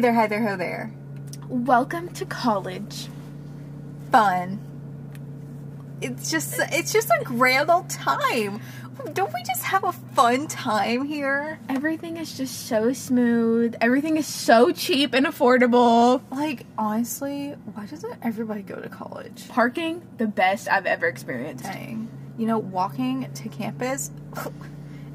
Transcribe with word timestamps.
Hey 0.00 0.04
there, 0.04 0.14
hi 0.14 0.26
there, 0.28 0.48
ho 0.48 0.56
there. 0.56 0.94
Welcome 1.46 2.08
to 2.14 2.24
college. 2.24 3.08
Fun. 4.10 4.58
It's 6.00 6.30
just 6.30 6.58
it's 6.72 6.90
just 6.90 7.10
a 7.10 7.22
grand 7.22 7.68
old 7.68 7.90
time. 7.90 8.62
Don't 9.12 9.30
we 9.30 9.42
just 9.42 9.62
have 9.62 9.84
a 9.84 9.92
fun 9.92 10.46
time 10.46 11.04
here? 11.04 11.58
Everything 11.68 12.16
is 12.16 12.34
just 12.34 12.66
so 12.66 12.94
smooth. 12.94 13.74
Everything 13.82 14.16
is 14.16 14.26
so 14.26 14.72
cheap 14.72 15.12
and 15.12 15.26
affordable. 15.26 16.22
Like 16.30 16.64
honestly, 16.78 17.50
why 17.74 17.84
doesn't 17.84 18.20
everybody 18.22 18.62
go 18.62 18.76
to 18.76 18.88
college? 18.88 19.48
Parking, 19.48 20.00
the 20.16 20.26
best 20.26 20.66
I've 20.66 20.86
ever 20.86 21.08
experienced. 21.08 21.64
Dang. 21.64 22.08
You 22.38 22.46
know, 22.46 22.58
walking 22.58 23.30
to 23.34 23.50
campus, 23.50 24.10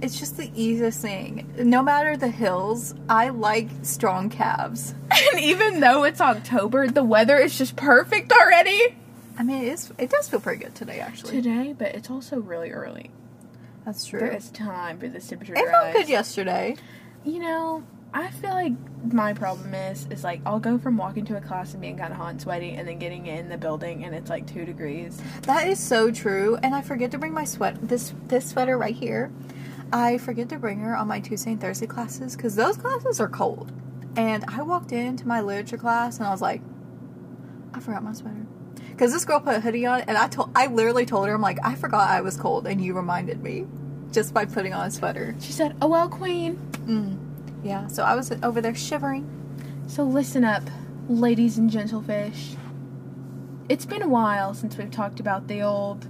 it's 0.06 0.20
just 0.20 0.38
the 0.38 0.52
easiest 0.54 1.02
thing. 1.02 1.52
No 1.58 1.82
matter 1.82 2.16
the 2.16 2.30
hills, 2.30 2.94
I 3.10 3.30
like 3.30 3.70
strong 3.82 4.30
calves. 4.30 4.94
And 5.32 5.40
even 5.40 5.80
though 5.80 6.04
it's 6.04 6.22
October, 6.22 6.88
the 6.88 7.04
weather 7.04 7.38
is 7.38 7.58
just 7.58 7.76
perfect 7.76 8.32
already. 8.32 8.96
I 9.38 9.44
mean, 9.44 9.64
it 9.64 9.68
is. 9.70 9.92
It 9.98 10.10
does 10.10 10.30
feel 10.30 10.40
pretty 10.40 10.64
good 10.64 10.76
today, 10.76 11.00
actually. 11.00 11.32
Today, 11.32 11.74
but 11.78 11.96
it's 11.96 12.10
also 12.10 12.40
really 12.40 12.72
early. 12.72 13.12
That's 13.86 14.06
true. 14.06 14.20
There 14.20 14.32
is 14.32 14.50
time 14.52 15.00
for 15.00 15.08
this 15.08 15.28
temperature 15.28 15.54
to 15.56 15.60
it 15.60 15.70
felt 15.70 15.94
good 15.94 16.10
yesterday. 16.10 16.76
You 17.24 17.40
know, 17.40 17.84
I 18.14 18.30
feel 18.30 18.52
like 18.52 18.74
my 19.12 19.34
problem 19.34 19.74
is 19.74 20.08
is 20.10 20.24
like 20.24 20.42
I'll 20.46 20.60
go 20.60 20.78
from 20.78 20.98
walking 20.98 21.26
to 21.26 21.38
a 21.38 21.42
class 21.42 21.74
and 21.74 21.82
being 21.82 21.98
kind 21.98 22.12
of 22.12 22.18
hot 22.18 22.32
and 22.32 22.42
sweaty, 22.42 22.72
and 22.72 22.88
then 22.88 23.00
getting 23.00 23.28
in 23.28 23.50
the 23.50 23.58
building 23.58 24.06
and 24.06 24.14
it's 24.14 24.30
like 24.30 24.48
two 24.48 24.66
degrees. 24.66 25.22
That 25.44 25.68
is 25.68 25.80
so 25.80 26.12
true. 26.12 26.58
And 26.62 26.76
I 26.76 26.82
forget 26.82 27.12
to 27.12 27.18
bring 27.18 27.34
my 27.34 27.46
sweat. 27.46 27.78
This 27.88 28.14
this 28.28 28.50
sweater 28.50 28.78
right 28.78 28.96
here. 28.96 29.32
I 29.96 30.18
forget 30.18 30.50
to 30.50 30.60
bring 30.60 30.80
her 30.80 30.94
on 30.94 31.08
my 31.08 31.22
Tuesday 31.22 31.54
and 31.54 31.62
Thursday 31.62 31.88
classes 31.88 32.36
because 32.36 32.54
those 32.58 32.76
classes 32.76 33.22
are 33.22 33.30
cold. 33.30 33.72
And 34.18 34.44
I 34.50 34.62
walked 34.62 34.92
into 34.92 35.26
my 35.26 35.40
literature 35.40 35.78
class 35.78 36.18
and 36.18 36.28
I 36.28 36.32
was 36.32 36.42
like, 36.42 36.62
I 37.74 37.80
forgot 37.80 38.04
my 38.04 38.12
sweater. 38.12 38.46
Because 38.90 39.14
this 39.14 39.24
girl 39.24 39.40
put 39.40 39.56
a 39.56 39.62
hoodie 39.62 39.86
on, 39.86 40.02
and 40.02 40.18
I 40.18 40.28
told, 40.28 40.52
I 40.54 40.68
literally 40.68 41.06
told 41.06 41.30
her, 41.30 41.34
I'm 41.34 41.40
like, 41.40 41.60
I 41.64 41.76
forgot 41.76 42.10
I 42.10 42.20
was 42.20 42.36
cold, 42.36 42.68
and 42.68 42.84
you 42.84 42.94
reminded 42.94 43.42
me, 43.42 43.68
just 44.12 44.34
by 44.34 44.44
putting 44.44 44.74
on 44.74 44.88
a 44.88 44.92
sweater. 44.92 45.34
She 45.40 45.54
said, 45.54 45.78
"Oh 45.82 45.88
well, 45.88 46.10
queen." 46.10 46.58
Mm. 46.86 47.18
Yeah, 47.64 47.88
so 47.88 48.04
I 48.04 48.16
was 48.16 48.34
over 48.44 48.60
there 48.60 48.76
shivering. 48.76 49.30
So 49.88 50.04
listen 50.04 50.44
up, 50.44 50.64
ladies 51.08 51.58
and 51.58 51.70
gentlefish. 51.70 52.58
It's 53.70 53.86
been 53.86 54.02
a 54.02 54.10
while 54.10 54.54
since 54.54 54.78
we've 54.78 54.92
talked 54.92 55.22
about 55.22 55.48
the 55.48 55.62
old, 55.62 56.08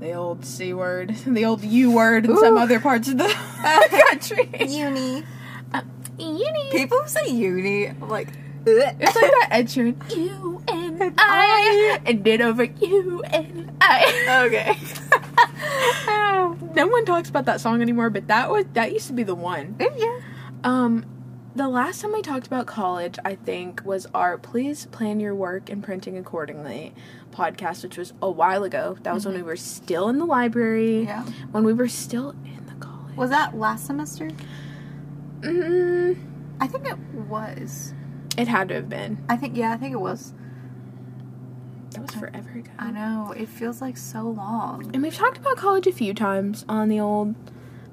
the 0.00 0.12
old 0.12 0.44
c 0.44 0.72
word, 0.74 1.14
the 1.26 1.44
old 1.44 1.62
u 1.64 1.90
word 1.92 2.26
in 2.26 2.36
some 2.38 2.56
other 2.56 2.80
parts 2.80 3.08
of 3.08 3.18
the 3.18 3.28
country. 4.10 4.48
Uni. 4.66 5.24
Uh, 5.72 5.82
uni. 6.18 6.70
People 6.70 7.00
who 7.02 7.08
say 7.08 7.28
uni, 7.28 7.88
I'm 7.88 8.08
like, 8.08 8.28
ugh. 8.28 8.34
It's 8.66 9.16
like 9.16 9.30
that 9.30 9.48
Ed 9.50 9.66
Sheeran. 9.66 10.16
U 10.16 10.62
N 10.68 11.14
I 11.18 12.00
and 12.06 12.24
then 12.24 12.42
over 12.42 12.64
U 12.64 13.22
N 13.26 13.76
I. 13.80 14.44
okay. 14.46 14.76
No 16.74 16.86
one 16.86 17.04
talks 17.04 17.28
about 17.28 17.46
that 17.46 17.60
song 17.60 17.82
anymore, 17.82 18.10
but 18.10 18.28
that 18.28 18.50
was 18.50 18.64
that 18.74 18.92
used 18.92 19.08
to 19.08 19.12
be 19.12 19.24
the 19.24 19.34
one. 19.34 19.74
yeah. 19.80 20.20
Um, 20.64 21.04
the 21.58 21.68
last 21.68 22.00
time 22.00 22.12
we 22.12 22.22
talked 22.22 22.46
about 22.46 22.66
college, 22.66 23.18
I 23.24 23.34
think, 23.34 23.82
was 23.84 24.06
our 24.14 24.38
"Please 24.38 24.86
Plan 24.86 25.18
Your 25.20 25.34
Work 25.34 25.68
and 25.68 25.82
Printing 25.82 26.16
Accordingly" 26.16 26.94
podcast, 27.32 27.82
which 27.82 27.98
was 27.98 28.12
a 28.22 28.30
while 28.30 28.64
ago. 28.64 28.96
That 29.02 29.12
was 29.12 29.26
when 29.26 29.34
we 29.34 29.42
were 29.42 29.56
still 29.56 30.08
in 30.08 30.18
the 30.18 30.24
library. 30.24 31.02
Yeah. 31.02 31.24
When 31.50 31.64
we 31.64 31.72
were 31.72 31.88
still 31.88 32.30
in 32.44 32.64
the 32.66 32.74
college. 32.84 33.16
Was 33.16 33.30
that 33.30 33.56
last 33.56 33.86
semester? 33.86 34.30
Mm, 35.40 36.16
I 36.60 36.66
think 36.66 36.86
it 36.86 36.98
was. 37.28 37.92
it 38.36 38.46
had 38.48 38.68
to 38.68 38.74
have 38.74 38.88
been. 38.88 39.18
I 39.28 39.36
think 39.36 39.56
yeah, 39.56 39.72
I 39.72 39.76
think 39.76 39.92
it 39.92 40.00
was. 40.00 40.32
That 41.90 42.02
was 42.02 42.10
forever 42.12 42.50
ago. 42.50 42.70
I 42.78 42.90
know. 42.92 43.34
It 43.36 43.48
feels 43.48 43.80
like 43.80 43.96
so 43.96 44.22
long. 44.22 44.90
And 44.94 45.02
we've 45.02 45.14
talked 45.14 45.38
about 45.38 45.56
college 45.56 45.86
a 45.88 45.92
few 45.92 46.14
times 46.14 46.64
on 46.68 46.88
the 46.88 47.00
old 47.00 47.34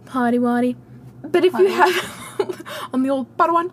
potty 0.05 0.37
waddy. 0.37 0.75
But 1.23 1.43
if 1.43 1.53
you 1.53 1.67
have 1.67 2.21
on 2.93 3.03
the 3.03 3.09
old 3.09 3.35
Padawan, 3.37 3.71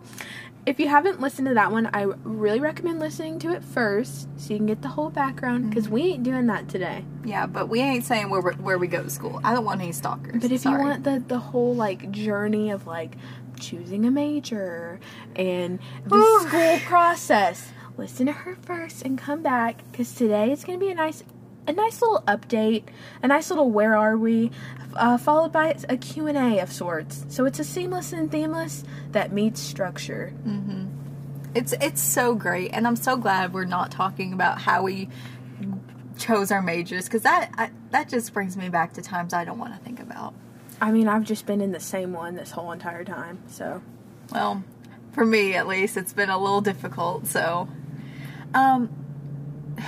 if 0.65 0.79
you 0.79 0.87
haven't 0.87 1.19
listened 1.19 1.47
to 1.47 1.53
that 1.55 1.71
one, 1.71 1.89
I 1.93 2.03
really 2.23 2.59
recommend 2.59 2.99
listening 2.99 3.37
to 3.39 3.53
it 3.53 3.63
first 3.63 4.29
so 4.37 4.53
you 4.53 4.57
can 4.59 4.65
get 4.65 4.81
the 4.81 4.87
whole 4.87 5.09
background 5.09 5.69
because 5.69 5.89
we 5.89 6.03
ain't 6.03 6.23
doing 6.23 6.47
that 6.47 6.69
today. 6.69 7.03
Yeah, 7.25 7.45
but 7.45 7.67
we 7.67 7.81
ain't 7.81 8.05
saying 8.05 8.29
where 8.29 8.41
we 8.41 8.51
where 8.53 8.77
we 8.77 8.87
go 8.87 9.03
to 9.03 9.09
school. 9.09 9.41
I 9.43 9.53
don't 9.53 9.65
want 9.65 9.81
any 9.81 9.91
stalkers. 9.91 10.41
But 10.41 10.51
if 10.51 10.61
Sorry. 10.61 10.81
you 10.81 10.87
want 10.87 11.03
the 11.03 11.23
the 11.27 11.39
whole 11.39 11.75
like 11.75 12.11
journey 12.11 12.71
of 12.71 12.87
like 12.87 13.15
choosing 13.59 14.05
a 14.05 14.11
major 14.11 14.99
and 15.35 15.79
the 16.05 16.15
Ooh. 16.15 16.47
school 16.47 16.79
process, 16.85 17.71
listen 17.97 18.27
to 18.27 18.31
her 18.31 18.55
first 18.55 19.01
and 19.03 19.17
come 19.17 19.41
back 19.41 19.83
because 19.91 20.13
today 20.15 20.51
it's 20.51 20.63
gonna 20.63 20.77
be 20.77 20.89
a 20.89 20.95
nice 20.95 21.23
a 21.67 21.71
nice 21.73 22.01
little 22.01 22.21
update, 22.27 22.83
a 23.21 23.27
nice 23.27 23.49
little 23.49 23.69
where 23.71 23.95
are 23.95 24.17
we, 24.17 24.51
uh, 24.95 25.17
followed 25.17 25.51
by 25.51 25.75
a 25.89 25.97
Q 25.97 26.27
and 26.27 26.37
A 26.37 26.59
of 26.59 26.71
sorts. 26.71 27.25
So 27.29 27.45
it's 27.45 27.59
a 27.59 27.63
seamless 27.63 28.13
and 28.13 28.29
themeless 28.31 28.83
that 29.11 29.31
meets 29.31 29.59
structure. 29.59 30.33
Mhm. 30.45 30.87
it's 31.55 31.73
it's 31.79 32.01
so 32.01 32.33
great, 32.33 32.71
and 32.73 32.87
I'm 32.87 32.95
so 32.95 33.15
glad 33.15 33.53
we're 33.53 33.65
not 33.65 33.91
talking 33.91 34.33
about 34.33 34.61
how 34.61 34.81
we 34.83 35.07
chose 36.17 36.51
our 36.51 36.61
majors 36.61 37.05
because 37.05 37.21
that 37.23 37.51
I, 37.57 37.69
that 37.91 38.09
just 38.09 38.33
brings 38.33 38.55
me 38.57 38.69
back 38.69 38.93
to 38.93 39.01
times 39.01 39.33
I 39.33 39.45
don't 39.45 39.57
want 39.59 39.73
to 39.73 39.79
think 39.79 39.99
about. 39.99 40.33
I 40.81 40.91
mean, 40.91 41.07
I've 41.07 41.23
just 41.23 41.45
been 41.45 41.61
in 41.61 41.71
the 41.71 41.79
same 41.79 42.11
one 42.13 42.35
this 42.35 42.51
whole 42.51 42.71
entire 42.71 43.03
time, 43.03 43.39
so 43.47 43.81
Well, 44.31 44.63
for 45.11 45.25
me 45.25 45.53
at 45.55 45.67
least, 45.67 45.95
it's 45.97 46.13
been 46.13 46.29
a 46.29 46.37
little 46.39 46.61
difficult. 46.61 47.27
So, 47.27 47.67
um, 48.53 48.89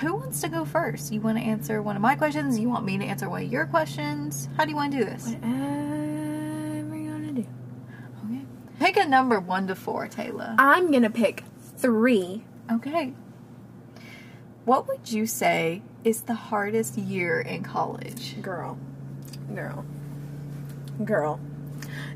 who 0.02 0.16
wants 0.16 0.42
to 0.42 0.50
go 0.50 0.66
first? 0.66 1.12
You 1.12 1.22
want 1.22 1.38
to 1.38 1.44
answer 1.44 1.82
one 1.82 1.96
of 1.96 2.02
my 2.02 2.16
questions? 2.16 2.60
You 2.60 2.70
want 2.70 2.86
me 2.86 2.98
to 2.98 3.06
answer 3.06 3.30
one 3.30 3.44
of 3.44 3.52
your 3.52 3.66
questions? 3.66 4.50
How 4.58 4.66
do 4.66 4.72
you 4.72 4.76
want 4.76 4.92
to 4.92 4.98
do 5.00 5.06
this? 5.06 5.26
whatever 5.26 6.96
you 6.96 7.12
wanna 7.12 7.32
do. 7.32 7.46
Okay. 8.26 8.42
Pick 8.80 8.98
a 8.98 9.08
number 9.08 9.40
one 9.40 9.68
to 9.68 9.76
four, 9.76 10.08
Taylor. 10.08 10.56
I'm 10.58 10.92
gonna 10.92 11.10
pick 11.10 11.44
three. 11.78 12.44
Okay. 12.72 13.14
What 14.66 14.88
would 14.88 15.12
you 15.12 15.28
say 15.28 15.84
is 16.04 16.22
the 16.22 16.34
hardest 16.34 16.98
year 16.98 17.40
in 17.40 17.64
college? 17.64 18.42
Girl. 18.42 18.78
Girl. 19.54 19.86
Girl. 21.04 21.40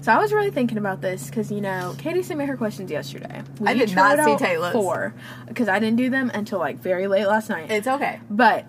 So 0.01 0.13
I 0.13 0.17
was 0.17 0.31
really 0.31 0.51
thinking 0.51 0.77
about 0.77 1.01
this 1.01 1.27
because 1.29 1.51
you 1.51 1.61
know 1.61 1.95
Katie 1.97 2.23
sent 2.23 2.39
me 2.39 2.45
her 2.45 2.57
questions 2.57 2.89
yesterday. 2.89 3.43
I 3.65 3.73
did 3.73 3.93
not 3.93 4.23
see 4.23 4.37
Taylor's. 4.37 4.73
four 4.73 5.13
because 5.47 5.67
I 5.67 5.79
didn't 5.79 5.97
do 5.97 6.09
them 6.09 6.31
until 6.33 6.59
like 6.59 6.77
very 6.79 7.07
late 7.07 7.27
last 7.27 7.49
night. 7.49 7.69
It's 7.69 7.87
okay. 7.87 8.19
But 8.29 8.65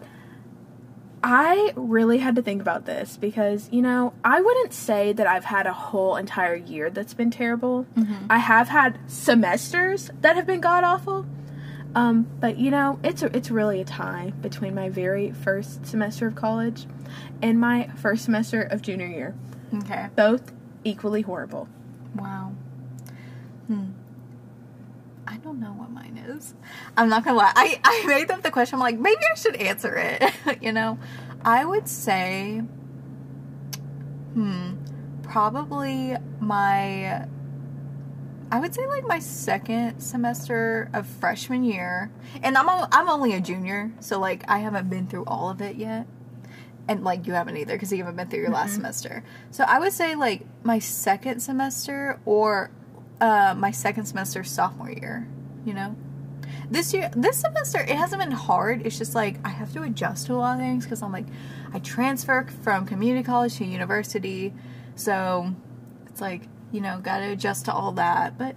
I 1.22 1.72
really 1.76 2.18
had 2.18 2.36
to 2.36 2.42
think 2.42 2.62
about 2.62 2.86
this 2.86 3.16
because, 3.16 3.68
you 3.70 3.82
know, 3.82 4.14
I 4.24 4.40
wouldn't 4.40 4.72
say 4.72 5.12
that 5.12 5.26
I've 5.26 5.44
had 5.44 5.66
a 5.66 5.72
whole 5.72 6.16
entire 6.16 6.54
year 6.54 6.88
that's 6.88 7.12
been 7.12 7.30
terrible. 7.30 7.86
I 8.30 8.38
have 8.38 8.68
had 8.68 8.98
semesters 9.06 10.10
that 10.22 10.36
have 10.36 10.46
been 10.46 10.60
god 10.60 10.82
awful. 10.82 11.26
Um, 11.94 12.26
but 12.40 12.56
you 12.56 12.70
know, 12.70 12.98
it's 13.02 13.22
a, 13.22 13.36
it's 13.36 13.50
really 13.50 13.80
a 13.80 13.84
tie 13.84 14.32
between 14.40 14.74
my 14.74 14.88
very 14.88 15.32
first 15.32 15.84
semester 15.84 16.28
of 16.28 16.36
college 16.36 16.86
and 17.42 17.58
my 17.60 17.88
first 17.96 18.24
semester 18.24 18.62
of 18.62 18.80
junior 18.80 19.08
year. 19.08 19.34
Okay. 19.74 20.06
Both 20.16 20.52
equally 20.84 21.22
horrible. 21.22 21.68
Wow. 22.14 22.52
Hmm. 23.66 23.90
I 25.26 25.36
don't 25.36 25.60
know 25.60 25.72
what 25.72 25.90
mine 25.90 26.22
is. 26.26 26.54
I'm 26.96 27.08
not 27.08 27.24
gonna 27.24 27.36
lie. 27.36 27.52
I, 27.54 27.80
I 27.84 28.04
made 28.06 28.30
up 28.30 28.42
the 28.42 28.50
question. 28.50 28.76
I'm 28.76 28.80
like, 28.80 28.98
maybe 28.98 29.20
I 29.30 29.34
should 29.36 29.56
answer 29.56 29.96
it. 29.96 30.32
you 30.62 30.72
know? 30.72 30.98
I 31.44 31.64
would 31.64 31.88
say, 31.88 32.62
hmm, 34.34 34.72
probably 35.22 36.16
my, 36.40 37.26
I 38.50 38.60
would 38.60 38.74
say 38.74 38.86
like 38.86 39.06
my 39.06 39.20
second 39.20 40.00
semester 40.00 40.90
of 40.92 41.06
freshman 41.06 41.62
year. 41.62 42.10
And 42.42 42.58
I'm, 42.58 42.68
I'm 42.68 43.08
only 43.08 43.34
a 43.34 43.40
junior, 43.40 43.92
so 44.00 44.18
like 44.18 44.44
I 44.48 44.58
haven't 44.58 44.90
been 44.90 45.06
through 45.06 45.24
all 45.26 45.48
of 45.48 45.60
it 45.60 45.76
yet. 45.76 46.06
And 46.90 47.04
like 47.04 47.28
you 47.28 47.34
haven't 47.34 47.56
either 47.56 47.74
because 47.74 47.92
you 47.92 47.98
haven't 47.98 48.16
been 48.16 48.26
through 48.26 48.40
your 48.40 48.50
last 48.50 48.74
semester. 48.74 49.22
So 49.52 49.62
I 49.62 49.78
would 49.78 49.92
say 49.92 50.16
like 50.16 50.44
my 50.64 50.80
second 50.80 51.38
semester 51.38 52.18
or 52.24 52.72
uh, 53.20 53.54
my 53.56 53.70
second 53.70 54.06
semester 54.06 54.42
sophomore 54.42 54.90
year. 54.90 55.28
You 55.64 55.74
know, 55.74 55.94
this 56.68 56.92
year 56.92 57.08
this 57.14 57.38
semester 57.38 57.78
it 57.78 57.90
hasn't 57.90 58.20
been 58.20 58.32
hard. 58.32 58.84
It's 58.84 58.98
just 58.98 59.14
like 59.14 59.36
I 59.44 59.50
have 59.50 59.72
to 59.74 59.82
adjust 59.84 60.26
to 60.26 60.32
a 60.32 60.34
lot 60.34 60.54
of 60.54 60.60
things 60.60 60.84
because 60.84 61.00
I'm 61.00 61.12
like 61.12 61.26
I 61.72 61.78
transfer 61.78 62.44
from 62.62 62.86
community 62.86 63.22
college 63.22 63.56
to 63.58 63.64
university, 63.64 64.52
so 64.96 65.54
it's 66.06 66.20
like 66.20 66.42
you 66.72 66.80
know 66.80 66.98
got 67.00 67.18
to 67.18 67.26
adjust 67.26 67.66
to 67.66 67.72
all 67.72 67.92
that. 67.92 68.36
But 68.36 68.56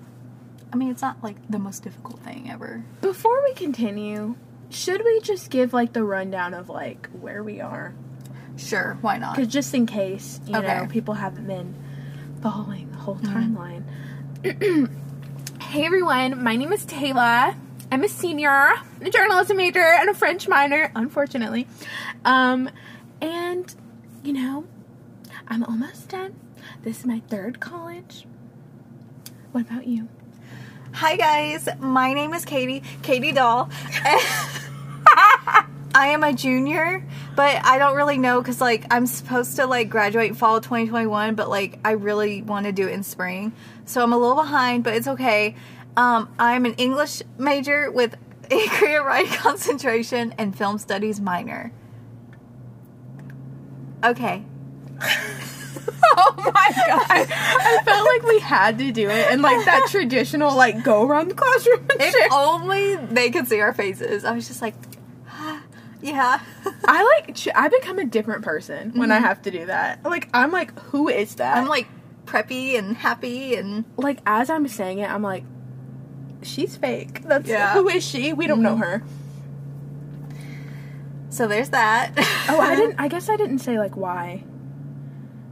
I 0.71 0.75
mean, 0.75 0.89
it's 0.89 1.03
not 1.03 1.21
like 1.21 1.36
the 1.51 1.59
most 1.59 1.83
difficult 1.83 2.19
thing 2.21 2.50
ever. 2.50 2.83
Before 3.00 3.44
we 3.44 3.53
continue, 3.53 4.38
should 4.71 5.03
we 5.06 5.19
just 5.21 5.51
give 5.51 5.71
like 5.71 5.94
the 5.94 6.03
rundown 6.03 6.56
of 6.56 6.68
like 6.68 7.09
where 7.12 7.44
we 7.44 7.62
are? 7.62 7.94
Sure, 8.57 8.97
why 9.01 9.17
not? 9.17 9.35
Because 9.35 9.51
just 9.51 9.73
in 9.73 9.85
case, 9.85 10.39
you 10.45 10.55
Okay. 10.55 10.67
know, 10.67 10.88
people 10.88 11.15
haven't 11.15 11.47
been 11.47 11.73
following 12.41 12.89
the 12.91 12.97
whole 12.97 13.15
Mm-hmm. 13.15 13.57
timeline. 14.45 14.89
Hey 15.61 15.85
everyone, 15.88 16.44
my 16.44 16.55
name 16.55 16.71
is 16.71 16.85
Taylor. 16.85 17.55
I'm 17.91 18.03
a 18.03 18.07
senior, 18.07 18.73
a 19.01 19.09
journalism 19.09 19.57
major, 19.57 19.79
and 19.81 20.07
a 20.07 20.13
French 20.13 20.47
minor, 20.47 20.91
unfortunately. 20.95 21.67
Um, 22.25 22.69
and, 23.21 23.73
you 24.23 24.33
know, 24.33 24.65
I'm 25.47 25.63
almost 25.63 26.09
done. 26.09 26.35
This 26.83 27.00
is 27.00 27.05
my 27.07 27.21
third 27.27 27.59
college. 27.59 28.27
What 29.51 29.61
about 29.61 29.88
you? 29.88 30.09
Hi 30.94 31.15
guys, 31.17 31.67
my 31.79 32.13
name 32.13 32.35
is 32.35 32.45
Katie, 32.45 32.83
Katie 33.01 33.31
Doll. 33.31 33.67
I 35.95 36.07
am 36.07 36.24
a 36.24 36.34
junior, 36.34 37.06
but 37.36 37.63
I 37.63 37.78
don't 37.78 37.95
really 37.95 38.18
know 38.18 38.42
because 38.42 38.60
like 38.60 38.86
I'm 38.92 39.06
supposed 39.06 39.56
to 39.57 39.68
like 39.68 39.90
graduate 39.90 40.36
fall 40.36 40.60
2021, 40.60 41.36
but 41.36 41.50
like 41.50 41.78
I 41.86 41.92
really 41.92 42.42
want 42.42 42.66
to 42.66 42.72
do 42.72 42.88
it 42.88 42.94
in 42.94 43.04
spring, 43.04 43.54
so 43.86 44.01
I'm 44.01 44.12
a 44.13 44.18
little 44.18 44.36
behind, 44.36 44.84
but 44.84 44.95
it's 44.95 45.07
okay. 45.07 45.56
Um, 45.95 46.34
I'm 46.40 46.66
an 46.66 46.74
English 46.75 47.22
major 47.38 47.92
with 47.92 48.16
a 48.51 48.68
creative 48.69 49.06
writing 49.06 49.31
concentration 49.34 50.34
and 50.38 50.57
film 50.57 50.80
studies 50.80 51.22
minor. 51.22 51.72
Okay. 54.04 54.44
oh 56.18 56.34
my 56.38 56.72
god. 56.75 57.28
I 57.31 57.81
felt 57.86 58.06
like 58.07 58.24
we 58.24 58.39
had 58.39 58.78
to 58.80 58.92
do 58.92 59.10
it 59.10 59.28
and 59.31 59.42
like 59.42 59.63
that 59.66 59.88
traditional 59.89 60.56
like 60.56 60.84
go 60.84 61.06
around 61.07 61.30
the 61.30 61.36
classroom 61.36 61.80
and 61.92 62.01
If 62.01 62.12
shit. 62.12 62.31
only 62.31 62.96
they 62.96 63.30
could 63.30 63.48
see 63.48 63.60
our 63.62 63.74
faces. 63.74 64.25
I 64.25 64.34
was 64.34 64.48
just 64.48 64.62
like, 64.62 64.74
yeah. 66.03 66.39
I 66.85 67.03
like 67.25 67.38
I 67.55 67.69
become 67.69 67.97
a 68.00 68.05
different 68.05 68.44
person 68.44 68.91
when 68.95 69.11
I 69.11 69.19
have 69.19 69.41
to 69.44 69.51
do 69.51 69.65
that. 69.65 70.03
Like 70.03 70.29
I'm 70.33 70.51
like 70.51 70.77
who 70.79 71.07
is 71.07 71.35
that? 71.35 71.57
I'm 71.57 71.67
like 71.67 71.88
preppy 72.25 72.77
and 72.77 72.95
happy 72.95 73.55
and 73.55 73.85
like 73.97 74.19
as 74.25 74.50
I'm 74.50 74.67
saying 74.67 75.00
it, 75.00 75.09
I'm 75.09 75.23
like, 75.23 75.44
she's 76.41 76.75
fake. 76.75 77.23
That's 77.23 77.47
Yeah. 77.47 77.73
who 77.73 77.88
is 77.89 78.05
she? 78.05 78.33
We 78.33 78.47
don't 78.47 78.61
know 78.61 78.75
her. 78.77 79.01
so 81.29 81.47
there's 81.47 81.69
that. 81.69 82.11
Oh, 82.50 82.59
I 82.59 82.75
didn't. 82.75 82.95
I 83.00 83.07
guess 83.07 83.29
I 83.29 83.35
didn't 83.38 83.59
say 83.59 83.77
like 83.79 83.95
why 83.97 84.44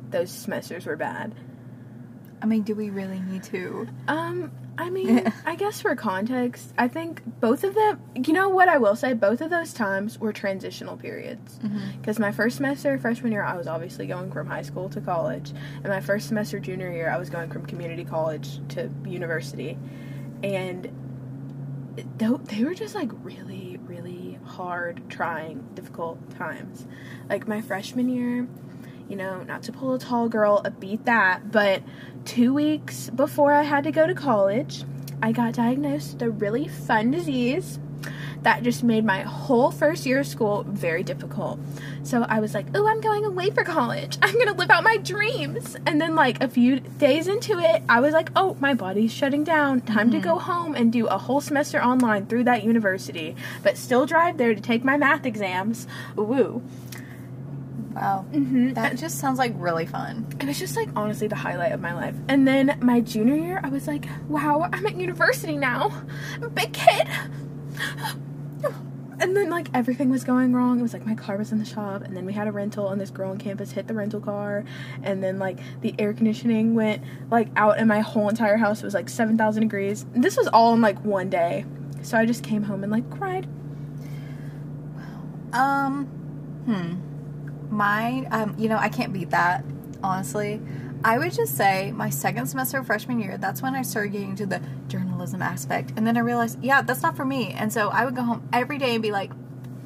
those 0.09 0.29
semesters 0.29 0.85
were 0.85 0.95
bad. 0.97 1.33
I 2.41 2.45
mean, 2.45 2.63
do 2.63 2.75
we 2.75 2.89
really 2.89 3.19
need 3.19 3.43
to? 3.43 3.87
Um, 4.07 4.51
I 4.77 4.89
mean, 4.89 5.31
I 5.45 5.55
guess 5.55 5.81
for 5.81 5.95
context, 5.95 6.73
I 6.77 6.87
think 6.87 7.21
both 7.39 7.63
of 7.63 7.75
them. 7.75 8.01
You 8.15 8.33
know 8.33 8.49
what 8.49 8.67
I 8.67 8.77
will 8.77 8.95
say? 8.95 9.13
Both 9.13 9.41
of 9.41 9.49
those 9.49 9.73
times 9.73 10.19
were 10.19 10.33
transitional 10.33 10.97
periods. 10.97 11.59
Mm-hmm. 11.59 11.99
Because 11.99 12.19
my 12.19 12.31
first 12.31 12.57
semester, 12.57 12.97
freshman 12.97 13.31
year, 13.31 13.43
I 13.43 13.55
was 13.55 13.67
obviously 13.67 14.07
going 14.07 14.31
from 14.31 14.47
high 14.47 14.61
school 14.61 14.89
to 14.89 15.01
college, 15.01 15.53
and 15.75 15.87
my 15.87 16.01
first 16.01 16.27
semester, 16.27 16.59
junior 16.59 16.91
year, 16.91 17.09
I 17.09 17.17
was 17.17 17.29
going 17.29 17.49
from 17.51 17.65
community 17.65 18.05
college 18.05 18.59
to 18.69 18.89
university, 19.05 19.77
and 20.43 20.89
though 22.17 22.37
they 22.37 22.63
were 22.63 22.73
just 22.73 22.95
like 22.95 23.09
really, 23.23 23.77
really 23.83 24.39
hard, 24.45 25.01
trying, 25.09 25.67
difficult 25.75 26.17
times. 26.31 26.85
Like 27.29 27.47
my 27.47 27.61
freshman 27.61 28.09
year, 28.09 28.47
you 29.11 29.17
know, 29.17 29.43
not 29.43 29.61
to 29.63 29.73
pull 29.73 29.93
a 29.93 29.99
tall 29.99 30.29
girl, 30.29 30.61
a 30.63 30.71
beat 30.71 31.03
that, 31.03 31.51
but 31.51 31.83
two 32.23 32.53
weeks 32.53 33.09
before 33.09 33.51
I 33.51 33.63
had 33.63 33.83
to 33.83 33.91
go 33.91 34.07
to 34.07 34.15
college, 34.15 34.85
I 35.21 35.33
got 35.33 35.53
diagnosed 35.53 36.13
with 36.13 36.21
a 36.21 36.29
really 36.29 36.69
fun 36.69 37.11
disease 37.11 37.77
that 38.43 38.63
just 38.63 38.83
made 38.83 39.03
my 39.03 39.21
whole 39.21 39.69
first 39.69 40.05
year 40.05 40.21
of 40.21 40.27
school 40.27 40.63
very 40.63 41.03
difficult. 41.03 41.59
So 42.03 42.25
I 42.27 42.39
was 42.39 42.53
like, 42.53 42.67
oh, 42.73 42.87
I'm 42.87 43.01
going 43.01 43.25
away 43.25 43.49
for 43.51 43.65
college. 43.65 44.17
I'm 44.21 44.33
going 44.33 44.47
to 44.47 44.53
live 44.53 44.69
out 44.69 44.85
my 44.85 44.95
dreams. 44.95 45.75
And 45.85 45.99
then, 45.99 46.15
like, 46.15 46.41
a 46.41 46.47
few 46.47 46.79
days 46.79 47.27
into 47.27 47.59
it, 47.59 47.83
I 47.89 47.99
was 47.99 48.13
like, 48.13 48.29
oh, 48.37 48.55
my 48.61 48.73
body's 48.73 49.11
shutting 49.11 49.43
down. 49.43 49.81
Time 49.81 50.09
to 50.11 50.19
go 50.19 50.37
mm-hmm. 50.37 50.51
home 50.51 50.75
and 50.75 50.91
do 50.91 51.05
a 51.07 51.17
whole 51.17 51.41
semester 51.41 51.83
online 51.83 52.27
through 52.27 52.45
that 52.45 52.63
university, 52.63 53.35
but 53.61 53.77
still 53.77 54.05
drive 54.05 54.37
there 54.37 54.55
to 54.55 54.61
take 54.61 54.85
my 54.85 54.95
math 54.95 55.25
exams. 55.25 55.85
Woo. 56.15 56.63
Wow. 57.93 58.25
Mm-hmm. 58.31 58.73
That 58.73 58.97
just 58.97 59.19
sounds 59.19 59.37
like 59.37 59.53
really 59.55 59.85
fun. 59.85 60.27
It 60.39 60.45
was 60.45 60.57
just 60.57 60.75
like 60.75 60.89
honestly 60.95 61.27
the 61.27 61.35
highlight 61.35 61.71
of 61.71 61.81
my 61.81 61.93
life. 61.93 62.15
And 62.29 62.47
then 62.47 62.77
my 62.81 63.01
junior 63.01 63.35
year, 63.35 63.59
I 63.63 63.69
was 63.69 63.87
like, 63.87 64.05
wow, 64.27 64.69
I'm 64.71 64.85
at 64.85 64.95
university 64.95 65.57
now. 65.57 65.91
I'm 66.35 66.43
a 66.43 66.49
big 66.49 66.73
kid. 66.73 67.07
And 69.19 69.37
then 69.37 69.51
like 69.51 69.67
everything 69.75 70.09
was 70.09 70.23
going 70.23 70.51
wrong. 70.51 70.79
It 70.79 70.81
was 70.81 70.93
like 70.93 71.05
my 71.05 71.13
car 71.13 71.37
was 71.37 71.51
in 71.51 71.59
the 71.59 71.65
shop, 71.65 72.01
and 72.01 72.17
then 72.17 72.25
we 72.25 72.33
had 72.33 72.47
a 72.47 72.51
rental, 72.51 72.89
and 72.89 72.99
this 72.99 73.11
girl 73.11 73.29
on 73.29 73.37
campus 73.37 73.71
hit 73.71 73.87
the 73.87 73.93
rental 73.93 74.19
car, 74.19 74.65
and 75.03 75.23
then 75.23 75.37
like 75.37 75.59
the 75.81 75.93
air 75.99 76.11
conditioning 76.13 76.73
went 76.73 77.03
like 77.29 77.49
out, 77.55 77.77
and 77.77 77.87
my 77.87 77.99
whole 77.99 78.29
entire 78.29 78.57
house 78.57 78.81
was 78.81 78.95
like 78.95 79.09
seven 79.09 79.37
thousand 79.37 79.61
degrees. 79.61 80.07
And 80.15 80.23
this 80.23 80.37
was 80.37 80.47
all 80.47 80.73
in 80.73 80.81
like 80.81 80.97
one 81.05 81.29
day. 81.29 81.65
So 82.01 82.17
I 82.17 82.25
just 82.25 82.43
came 82.43 82.63
home 82.63 82.81
and 82.81 82.91
like 82.91 83.07
cried. 83.11 83.47
Um, 85.53 86.05
hmm. 86.65 86.95
My, 87.71 88.27
um, 88.31 88.53
you 88.57 88.69
know, 88.69 88.77
I 88.77 88.89
can't 88.89 89.11
beat 89.13 89.31
that, 89.31 89.63
honestly. 90.03 90.61
I 91.03 91.17
would 91.17 91.31
just 91.31 91.57
say 91.57 91.91
my 91.91 92.11
second 92.11 92.45
semester 92.45 92.77
of 92.77 92.85
freshman 92.85 93.19
year, 93.19 93.37
that's 93.37 93.61
when 93.61 93.73
I 93.73 93.81
started 93.81 94.11
getting 94.11 94.35
to 94.35 94.45
the 94.45 94.61
journalism 94.87 95.41
aspect. 95.41 95.93
And 95.95 96.05
then 96.05 96.15
I 96.15 96.19
realized, 96.19 96.63
yeah, 96.63 96.83
that's 96.83 97.01
not 97.01 97.17
for 97.17 97.25
me. 97.25 97.53
And 97.53 97.73
so 97.73 97.89
I 97.89 98.05
would 98.05 98.15
go 98.15 98.21
home 98.21 98.47
every 98.53 98.77
day 98.77 98.93
and 98.93 99.01
be 99.01 99.11
like, 99.11 99.31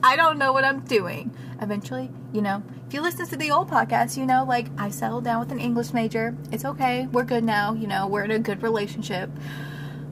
I 0.03 0.17
don't 0.17 0.37
know 0.37 0.51
what 0.51 0.65
I'm 0.65 0.81
doing. 0.81 1.33
Eventually, 1.61 2.11
you 2.33 2.41
know, 2.41 2.63
if 2.87 2.93
you 2.93 3.01
listen 3.01 3.27
to 3.27 3.37
the 3.37 3.51
old 3.51 3.69
podcast, 3.69 4.17
you 4.17 4.25
know, 4.25 4.43
like 4.43 4.67
I 4.77 4.89
settled 4.89 5.23
down 5.23 5.39
with 5.39 5.51
an 5.51 5.59
English 5.59 5.93
major. 5.93 6.35
It's 6.51 6.65
okay. 6.65 7.07
We're 7.07 7.23
good 7.23 7.43
now. 7.43 7.73
You 7.73 7.87
know, 7.87 8.07
we're 8.07 8.23
in 8.23 8.31
a 8.31 8.39
good 8.39 8.61
relationship. 8.61 9.29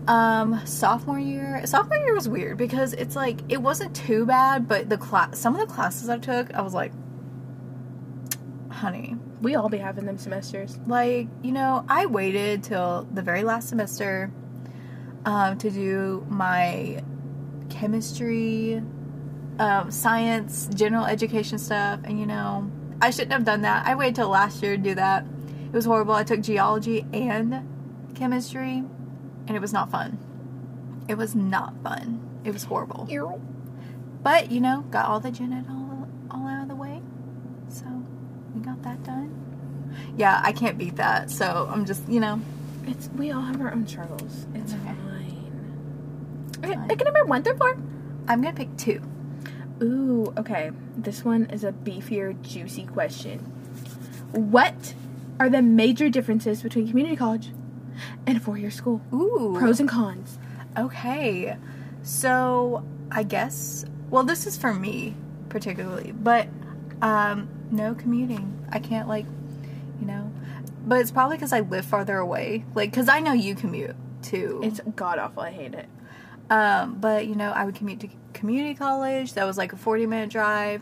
Um, 0.08 0.62
sophomore 0.66 1.20
year, 1.20 1.66
sophomore 1.66 1.98
year 1.98 2.14
was 2.14 2.28
weird 2.30 2.58
because 2.58 2.94
it's 2.94 3.16
like 3.16 3.40
it 3.50 3.62
wasn't 3.62 3.96
too 3.96 4.26
bad, 4.26 4.68
but 4.68 4.90
the 4.90 4.98
class, 4.98 5.38
some 5.38 5.54
of 5.54 5.62
the 5.62 5.74
classes 5.74 6.10
I 6.10 6.18
took, 6.18 6.54
I 6.54 6.62
was 6.62 6.74
like, 6.74 6.92
honey, 8.74 9.16
We 9.42 9.56
all 9.56 9.70
be 9.70 9.78
having 9.78 10.06
them 10.06 10.18
semesters. 10.18 10.80
like 10.88 11.28
you 11.42 11.52
know, 11.52 11.86
I 11.88 12.06
waited 12.06 12.64
till 12.64 13.08
the 13.14 13.22
very 13.22 13.44
last 13.44 13.70
semester 13.70 14.32
um, 15.26 15.58
to 15.60 15.70
do 15.70 16.26
my 16.30 17.02
chemistry, 17.70 18.82
um, 19.60 19.92
science, 19.92 20.70
general 20.74 21.06
education 21.06 21.58
stuff, 21.58 22.00
and 22.04 22.20
you 22.20 22.26
know, 22.26 22.70
I 23.02 23.10
shouldn't 23.10 23.32
have 23.34 23.46
done 23.46 23.62
that. 23.62 23.86
I 23.88 23.96
waited 23.96 24.16
till 24.16 24.30
last 24.30 24.62
year 24.64 24.76
to 24.78 24.82
do 24.82 24.96
that. 24.96 25.26
It 25.66 25.72
was 25.74 25.86
horrible. 25.86 26.14
I 26.14 26.24
took 26.24 26.42
geology 26.42 27.06
and 27.14 27.68
chemistry, 28.16 28.84
and 29.48 29.56
it 29.56 29.60
was 29.60 29.74
not 29.74 29.90
fun. 29.92 30.18
It 31.08 31.18
was 31.18 31.36
not 31.36 31.74
fun. 31.84 32.22
It 32.44 32.52
was 32.52 32.64
horrible. 32.66 33.08
But 34.22 34.52
you 34.52 34.62
know, 34.62 34.82
got 34.92 35.06
all 35.08 35.20
the 35.20 35.32
gen 35.32 35.52
ed 35.54 35.66
all, 35.70 36.08
all 36.32 36.48
out 36.48 36.64
of 36.64 36.68
the 36.70 36.76
way, 36.76 37.02
so 37.70 37.86
we 38.54 38.62
got 38.62 38.78
that 38.94 39.04
done. 39.04 39.94
Yeah, 40.18 40.40
I 40.44 40.52
can't 40.52 40.78
beat 40.78 40.96
that. 40.98 41.30
So 41.32 41.68
I'm 41.72 41.86
just, 41.86 42.08
you 42.10 42.20
know, 42.20 42.40
It's 42.86 43.10
we 43.16 43.32
all 43.32 43.42
have 43.42 43.62
our 43.62 43.72
own 43.72 43.88
struggles. 43.88 44.46
It's 44.54 44.74
Okay. 44.74 44.82
fine. 44.84 46.60
Okay, 46.64 46.74
Fine. 46.76 46.88
pick 46.90 47.02
a 47.02 47.04
number 47.06 47.26
one 47.26 47.44
through 47.44 47.58
four. 47.58 47.78
I'm 48.28 48.42
gonna 48.42 48.54
pick 48.56 48.76
two. 48.78 49.02
Ooh, 49.82 50.34
okay. 50.38 50.72
This 50.98 51.24
one 51.26 51.46
is 51.46 51.64
a 51.64 51.72
beefier, 51.72 52.40
juicy 52.42 52.86
question. 52.86 53.40
What 54.32 54.94
are 55.40 55.50
the 55.50 55.62
major 55.62 56.10
differences 56.10 56.62
between 56.62 56.88
community 56.88 57.16
college 57.16 57.52
and 58.26 58.38
a 58.38 58.40
four-year 58.40 58.72
school? 58.72 59.02
Ooh. 59.14 59.56
Pros 59.58 59.80
and 59.80 59.90
cons. 59.90 60.38
Okay. 60.78 61.56
So 62.04 62.84
I 63.12 63.24
guess 63.24 63.86
well 64.10 64.24
this 64.24 64.46
is 64.46 64.58
for 64.58 64.74
me 64.74 65.16
particularly, 65.50 66.12
but 66.12 66.48
um 67.02 67.48
no 67.74 67.94
commuting. 67.94 68.66
I 68.72 68.80
can't 68.80 69.08
like 69.08 69.26
you 70.00 70.08
know. 70.08 70.32
But 70.86 71.00
it's 71.00 71.12
probably 71.12 71.38
cuz 71.38 71.54
I 71.54 71.62
live 71.62 71.86
farther 71.86 72.18
away. 72.18 72.66
Like 72.74 72.94
cuz 72.94 73.10
I 73.10 73.20
know 73.20 73.34
you 73.34 73.56
commute 73.56 73.96
too. 74.22 74.62
It's 74.64 74.80
god 74.96 75.20
awful. 75.20 75.44
I 75.44 75.52
hate 75.52 75.74
it. 75.74 75.90
Um, 76.50 76.96
but 77.00 77.28
you 77.28 77.36
know, 77.36 77.52
I 77.52 77.66
would 77.66 77.76
commute 77.76 78.00
to 78.02 78.10
community 78.34 78.76
college. 78.76 79.34
That 79.34 79.46
was 79.46 79.58
like 79.58 79.74
a 79.74 79.78
40 79.78 80.06
minute 80.06 80.30
drive. 80.30 80.82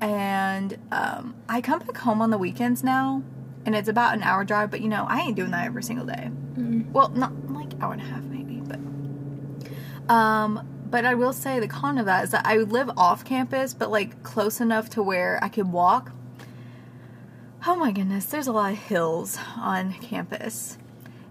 And 0.00 0.78
um, 0.90 1.34
I 1.48 1.60
come 1.60 1.80
back 1.80 1.96
home 1.98 2.22
on 2.22 2.30
the 2.30 2.38
weekends 2.38 2.82
now, 2.82 3.22
and 3.66 3.74
it's 3.74 3.88
about 3.88 4.14
an 4.14 4.22
hour 4.22 4.44
drive. 4.44 4.70
But 4.70 4.80
you 4.80 4.88
know, 4.88 5.04
I 5.08 5.20
ain't 5.20 5.36
doing 5.36 5.50
that 5.50 5.66
every 5.66 5.82
single 5.82 6.06
day. 6.06 6.30
Mm. 6.54 6.90
Well, 6.90 7.10
not 7.10 7.32
like 7.50 7.72
hour 7.82 7.92
and 7.92 8.00
a 8.00 8.04
half 8.04 8.22
maybe, 8.22 8.62
but 8.64 8.78
um, 10.12 10.66
but 10.88 11.04
I 11.04 11.14
will 11.14 11.34
say 11.34 11.60
the 11.60 11.68
con 11.68 11.98
of 11.98 12.06
that 12.06 12.24
is 12.24 12.30
that 12.30 12.46
I 12.46 12.56
would 12.56 12.72
live 12.72 12.90
off 12.96 13.24
campus, 13.24 13.74
but 13.74 13.90
like 13.90 14.22
close 14.22 14.60
enough 14.60 14.88
to 14.90 15.02
where 15.02 15.38
I 15.42 15.48
could 15.48 15.70
walk. 15.70 16.12
Oh 17.66 17.76
my 17.76 17.92
goodness, 17.92 18.24
there's 18.24 18.46
a 18.46 18.52
lot 18.52 18.72
of 18.72 18.78
hills 18.78 19.38
on 19.58 19.92
campus. 19.92 20.78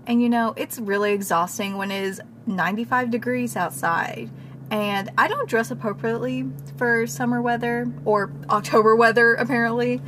And 0.05 0.21
you 0.21 0.29
know, 0.29 0.53
it's 0.55 0.77
really 0.77 1.11
exhausting 1.11 1.75
when 1.75 1.89
it 1.89 2.03
is 2.03 2.21
95 2.45 3.09
degrees 3.09 3.55
outside. 3.55 4.29
And 4.69 5.09
I 5.17 5.27
don't 5.27 5.49
dress 5.49 5.71
appropriately 5.71 6.45
for 6.77 7.07
summer 7.07 7.41
weather 7.41 7.91
or 8.05 8.31
October 8.47 8.95
weather, 8.95 9.33
apparently. 9.39 10.03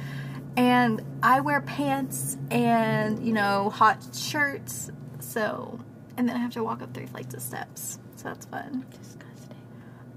And 0.55 1.01
I 1.23 1.41
wear 1.41 1.59
pants 1.59 2.37
and, 2.51 3.25
you 3.25 3.33
know, 3.33 3.71
hot 3.71 4.15
shirts. 4.15 4.91
So, 5.19 5.79
and 6.17 6.29
then 6.29 6.35
I 6.35 6.39
have 6.39 6.53
to 6.53 6.63
walk 6.63 6.83
up 6.83 6.93
three 6.93 7.07
flights 7.07 7.33
of 7.33 7.41
steps. 7.41 7.97
So 8.17 8.25
that's 8.25 8.45
fun. 8.45 8.85
Disgusting. 8.91 9.57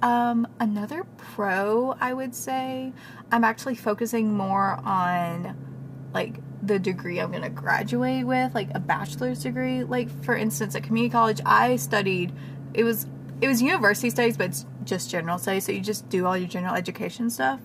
Um, 0.02 0.46
another 0.60 1.04
pro, 1.16 1.96
I 1.98 2.12
would 2.12 2.34
say, 2.34 2.92
I'm 3.32 3.42
actually 3.42 3.76
focusing 3.76 4.34
more 4.34 4.78
on 4.84 5.56
like 6.14 6.36
the 6.62 6.78
degree 6.78 7.20
I'm 7.20 7.32
gonna 7.32 7.50
graduate 7.50 8.26
with, 8.26 8.54
like 8.54 8.68
a 8.74 8.80
bachelor's 8.80 9.42
degree. 9.42 9.84
Like 9.84 10.08
for 10.24 10.36
instance, 10.36 10.74
at 10.74 10.84
community 10.84 11.12
college, 11.12 11.40
I 11.44 11.76
studied. 11.76 12.32
It 12.72 12.84
was 12.84 13.06
it 13.40 13.48
was 13.48 13.60
university 13.60 14.10
studies, 14.10 14.36
but 14.36 14.46
it's 14.46 14.66
just 14.84 15.10
general 15.10 15.38
studies. 15.38 15.66
So 15.66 15.72
you 15.72 15.80
just 15.80 16.08
do 16.08 16.26
all 16.26 16.36
your 16.36 16.48
general 16.48 16.74
education 16.74 17.28
stuff. 17.30 17.60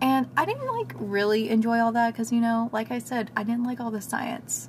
And 0.00 0.28
I 0.36 0.44
didn't 0.44 0.66
like 0.66 0.92
really 0.96 1.48
enjoy 1.48 1.78
all 1.78 1.92
that 1.92 2.12
because 2.12 2.32
you 2.32 2.40
know, 2.40 2.70
like 2.72 2.90
I 2.90 2.98
said, 2.98 3.30
I 3.36 3.44
didn't 3.44 3.64
like 3.64 3.80
all 3.80 3.90
the 3.90 4.00
science 4.00 4.68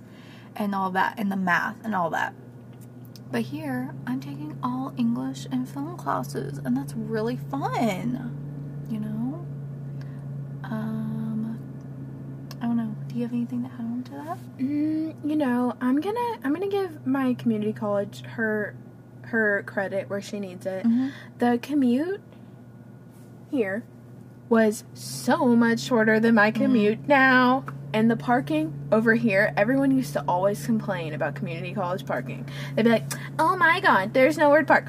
and 0.55 0.75
all 0.75 0.91
that 0.91 1.15
and 1.17 1.31
the 1.31 1.37
math 1.37 1.83
and 1.83 1.95
all 1.95 2.09
that. 2.11 2.33
But 3.29 3.41
here, 3.41 3.93
I'm 4.05 4.21
taking 4.21 4.57
all 4.63 4.93
English 4.97 5.47
and 5.51 5.67
film 5.67 5.97
classes, 5.97 6.59
and 6.63 6.77
that's 6.77 6.93
really 6.93 7.35
fun. 7.35 8.85
You 8.89 8.99
know? 8.99 9.45
Um, 10.63 11.59
I 12.61 12.65
don't 12.65 12.77
know. 12.77 12.95
Do 13.17 13.21
you 13.21 13.27
have 13.29 13.33
anything 13.33 13.63
to 13.63 13.69
add 13.74 13.79
on 13.79 14.03
to 14.03 14.12
that? 14.12 14.38
Mm, 14.59 15.15
you 15.25 15.36
know, 15.36 15.74
I'm 15.81 16.00
gonna 16.00 16.38
I'm 16.43 16.53
gonna 16.53 16.67
give 16.67 17.07
my 17.07 17.33
community 17.33 17.74
college 17.74 18.21
her 18.21 18.75
her 19.24 19.63
credit 19.65 20.07
where 20.07 20.21
she 20.21 20.39
needs 20.39 20.67
it. 20.67 20.86
Mhm. 20.86 21.09
The 21.39 21.57
commute 21.59 22.21
here 23.50 23.81
was 24.50 24.83
so 24.93 25.55
much 25.55 25.79
shorter 25.79 26.19
than 26.19 26.36
my 26.36 26.51
commute 26.51 27.07
now. 27.07 27.63
And 27.91 28.12
the 28.12 28.17
parking 28.17 28.71
over 28.91 29.15
here, 29.15 29.51
everyone 29.57 29.89
used 29.89 30.13
to 30.13 30.24
always 30.27 30.63
complain 30.63 31.15
about 31.15 31.33
community 31.33 31.74
college 31.74 32.05
parking. 32.05 32.45
They'd 32.75 32.83
be 32.83 32.91
like, 32.91 33.12
"Oh 33.39 33.57
my 33.57 33.79
god, 33.79 34.13
there's 34.13 34.38
nowhere 34.38 34.59
to 34.59 34.67
park." 34.67 34.86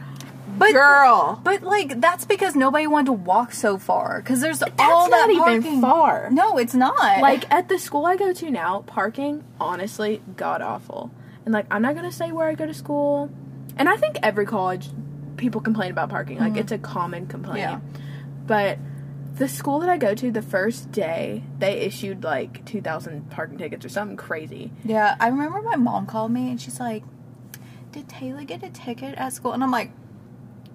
But 0.59 0.73
Girl. 0.73 1.41
but 1.43 1.63
like 1.63 2.01
that's 2.01 2.25
because 2.25 2.57
nobody 2.57 2.87
wanted 2.87 3.07
to 3.07 3.13
walk 3.13 3.53
so 3.53 3.79
far 3.79 4.21
because 4.21 4.41
there's 4.41 4.59
That's 4.59 4.73
all 4.79 5.09
that 5.11 5.29
not 5.29 5.31
even 5.31 5.63
parking. 5.63 5.81
far. 5.81 6.31
No, 6.31 6.59
it's 6.59 6.75
not. 6.75 7.21
Like 7.21 7.51
at 7.53 7.69
the 7.69 7.79
school 7.79 8.07
I 8.07 8.17
go 8.17 8.33
to 8.33 8.51
now, 8.51 8.83
parking 8.87 9.45
honestly 9.61 10.23
god 10.37 10.63
awful. 10.63 11.11
And 11.45 11.53
like 11.53 11.67
I'm 11.71 11.83
not 11.83 11.95
gonna 11.95 12.13
say 12.13 12.33
where 12.33 12.49
I 12.49 12.55
go 12.55 12.67
to 12.67 12.75
school. 12.75 13.31
And 13.77 13.89
I 13.89 13.97
think 13.97 14.19
every 14.23 14.47
college 14.47 14.89
people 15.37 15.61
complain 15.61 15.91
about 15.91 16.11
parking. 16.11 16.39
Like 16.39 16.53
mm-hmm. 16.53 16.59
it's 16.59 16.73
a 16.73 16.79
common 16.79 17.27
complaint. 17.27 17.59
Yeah. 17.59 17.81
But 18.47 18.79
the 19.37 19.49
school 19.49 19.79
that 19.81 19.89
I 19.89 19.97
go 19.97 20.15
to, 20.15 20.31
the 20.31 20.43
first 20.43 20.91
day 20.91 21.45
they 21.59 21.75
issued 21.81 22.25
like 22.25 22.65
two 22.65 22.81
thousand 22.81 23.31
parking 23.31 23.59
tickets 23.59 23.85
or 23.85 23.89
something 23.89 24.17
crazy. 24.17 24.73
yeah, 24.85 25.17
I 25.21 25.29
remember 25.29 25.63
my 25.63 25.77
mom 25.77 26.07
called 26.07 26.33
me 26.33 26.51
and 26.51 26.61
she's 26.61 26.81
like, 26.81 27.05
"Did 27.93 28.09
Taylor 28.09 28.45
get 28.45 28.63
a 28.65 28.71
ticket 28.71 29.15
at 29.15 29.33
school?" 29.33 29.53
And 29.53 29.63
I'm 29.63 29.71
like, 29.71 29.93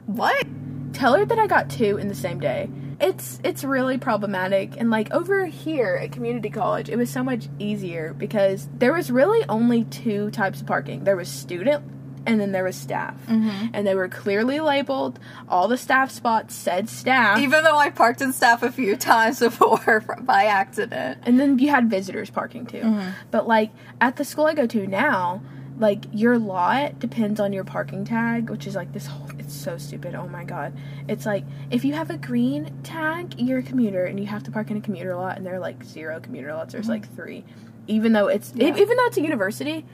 "What?" 0.05 0.45
Tell 0.93 1.15
her 1.15 1.25
that 1.25 1.39
I 1.39 1.47
got 1.47 1.69
two 1.69 1.97
in 1.97 2.07
the 2.07 2.15
same 2.15 2.39
day. 2.39 2.69
It's 3.01 3.39
it's 3.43 3.63
really 3.63 3.97
problematic 3.97 4.75
and 4.79 4.89
like 4.91 5.11
over 5.11 5.45
here 5.47 5.99
at 6.01 6.11
community 6.11 6.49
college 6.51 6.87
it 6.87 6.95
was 6.97 7.09
so 7.09 7.23
much 7.23 7.49
easier 7.59 8.13
because 8.13 8.69
there 8.77 8.93
was 8.93 9.09
really 9.11 9.43
only 9.49 9.83
two 9.85 10.29
types 10.31 10.61
of 10.61 10.67
parking. 10.67 11.03
There 11.03 11.15
was 11.15 11.27
student 11.27 11.83
and 12.25 12.39
then 12.39 12.51
there 12.53 12.63
was 12.63 12.75
staff. 12.77 13.15
Mhm. 13.27 13.71
And 13.73 13.85
they 13.85 13.95
were 13.95 14.07
clearly 14.07 14.59
labeled. 14.61 15.19
All 15.49 15.67
the 15.67 15.75
staff 15.77 16.09
spots 16.11 16.55
said 16.55 16.87
staff. 16.87 17.39
Even 17.39 17.63
though 17.65 17.77
I 17.77 17.89
parked 17.89 18.21
in 18.21 18.31
staff 18.31 18.63
a 18.63 18.71
few 18.71 18.95
times 18.95 19.39
before 19.41 20.05
by 20.21 20.45
accident. 20.45 21.17
and 21.23 21.39
then 21.39 21.57
you 21.59 21.69
had 21.71 21.89
visitors 21.89 22.29
parking 22.29 22.65
too. 22.67 22.77
Mm-hmm. 22.83 23.09
But 23.31 23.47
like 23.47 23.71
at 23.99 24.15
the 24.17 24.23
school 24.23 24.45
I 24.45 24.53
go 24.53 24.67
to 24.67 24.87
now, 24.87 25.41
like 25.77 26.05
your 26.11 26.37
lot 26.37 26.99
depends 26.99 27.39
on 27.39 27.51
your 27.53 27.63
parking 27.63 28.05
tag, 28.05 28.49
which 28.49 28.67
is 28.67 28.75
like 28.75 28.93
this 28.93 29.07
whole 29.07 29.29
it's 29.39 29.53
so 29.53 29.77
stupid. 29.77 30.15
Oh 30.15 30.27
my 30.27 30.43
god. 30.43 30.73
It's 31.07 31.25
like 31.25 31.43
if 31.71 31.83
you 31.83 31.93
have 31.93 32.09
a 32.09 32.17
green 32.17 32.71
tag, 32.83 33.39
you're 33.39 33.59
a 33.59 33.63
commuter 33.63 34.05
and 34.05 34.19
you 34.19 34.27
have 34.27 34.43
to 34.43 34.51
park 34.51 34.71
in 34.71 34.77
a 34.77 34.81
commuter 34.81 35.15
lot 35.15 35.37
and 35.37 35.45
there 35.45 35.55
are 35.55 35.59
like 35.59 35.83
zero 35.83 36.19
commuter 36.19 36.53
lots. 36.53 36.73
There's 36.73 36.89
like 36.89 37.05
mm-hmm. 37.07 37.15
3. 37.15 37.45
Even 37.87 38.13
though 38.13 38.27
it's 38.27 38.53
Yeah. 38.55 38.75
even 38.75 38.97
though 38.97 39.05
it's 39.05 39.17
a 39.17 39.21
university, 39.21 39.85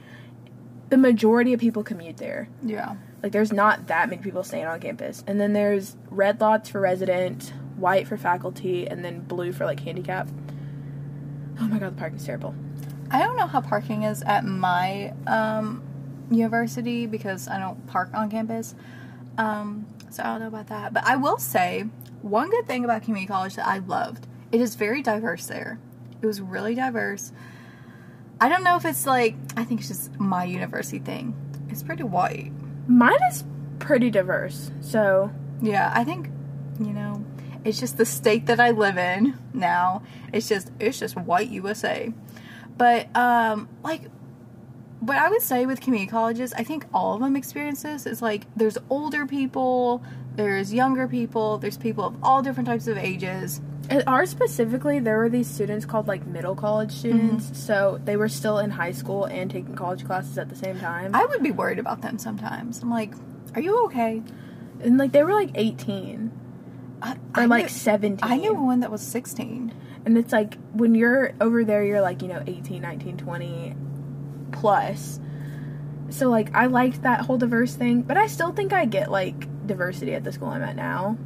the 0.90 0.96
majority 0.96 1.52
of 1.52 1.60
people 1.60 1.82
commute 1.82 2.18
there. 2.18 2.48
Yeah. 2.62 2.96
Like 3.22 3.32
there's 3.32 3.52
not 3.52 3.86
that 3.88 4.08
many 4.10 4.22
people 4.22 4.42
staying 4.42 4.66
on 4.66 4.80
campus. 4.80 5.24
And 5.26 5.40
then 5.40 5.52
there's 5.52 5.96
red 6.10 6.40
lots 6.40 6.68
for 6.68 6.80
resident, 6.80 7.52
white 7.76 8.06
for 8.06 8.16
faculty, 8.16 8.86
and 8.86 9.04
then 9.04 9.20
blue 9.20 9.52
for 9.52 9.64
like 9.64 9.80
handicap. 9.80 10.28
Oh 11.60 11.64
my 11.68 11.78
god, 11.78 11.96
the 11.96 11.98
parking's 11.98 12.24
terrible. 12.24 12.54
I 13.10 13.18
don't 13.18 13.36
know 13.36 13.46
how 13.46 13.60
parking 13.60 14.04
is 14.04 14.22
at 14.22 14.44
my 14.44 15.12
um, 15.26 15.82
university 16.30 17.06
because 17.06 17.48
I 17.48 17.58
don't 17.58 17.86
park 17.86 18.10
on 18.14 18.30
campus. 18.30 18.74
Um, 19.36 19.86
so 20.10 20.22
I 20.22 20.26
don't 20.26 20.40
know 20.40 20.48
about 20.48 20.68
that. 20.68 20.92
But 20.92 21.04
I 21.04 21.16
will 21.16 21.38
say 21.38 21.86
one 22.22 22.50
good 22.50 22.66
thing 22.66 22.84
about 22.84 23.02
community 23.02 23.26
college 23.26 23.56
that 23.56 23.66
I 23.66 23.78
loved 23.78 24.26
it 24.52 24.60
is 24.60 24.74
very 24.74 25.02
diverse 25.02 25.46
there. 25.46 25.78
It 26.20 26.26
was 26.26 26.40
really 26.40 26.74
diverse. 26.74 27.32
I 28.40 28.48
don't 28.48 28.64
know 28.64 28.76
if 28.76 28.84
it's 28.84 29.06
like 29.06 29.36
I 29.56 29.64
think 29.64 29.80
it's 29.80 29.88
just 29.88 30.18
my 30.18 30.44
university 30.44 30.98
thing. 30.98 31.34
It's 31.68 31.82
pretty 31.82 32.02
white. 32.02 32.52
Mine 32.88 33.18
is 33.30 33.44
pretty 33.78 34.10
diverse. 34.10 34.70
So 34.80 35.30
Yeah, 35.62 35.92
I 35.94 36.04
think 36.04 36.30
you 36.78 36.92
know 36.92 37.24
it's 37.64 37.78
just 37.78 37.98
the 37.98 38.06
state 38.06 38.46
that 38.46 38.58
I 38.58 38.70
live 38.70 38.98
in 38.98 39.38
now. 39.52 40.02
It's 40.32 40.48
just 40.48 40.72
it's 40.80 40.98
just 40.98 41.16
white 41.16 41.50
USA. 41.50 42.12
But 42.80 43.14
um 43.14 43.68
like 43.84 44.02
what 45.00 45.16
I 45.18 45.28
would 45.28 45.42
say 45.42 45.66
with 45.66 45.80
community 45.80 46.10
colleges, 46.10 46.52
I 46.54 46.64
think 46.64 46.86
all 46.94 47.14
of 47.14 47.20
them 47.20 47.36
experience 47.36 47.82
this 47.82 48.06
is 48.06 48.20
like 48.22 48.42
there's 48.56 48.78
older 48.88 49.26
people, 49.26 50.02
there's 50.34 50.72
younger 50.72 51.06
people, 51.06 51.58
there's 51.58 51.76
people 51.76 52.04
of 52.04 52.14
all 52.22 52.40
different 52.42 52.66
types 52.68 52.86
of 52.86 52.96
ages. 52.96 53.60
at 53.90 54.06
ours 54.08 54.30
specifically, 54.30 54.98
there 54.98 55.18
were 55.18 55.28
these 55.28 55.48
students 55.48 55.84
called 55.84 56.06
like 56.08 56.26
middle 56.26 56.54
college 56.54 56.92
students. 56.92 57.44
So 57.66 58.00
they 58.04 58.16
were 58.16 58.28
still 58.28 58.58
in 58.58 58.70
high 58.70 58.92
school 58.92 59.24
and 59.26 59.50
taking 59.50 59.74
college 59.74 60.04
classes 60.06 60.38
at 60.38 60.48
the 60.48 60.56
same 60.56 60.78
time. 60.80 61.14
I 61.14 61.24
would 61.26 61.42
be 61.42 61.50
worried 61.50 61.78
about 61.78 62.00
them 62.02 62.18
sometimes. 62.18 62.82
I'm 62.82 62.90
like, 62.90 63.12
are 63.54 63.60
you 63.60 63.84
okay? 63.86 64.22
and 64.82 64.96
like 64.96 65.12
they 65.12 65.22
were 65.22 65.34
like 65.34 65.50
18 65.54 66.30
I, 67.02 67.12
or 67.12 67.16
I 67.34 67.44
like 67.46 67.64
knew- 67.64 67.68
17. 67.68 68.18
I 68.30 68.36
knew 68.36 68.54
one 68.54 68.80
that 68.80 68.90
was 68.90 69.02
16. 69.02 69.74
And 70.04 70.16
it's 70.16 70.32
like 70.32 70.56
when 70.72 70.94
you're 70.94 71.32
over 71.40 71.64
there, 71.64 71.84
you're 71.84 72.00
like, 72.00 72.22
you 72.22 72.28
know, 72.28 72.42
18, 72.46 72.82
19, 72.82 73.16
20 73.16 73.74
plus. 74.52 75.20
So, 76.08 76.28
like, 76.28 76.54
I 76.54 76.66
liked 76.66 77.02
that 77.02 77.20
whole 77.20 77.38
diverse 77.38 77.74
thing, 77.74 78.02
but 78.02 78.16
I 78.16 78.26
still 78.26 78.52
think 78.52 78.72
I 78.72 78.84
get 78.84 79.10
like 79.10 79.46
diversity 79.66 80.14
at 80.14 80.24
the 80.24 80.32
school 80.32 80.48
I'm 80.48 80.62
at 80.62 80.74
now. 80.74 81.16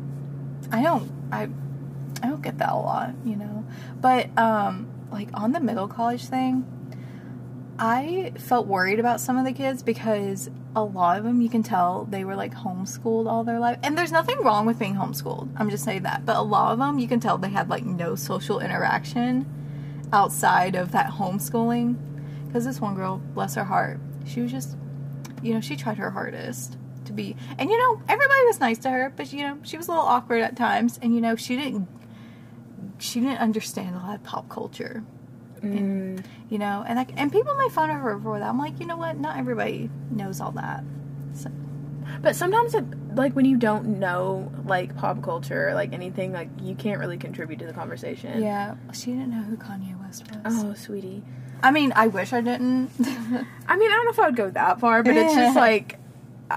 I 0.70 0.82
don't 0.82 1.10
I 1.32 1.48
I 2.22 2.28
don't 2.28 2.42
get 2.42 2.58
that 2.58 2.70
a 2.70 2.76
lot, 2.76 3.14
you 3.24 3.36
know. 3.36 3.64
But 4.00 4.36
um 4.38 4.88
like 5.10 5.28
on 5.34 5.52
the 5.52 5.60
middle 5.60 5.88
college 5.88 6.26
thing, 6.26 6.66
I 7.78 8.32
felt 8.38 8.68
worried 8.68 9.00
about 9.00 9.20
some 9.20 9.36
of 9.36 9.44
the 9.44 9.52
kids 9.52 9.82
because 9.82 10.48
a 10.76 10.84
lot 10.84 11.18
of 11.18 11.24
them 11.24 11.40
you 11.40 11.48
can 11.48 11.62
tell 11.64 12.04
they 12.04 12.24
were 12.24 12.36
like 12.36 12.54
homeschooled 12.54 13.28
all 13.28 13.42
their 13.42 13.58
life. 13.58 13.78
And 13.82 13.98
there's 13.98 14.12
nothing 14.12 14.38
wrong 14.42 14.64
with 14.64 14.78
being 14.78 14.94
homeschooled. 14.94 15.48
I'm 15.56 15.70
just 15.70 15.84
saying 15.84 16.04
that. 16.04 16.24
But 16.24 16.36
a 16.36 16.42
lot 16.42 16.72
of 16.72 16.78
them 16.78 16.98
you 16.98 17.08
can 17.08 17.18
tell 17.18 17.36
they 17.36 17.48
had 17.48 17.68
like 17.68 17.84
no 17.84 18.14
social 18.14 18.60
interaction 18.60 19.46
outside 20.12 20.76
of 20.76 20.92
that 20.92 21.10
homeschooling. 21.10 21.96
Cuz 22.52 22.64
this 22.64 22.80
one 22.80 22.94
girl, 22.94 23.20
bless 23.34 23.56
her 23.56 23.64
heart, 23.64 23.98
she 24.24 24.40
was 24.40 24.52
just 24.52 24.76
you 25.42 25.52
know, 25.52 25.60
she 25.60 25.76
tried 25.76 25.98
her 25.98 26.10
hardest 26.10 26.78
to 27.06 27.12
be 27.12 27.34
and 27.58 27.70
you 27.70 27.78
know, 27.78 28.00
everybody 28.08 28.44
was 28.46 28.60
nice 28.60 28.78
to 28.78 28.90
her, 28.90 29.12
but 29.16 29.32
you 29.32 29.42
know, 29.42 29.58
she 29.62 29.76
was 29.76 29.88
a 29.88 29.90
little 29.90 30.06
awkward 30.06 30.42
at 30.42 30.56
times 30.56 30.98
and 31.02 31.12
you 31.12 31.20
know, 31.20 31.34
she 31.34 31.56
didn't 31.56 31.88
she 32.98 33.18
didn't 33.18 33.38
understand 33.38 33.96
a 33.96 33.98
lot 33.98 34.14
of 34.14 34.22
pop 34.22 34.48
culture 34.48 35.02
Mm. 35.64 36.24
you 36.50 36.58
know 36.58 36.84
and 36.86 36.96
like 36.96 37.10
and 37.16 37.30
people 37.32 37.54
make 37.56 37.72
fun 37.72 37.90
of 37.90 37.96
her 38.00 38.18
for 38.20 38.38
that 38.38 38.48
i'm 38.48 38.58
like 38.58 38.78
you 38.80 38.86
know 38.86 38.96
what 38.96 39.18
not 39.18 39.36
everybody 39.38 39.90
knows 40.10 40.40
all 40.40 40.52
that 40.52 40.84
so 41.34 41.50
But 42.22 42.36
sometimes, 42.36 42.74
it, 42.74 42.84
like, 43.16 43.34
when 43.34 43.44
you 43.44 43.56
don't 43.56 43.98
know, 43.98 44.52
like, 44.66 44.94
pop 44.96 45.22
culture 45.22 45.68
or, 45.68 45.74
like, 45.74 45.92
anything, 45.92 46.32
like, 46.32 46.48
you 46.62 46.74
can't 46.74 47.00
really 47.00 47.16
contribute 47.18 47.58
to 47.60 47.66
the 47.66 47.72
conversation. 47.72 48.40
yeah 48.42 48.76
she 48.92 49.06
didn't 49.12 49.30
know 49.30 49.42
who 49.42 49.56
kanye 49.56 49.98
west 50.00 50.24
was 50.30 50.40
Oh, 50.64 50.74
sweetie. 50.74 51.22
i 51.62 51.70
mean 51.70 51.92
i 51.96 52.06
wish 52.06 52.32
i 52.32 52.40
didn't 52.40 52.90
I 53.00 53.76
mean, 53.76 53.90
I 53.90 53.94
don't 53.94 54.04
know 54.04 54.10
if 54.10 54.18
I 54.20 54.26
would 54.26 54.36
go 54.36 54.50
that 54.50 54.80
far, 54.80 55.02
but 55.02 55.16
it's 55.16 55.34
just 55.34 55.56
like, 55.68 55.98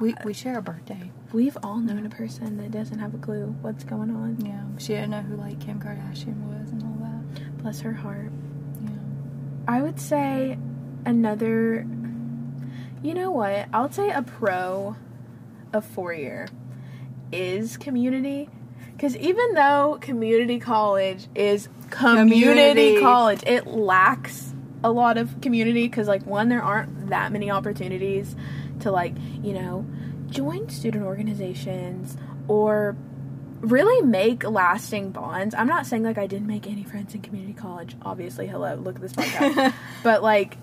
we, 0.02 0.14
we 0.26 0.34
share 0.34 0.58
a 0.58 0.62
birthday 0.62 1.12
we've 1.34 1.58
all 1.64 1.78
known 1.78 2.06
a 2.06 2.10
person 2.10 2.58
that 2.58 2.72
doesn't 2.72 3.00
have 3.00 3.14
a 3.14 3.18
clue 3.18 3.48
what's 3.62 3.84
going 3.84 4.12
on. 4.12 4.38
yeah 4.46 4.64
she 4.78 4.94
didn't 4.94 5.10
know 5.12 5.22
who 5.22 5.36
like 5.38 5.60
kim 5.60 5.80
kardashian 5.80 6.38
was 6.48 6.72
and 6.72 6.84
all 6.84 6.98
that 7.02 7.58
Bless 7.64 7.82
her 7.82 7.94
heart. 7.94 8.32
I 9.68 9.82
would 9.82 10.00
say 10.00 10.58
another. 11.06 11.86
You 13.04 13.14
know 13.14 13.32
what? 13.32 13.68
I'll 13.74 13.92
say 13.92 14.10
a 14.10 14.22
pro 14.22 14.96
of 15.74 15.86
four 15.86 16.14
year 16.14 16.48
is 17.32 17.78
community. 17.78 18.50
Because 18.94 19.16
even 19.18 19.54
though 19.54 20.00
community 20.02 20.60
college 20.60 21.28
is 21.36 21.70
community, 21.92 22.42
Community. 22.42 23.02
college, 23.02 23.44
it 23.46 23.68
lacks 23.68 24.56
a 24.84 24.92
lot 24.92 25.18
of 25.18 25.40
community. 25.42 25.88
Because, 25.88 26.08
like, 26.08 26.26
one, 26.26 26.50
there 26.50 26.64
aren't 26.64 27.10
that 27.10 27.32
many 27.32 27.52
opportunities 27.52 28.36
to 28.80 28.92
like, 28.92 29.14
you 29.44 29.54
know, 29.54 29.86
join 30.28 30.70
student 30.70 31.04
organizations 31.04 32.18
or 32.48 32.96
really 33.62 34.06
make 34.06 34.44
lasting 34.44 35.12
bonds. 35.12 35.56
I'm 35.56 35.68
not 35.68 35.86
saying 35.86 36.04
like 36.04 36.18
I 36.18 36.28
didn't 36.28 36.48
make 36.48 36.68
any 36.68 36.84
friends 36.84 37.14
in 37.16 37.22
community 37.22 37.54
college. 37.54 37.96
Obviously, 38.04 38.48
hello, 38.48 38.76
look 38.76 38.96
at 38.96 39.02
this 39.02 39.14
podcast. 39.14 39.74
but 40.04 40.22
like 40.24 40.58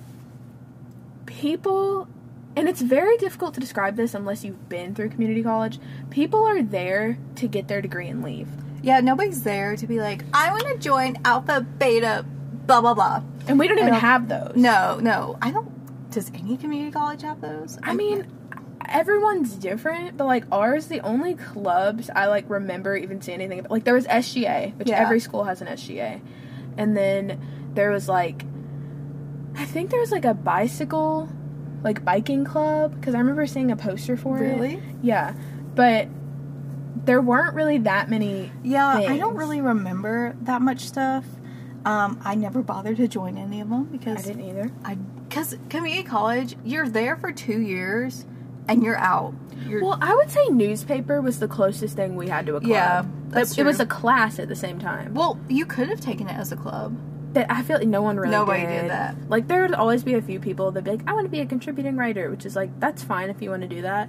people 1.26 2.08
and 2.56 2.68
it's 2.68 2.80
very 2.80 3.16
difficult 3.16 3.54
to 3.54 3.60
describe 3.60 3.96
this 3.96 4.14
unless 4.14 4.44
you've 4.44 4.68
been 4.68 4.94
through 4.94 5.08
community 5.08 5.42
college. 5.42 5.80
People 6.10 6.44
are 6.44 6.62
there 6.62 7.18
to 7.36 7.48
get 7.48 7.66
their 7.66 7.82
degree 7.82 8.06
and 8.06 8.22
leave. 8.22 8.48
Yeah, 8.82 9.00
nobody's 9.00 9.42
there 9.42 9.76
to 9.76 9.86
be 9.86 9.98
like, 9.98 10.22
I 10.32 10.50
want 10.50 10.66
to 10.68 10.78
join 10.78 11.16
Alpha, 11.24 11.62
Beta, 11.62 12.24
blah 12.66 12.80
blah 12.80 12.94
blah. 12.94 13.22
And 13.48 13.58
we 13.58 13.66
don't 13.66 13.78
even 13.78 13.92
don't- 13.92 14.00
have 14.00 14.28
those. 14.28 14.52
No, 14.56 14.98
no, 15.00 15.38
I 15.42 15.50
don't. 15.50 15.72
Does 16.10 16.30
any 16.34 16.56
community 16.56 16.92
college 16.92 17.22
have 17.22 17.40
those? 17.40 17.76
I 17.82 17.92
mean, 17.92 18.26
everyone's 18.88 19.54
different, 19.54 20.16
but 20.16 20.26
like 20.26 20.44
ours, 20.52 20.86
the 20.86 21.00
only 21.00 21.34
clubs 21.34 22.10
I 22.14 22.26
like 22.26 22.48
remember 22.48 22.96
even 22.96 23.20
seeing 23.20 23.40
anything 23.40 23.58
about, 23.60 23.70
like 23.70 23.84
there 23.84 23.94
was 23.94 24.06
SGA, 24.06 24.76
which 24.76 24.88
Yeah. 24.88 25.00
every 25.00 25.20
school 25.20 25.44
has 25.44 25.60
an 25.60 25.68
SGA, 25.68 26.20
and 26.76 26.96
then 26.96 27.40
there 27.74 27.90
was 27.90 28.08
like, 28.08 28.44
I 29.56 29.64
think 29.64 29.90
there 29.90 30.00
was 30.00 30.10
like 30.10 30.24
a 30.24 30.34
bicycle, 30.34 31.28
like 31.82 32.04
biking 32.04 32.44
club, 32.44 32.94
because 32.94 33.14
I 33.14 33.18
remember 33.18 33.46
seeing 33.46 33.70
a 33.70 33.76
poster 33.76 34.16
for 34.16 34.38
it. 34.38 34.48
really? 34.54 34.82
Yeah, 35.02 35.34
but 35.74 36.08
there 37.04 37.20
weren't 37.20 37.54
really 37.54 37.78
that 37.78 38.08
many. 38.08 38.50
Yeah, 38.62 38.86
I 38.88 39.18
don't 39.18 39.36
really 39.36 39.60
remember 39.60 40.36
that 40.42 40.62
much 40.62 40.80
stuff. 40.80 41.24
Um, 41.84 42.18
I 42.24 42.34
never 42.34 42.62
bothered 42.62 42.96
to 42.96 43.08
join 43.08 43.36
any 43.36 43.60
of 43.60 43.68
them 43.68 43.84
because 43.84 44.18
I 44.24 44.28
didn't 44.32 44.48
either. 44.48 44.70
I 44.84 44.94
because 45.28 45.56
community 45.68 46.02
college, 46.04 46.56
you're 46.64 46.88
there 46.88 47.16
for 47.16 47.30
two 47.32 47.60
years 47.60 48.24
and 48.68 48.82
you're 48.82 48.98
out. 48.98 49.34
You're, 49.66 49.82
Well, 49.82 49.98
I 50.00 50.14
would 50.14 50.30
say 50.30 50.46
newspaper 50.48 51.20
was 51.20 51.38
the 51.38 51.48
closest 51.48 51.96
thing 51.96 52.16
we 52.16 52.28
had 52.28 52.46
to 52.46 52.56
a 52.56 52.60
club. 52.60 52.70
Yeah, 52.70 53.02
but 53.02 53.56
it 53.58 53.64
was 53.64 53.80
a 53.80 53.86
class 53.86 54.38
at 54.38 54.48
the 54.48 54.56
same 54.56 54.78
time. 54.78 55.14
well, 55.14 55.38
you 55.48 55.64
could 55.66 55.88
have 55.88 56.00
taken 56.00 56.28
it 56.28 56.36
as 56.36 56.52
a 56.52 56.56
club. 56.56 56.96
But 57.32 57.50
I 57.50 57.62
feel 57.62 57.78
like 57.78 57.88
no 57.88 58.00
one 58.02 58.16
really 58.16 58.30
Nobody 58.30 58.60
did. 58.66 58.82
did 58.82 58.90
that. 58.90 59.16
Like 59.28 59.48
there 59.48 59.62
would 59.62 59.74
always 59.74 60.04
be 60.04 60.14
a 60.14 60.22
few 60.22 60.38
people 60.38 60.70
that 60.70 60.84
be 60.84 60.92
like, 60.92 61.08
I 61.08 61.12
want 61.14 61.24
to 61.24 61.30
be 61.30 61.40
a 61.40 61.46
contributing 61.46 61.96
writer, 61.96 62.30
which 62.30 62.46
is 62.46 62.54
like 62.54 62.78
that's 62.78 63.02
fine 63.02 63.28
if 63.30 63.42
you 63.42 63.50
want 63.50 63.62
to 63.62 63.68
do 63.68 63.82
that. 63.82 64.08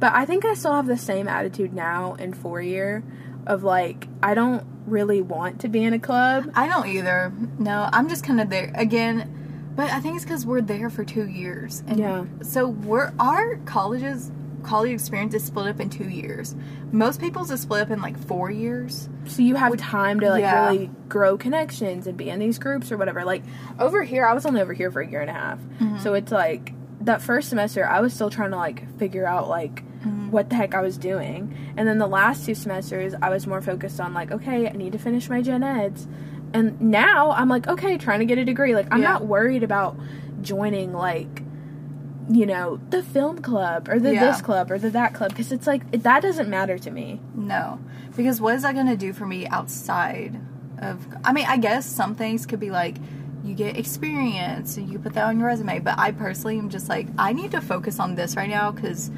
But 0.00 0.12
I 0.14 0.24
think 0.24 0.44
I 0.44 0.54
still 0.54 0.74
have 0.74 0.88
the 0.88 0.96
same 0.96 1.28
attitude 1.28 1.72
now 1.72 2.14
in 2.14 2.34
four 2.34 2.60
year 2.60 3.04
of 3.46 3.62
like 3.62 4.08
I 4.22 4.34
don't 4.34 4.64
really 4.86 5.22
want 5.22 5.60
to 5.60 5.68
be 5.68 5.84
in 5.84 5.92
a 5.92 6.00
club. 6.00 6.50
I 6.56 6.66
don't 6.66 6.88
either. 6.88 7.32
No, 7.60 7.88
I'm 7.92 8.08
just 8.08 8.24
kind 8.24 8.40
of 8.40 8.50
there 8.50 8.72
again. 8.74 9.41
But 9.74 9.90
I 9.90 10.00
think 10.00 10.16
it's 10.16 10.24
because 10.24 10.44
we're 10.44 10.60
there 10.60 10.90
for 10.90 11.04
two 11.04 11.26
years, 11.26 11.82
and 11.86 11.98
Yeah. 11.98 12.24
so 12.42 12.68
we're 12.68 13.12
our 13.18 13.56
colleges 13.64 14.30
college 14.62 14.92
experience 14.92 15.34
is 15.34 15.42
split 15.42 15.66
up 15.66 15.80
in 15.80 15.90
two 15.90 16.08
years. 16.08 16.54
Most 16.92 17.20
people's 17.20 17.50
is 17.50 17.60
split 17.60 17.82
up 17.82 17.90
in 17.90 18.00
like 18.00 18.16
four 18.16 18.48
years. 18.48 19.08
So 19.24 19.42
you 19.42 19.56
have 19.56 19.76
time 19.76 20.20
to 20.20 20.30
like 20.30 20.42
Yeah. 20.42 20.66
really 20.68 20.88
grow 21.08 21.36
connections 21.36 22.06
and 22.06 22.16
be 22.16 22.30
in 22.30 22.38
these 22.38 22.60
groups 22.60 22.92
or 22.92 22.96
whatever. 22.96 23.24
Like 23.24 23.42
over 23.80 24.04
here, 24.04 24.24
I 24.24 24.34
was 24.34 24.46
only 24.46 24.60
over 24.60 24.72
here 24.72 24.92
for 24.92 25.00
a 25.00 25.08
year 25.10 25.20
and 25.20 25.30
a 25.30 25.32
half. 25.32 25.58
Mm-hmm. 25.58 25.98
So 25.98 26.14
it's 26.14 26.30
like 26.30 26.74
that 27.00 27.22
first 27.22 27.48
semester, 27.48 27.84
I 27.84 27.98
was 28.00 28.12
still 28.14 28.30
trying 28.30 28.52
to 28.52 28.56
like 28.56 28.96
figure 28.98 29.26
out 29.26 29.48
like 29.48 29.82
Mm-hmm. 30.02 30.30
what 30.32 30.50
the 30.50 30.56
heck 30.56 30.74
I 30.74 30.80
was 30.80 30.98
doing. 30.98 31.56
And 31.76 31.86
then 31.86 31.98
the 31.98 32.08
last 32.08 32.44
two 32.44 32.56
semesters, 32.56 33.14
I 33.22 33.30
was 33.30 33.46
more 33.46 33.62
focused 33.62 34.00
on 34.00 34.12
like, 34.14 34.32
okay, 34.32 34.68
I 34.68 34.72
need 34.72 34.90
to 34.94 34.98
finish 34.98 35.28
my 35.30 35.42
gen 35.42 35.62
eds. 35.62 36.08
And 36.54 36.80
now 36.80 37.32
I'm 37.32 37.48
like, 37.48 37.66
okay, 37.68 37.96
trying 37.98 38.20
to 38.20 38.26
get 38.26 38.38
a 38.38 38.44
degree. 38.44 38.74
Like 38.74 38.86
I'm 38.90 39.00
Yeah. 39.02 39.12
not 39.12 39.26
worried 39.26 39.62
about 39.62 39.96
joining 40.42 40.92
like 40.92 41.42
you 42.30 42.46
know 42.46 42.78
the 42.90 43.02
film 43.02 43.42
club 43.42 43.88
or 43.88 43.98
the 43.98 44.14
Yeah. 44.14 44.26
this 44.26 44.40
club 44.40 44.70
or 44.70 44.78
the 44.78 44.90
that 44.90 45.12
club 45.12 45.30
because 45.30 45.50
it's 45.50 45.66
like 45.66 45.90
that 46.02 46.22
doesn't 46.22 46.48
matter 46.48 46.78
to 46.78 46.90
me 46.90 47.20
No, 47.34 47.80
because 48.16 48.40
what 48.40 48.54
is 48.54 48.62
that 48.62 48.74
going 48.74 48.86
to 48.86 48.96
do 48.96 49.12
for 49.12 49.26
me 49.26 49.46
outside 49.48 50.40
of? 50.78 51.04
I 51.24 51.32
mean, 51.32 51.46
I 51.48 51.56
guess 51.56 51.84
some 51.84 52.14
things 52.14 52.46
could 52.46 52.60
be 52.60 52.70
like 52.70 52.96
you 53.44 53.54
get 53.54 53.76
experience 53.76 54.76
and 54.76 54.88
you 54.88 55.00
put 55.00 55.14
that 55.14 55.24
on 55.24 55.38
your 55.38 55.48
resume. 55.48 55.80
But 55.80 55.98
I 55.98 56.12
personally 56.12 56.58
am 56.58 56.68
just 56.70 56.88
like 56.88 57.08
I 57.18 57.32
need 57.32 57.50
to 57.52 57.60
focus 57.60 57.98
on 57.98 58.14
this 58.14 58.36
right 58.36 58.48
now 58.50 58.70
because 58.70 59.10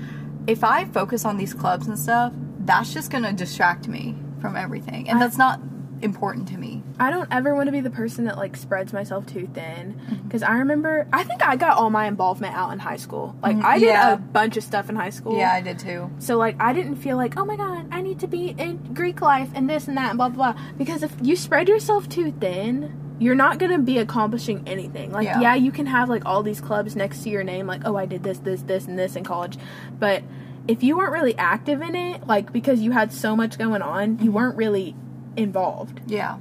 if 0.47 0.65
I 0.65 0.87
focus 0.87 1.25
on 1.27 1.37
these 1.37 1.53
clubs 1.53 1.87
and 1.87 1.99
stuff, 1.99 2.33
that's 2.61 2.93
just 2.95 3.11
going 3.11 3.25
to 3.25 3.33
distract 3.35 3.87
me 3.87 4.17
from 4.41 4.57
everything, 4.57 5.09
and 5.11 5.19
I- 5.19 5.21
that's 5.21 5.37
not 5.39 5.61
important 6.03 6.49
to 6.49 6.57
me. 6.57 6.83
I 6.99 7.11
don't 7.11 7.29
ever 7.31 7.55
want 7.55 7.67
to 7.69 7.73
be 7.73 7.81
the 7.81 7.91
person 7.91 8.25
that 8.25 8.37
like 8.37 8.57
spreads 8.57 8.93
myself 8.93 9.27
too 9.27 9.49
thin 9.53 9.95
mm-hmm. 9.95 10.27
because 10.27 10.43
I 10.43 10.59
remember 10.59 11.07
I 11.13 11.25
think 11.25 11.43
I 11.43 11.57
got 11.57 11.77
all 11.77 11.91
my 11.91 12.07
involvement 12.07 12.55
out 12.55 12.73
in 12.73 12.79
high 12.79 12.97
school. 12.97 13.37
Like 13.43 13.57
mm-hmm. 13.57 13.67
I 13.67 13.79
did 13.79 13.87
Yeah. 13.87 14.13
a 14.13 14.17
bunch 14.17 14.57
of 14.57 14.65
stuff 14.65 14.89
in 14.89 14.97
high 14.97 15.11
school. 15.11 15.37
Yeah, 15.39 15.53
I 15.53 15.61
did 15.61 15.79
too. 15.79 16.11
So 16.19 16.37
like 16.37 16.57
I 16.61 16.73
didn't 16.73 16.97
feel 16.97 17.17
like 17.17 17.37
oh 17.37 17.45
my 17.45 17.57
god 17.57 17.87
I 17.91 18.03
need 18.03 18.21
to 18.21 18.27
be 18.27 18.55
in 18.59 18.95
Greek 18.95 19.21
life 19.21 19.51
and 19.55 19.69
this 19.69 19.89
and 19.89 19.97
that 19.97 20.11
and 20.11 20.19
blah 20.19 20.29
blah 20.29 20.53
blah 20.53 20.63
because 20.77 21.03
if 21.03 21.15
you 21.23 21.37
spread 21.37 21.69
yourself 21.69 22.09
too 22.09 22.33
thin. 22.33 23.01
You're 23.21 23.37
not 23.37 23.61
gonna 23.61 23.79
be 23.79 23.99
accomplishing 23.99 24.65
anything. 24.67 25.13
Like, 25.13 25.27
Yeah. 25.27 25.41
yeah. 25.41 25.55
you 25.55 25.71
can 25.71 25.87
have 25.87 26.09
like 26.09 26.27
all 26.27 26.43
these 26.43 26.61
clubs 26.61 26.97
next 26.97 27.23
to 27.23 27.31
your 27.31 27.45
name, 27.45 27.65
like, 27.65 27.83
oh, 27.85 27.95
I 27.95 28.07
did 28.07 28.25
this, 28.25 28.39
this, 28.39 28.63
this, 28.63 28.89
and 28.89 28.99
this 28.99 29.15
in 29.15 29.23
college. 29.23 29.57
But 30.01 30.25
if 30.67 30.83
you 30.83 30.97
weren't 30.97 31.13
really 31.13 31.37
active 31.39 31.83
in 31.83 31.95
it, 31.95 32.27
like 32.27 32.53
because 32.53 32.81
you 32.81 32.91
had 32.91 33.13
so 33.13 33.37
much 33.37 33.59
going 33.59 33.83
on, 33.83 34.11
you 34.11 34.17
mm-hmm. 34.17 34.33
weren't 34.33 34.57
really 34.57 34.97
involved. 35.37 36.01
Yeah, 36.07 36.39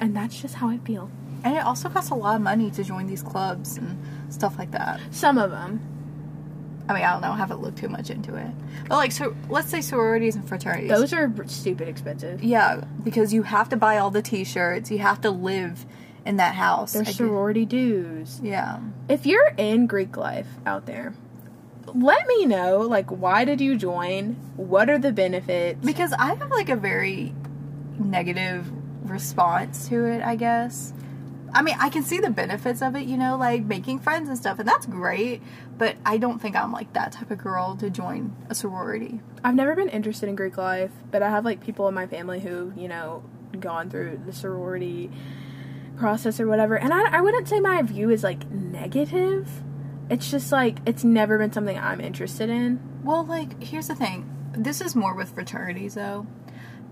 And 0.00 0.16
that's 0.16 0.40
just 0.40 0.54
how 0.56 0.68
I 0.68 0.78
feel. 0.78 1.10
and 1.44 1.56
it 1.56 1.64
also 1.64 1.88
costs 1.88 2.10
a 2.10 2.14
lot 2.14 2.36
of 2.36 2.42
money 2.42 2.70
to 2.72 2.84
join 2.84 3.06
these 3.06 3.22
clubs 3.22 3.76
and 3.76 3.98
stuff 4.30 4.58
like 4.58 4.70
that. 4.72 5.00
Some 5.10 5.38
of 5.38 5.50
them. 5.50 5.80
I 6.88 6.94
mean, 6.94 7.04
I 7.04 7.12
don't 7.12 7.20
know. 7.22 7.30
I 7.32 7.36
haven't 7.36 7.60
looked 7.62 7.78
too 7.78 7.88
much 7.88 8.10
into 8.10 8.34
it. 8.34 8.48
But 8.88 8.96
like, 8.96 9.12
so 9.12 9.36
let's 9.48 9.68
say 9.70 9.80
sororities 9.80 10.34
and 10.34 10.46
fraternities. 10.48 10.90
Those 10.90 11.12
are 11.12 11.32
stupid 11.46 11.86
expensive. 11.88 12.42
Yeah, 12.42 12.82
because 13.04 13.32
you 13.32 13.44
have 13.44 13.68
to 13.68 13.76
buy 13.76 13.98
all 13.98 14.10
the 14.10 14.20
T-shirts. 14.22 14.90
You 14.90 14.98
have 14.98 15.20
to 15.22 15.30
live 15.30 15.86
in 16.26 16.36
that 16.38 16.54
house. 16.56 16.94
Get- 16.96 17.06
sorority 17.14 17.64
dues. 17.64 18.40
Yeah, 18.42 18.80
If 19.08 19.26
you're 19.26 19.54
in 19.56 19.86
Greek 19.86 20.16
life 20.16 20.48
out 20.66 20.86
there, 20.86 21.14
let 21.86 22.26
me 22.26 22.46
know. 22.46 22.78
Like, 22.78 23.10
why 23.10 23.44
did 23.44 23.60
you 23.60 23.76
join? 23.76 24.34
What 24.56 24.90
are 24.90 24.98
the 24.98 25.12
benefits? 25.12 25.84
because 25.84 26.12
I 26.12 26.34
have 26.34 26.50
like 26.50 26.68
a 26.68 26.76
very 26.76 27.32
negative 28.10 28.70
response 29.08 29.88
to 29.88 30.04
it. 30.04 30.22
I 30.22 30.36
guess. 30.36 30.92
I 31.54 31.60
mean, 31.60 31.76
I 31.78 31.90
can 31.90 32.02
see 32.02 32.18
the 32.18 32.30
benefits 32.30 32.80
of 32.80 32.96
it. 32.96 33.06
You 33.06 33.16
know, 33.16 33.36
like 33.36 33.64
making 33.64 33.98
friends 33.98 34.28
and 34.28 34.38
stuff, 34.38 34.58
and 34.58 34.68
that's 34.68 34.86
great. 34.86 35.42
But 35.76 35.96
I 36.06 36.18
don't 36.18 36.40
think 36.40 36.56
I'm 36.56 36.72
like 36.72 36.92
that 36.92 37.12
type 37.12 37.30
of 37.30 37.38
girl 37.38 37.76
to 37.76 37.90
join 37.90 38.36
a 38.48 38.54
sorority. 38.54 39.20
I've 39.44 39.54
never 39.54 39.74
been 39.74 39.88
interested 39.88 40.28
in 40.28 40.36
Greek 40.36 40.56
life, 40.56 40.92
but 41.10 41.22
I 41.22 41.30
have 41.30 41.44
like 41.44 41.60
people 41.60 41.88
in 41.88 41.94
my 41.94 42.06
family 42.06 42.40
who, 42.40 42.72
you 42.76 42.88
know, 42.88 43.24
gone 43.58 43.90
through 43.90 44.22
the 44.24 44.32
sorority 44.32 45.10
process 45.96 46.40
or 46.40 46.46
whatever. 46.46 46.76
And 46.76 46.92
I, 46.92 47.18
I 47.18 47.20
wouldn't 47.20 47.48
say 47.48 47.60
my 47.60 47.82
view 47.82 48.10
is 48.10 48.22
like 48.22 48.50
negative. 48.50 49.48
It's 50.10 50.30
just 50.30 50.52
like 50.52 50.78
it's 50.86 51.04
never 51.04 51.38
been 51.38 51.52
something 51.52 51.78
I'm 51.78 52.00
interested 52.00 52.50
in. 52.50 52.80
Well, 53.02 53.24
like, 53.24 53.62
here's 53.62 53.88
the 53.88 53.94
thing. 53.94 54.28
This 54.56 54.80
is 54.80 54.94
more 54.94 55.14
with 55.14 55.34
fraternities, 55.34 55.94
though. 55.94 56.26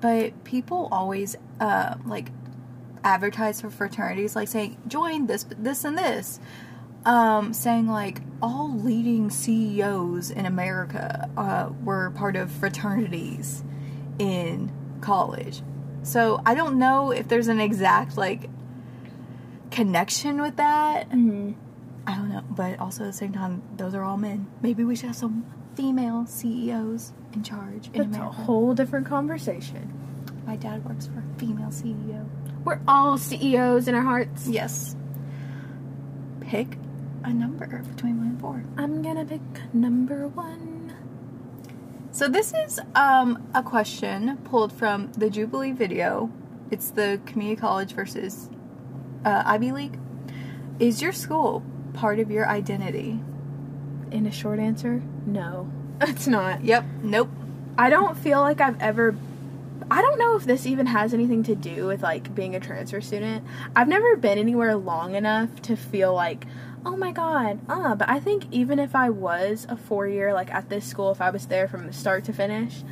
But 0.01 0.45
people 0.45 0.89
always, 0.91 1.37
uh, 1.61 1.97
like, 2.07 2.31
advertise 3.05 3.61
for 3.61 3.71
fraternities, 3.71 4.35
like 4.37 4.49
saying, 4.49 4.79
join 4.87 5.27
this, 5.27 5.47
this, 5.59 5.85
and 5.85 5.97
this. 5.97 6.41
Um, 7.05 7.55
saying, 7.55 7.87
like, 7.87 8.21
all 8.43 8.75
leading 8.79 9.31
CEOs 9.31 10.31
in 10.31 10.45
America 10.47 11.31
uh, 11.37 11.71
were 11.83 12.11
part 12.11 12.37
of 12.37 12.51
fraternities 12.51 13.65
in 14.19 14.71
college. 15.01 15.63
So 16.03 16.43
I 16.45 16.55
don't 16.55 16.79
know 16.79 17.11
if 17.11 17.29
there's 17.29 17.49
an 17.49 17.61
exact, 17.61 18.17
like, 18.17 18.51
connection 19.71 20.41
with 20.41 20.57
that. 20.57 21.09
Mm-hmm. 21.11 21.53
I 22.07 22.15
don't 22.17 22.29
know, 22.31 22.43
but 22.51 22.79
also 22.79 23.05
at 23.05 23.07
the 23.09 23.13
same 23.13 23.33
time, 23.33 23.63
those 23.77 23.95
are 23.95 24.03
all 24.03 24.17
men. 24.17 24.47
Maybe 24.63 24.85
we 24.85 24.97
should 24.97 25.07
have 25.07 25.17
some 25.17 25.45
female 25.75 26.27
CEOs 26.27 27.13
in 27.33 27.43
charge 27.43 27.91
in 27.93 28.11
That's 28.11 28.23
a 28.23 28.31
whole 28.31 28.75
different 28.75 29.07
conversation. 29.07 29.93
My 30.47 30.57
dad 30.57 30.85
works 30.85 31.07
for 31.07 31.21
a 31.21 31.39
female 31.39 31.69
CEO. 31.69 32.27
We're 32.65 32.81
all 32.87 33.19
CEOs 33.19 33.89
in 33.89 33.95
our 33.95 34.03
hearts. 34.03 34.49
Yes. 34.49 34.97
Pick 36.41 36.77
a 37.25 37.33
number 37.33 37.67
between 37.89 38.19
one 38.19 38.27
and 38.29 38.41
four. 38.41 38.65
I'm 38.77 39.03
gonna 39.03 39.25
pick 39.25 39.41
number 39.73 40.29
one. 40.29 40.95
So 42.13 42.29
this 42.29 42.53
is 42.53 42.81
um, 42.95 43.49
a 43.55 43.63
question 43.63 44.37
pulled 44.39 44.73
from 44.73 45.13
the 45.13 45.31
Jubilee 45.31 45.73
video. 45.73 46.31
It's 46.71 46.91
the 46.91 47.21
community 47.25 47.61
college 47.61 47.93
versus 47.93 48.51
uh, 49.25 49.43
Ivy 49.47 49.73
League. 49.73 49.99
Is 50.79 51.01
your 51.01 51.13
school 51.13 51.63
part 51.93 52.19
of 52.19 52.31
your 52.31 52.49
identity? 52.49 53.21
In 54.11 54.27
a 54.27 54.33
short 54.33 54.59
answer, 54.59 55.03
no. 55.27 55.71
It's 56.03 56.27
not. 56.27 56.65
Yep. 56.65 56.85
Nope. 57.03 57.29
I 57.77 57.91
don't 57.91 58.17
feel 58.17 58.41
like 58.41 58.61
I've 58.61 58.81
ever 58.81 59.15
I 59.91 60.03
don't 60.03 60.19
know 60.19 60.37
if 60.37 60.45
this 60.45 60.67
even 60.67 60.87
has 60.87 61.13
anything 61.13 61.43
to 61.45 61.57
do 61.57 61.87
with 61.87 62.03
like 62.03 62.33
being 62.35 62.55
a 62.55 62.61
transfer 62.61 63.01
student. 63.01 63.45
I've 63.75 63.89
never 63.89 64.17
been 64.17 64.39
anywhere 64.39 64.77
long 64.77 65.17
enough 65.17 65.61
to 65.63 65.77
feel 65.77 66.15
like, 66.15 66.47
oh 66.87 66.97
my 66.97 67.11
god, 67.11 67.59
uh, 67.69 67.97
but 67.97 68.09
I 68.09 68.21
think 68.21 68.45
even 68.53 68.79
if 68.79 68.95
I 68.95 69.11
was 69.11 69.67
a 69.69 69.77
four 69.77 70.07
year, 70.07 70.33
like 70.33 70.53
at 70.53 70.69
this 70.69 70.87
school, 70.87 71.11
if 71.11 71.21
I 71.21 71.31
was 71.31 71.47
there 71.47 71.67
from 71.67 71.87
the 71.87 71.93
start 71.93 72.25
to 72.27 72.33
finish, 72.33 72.85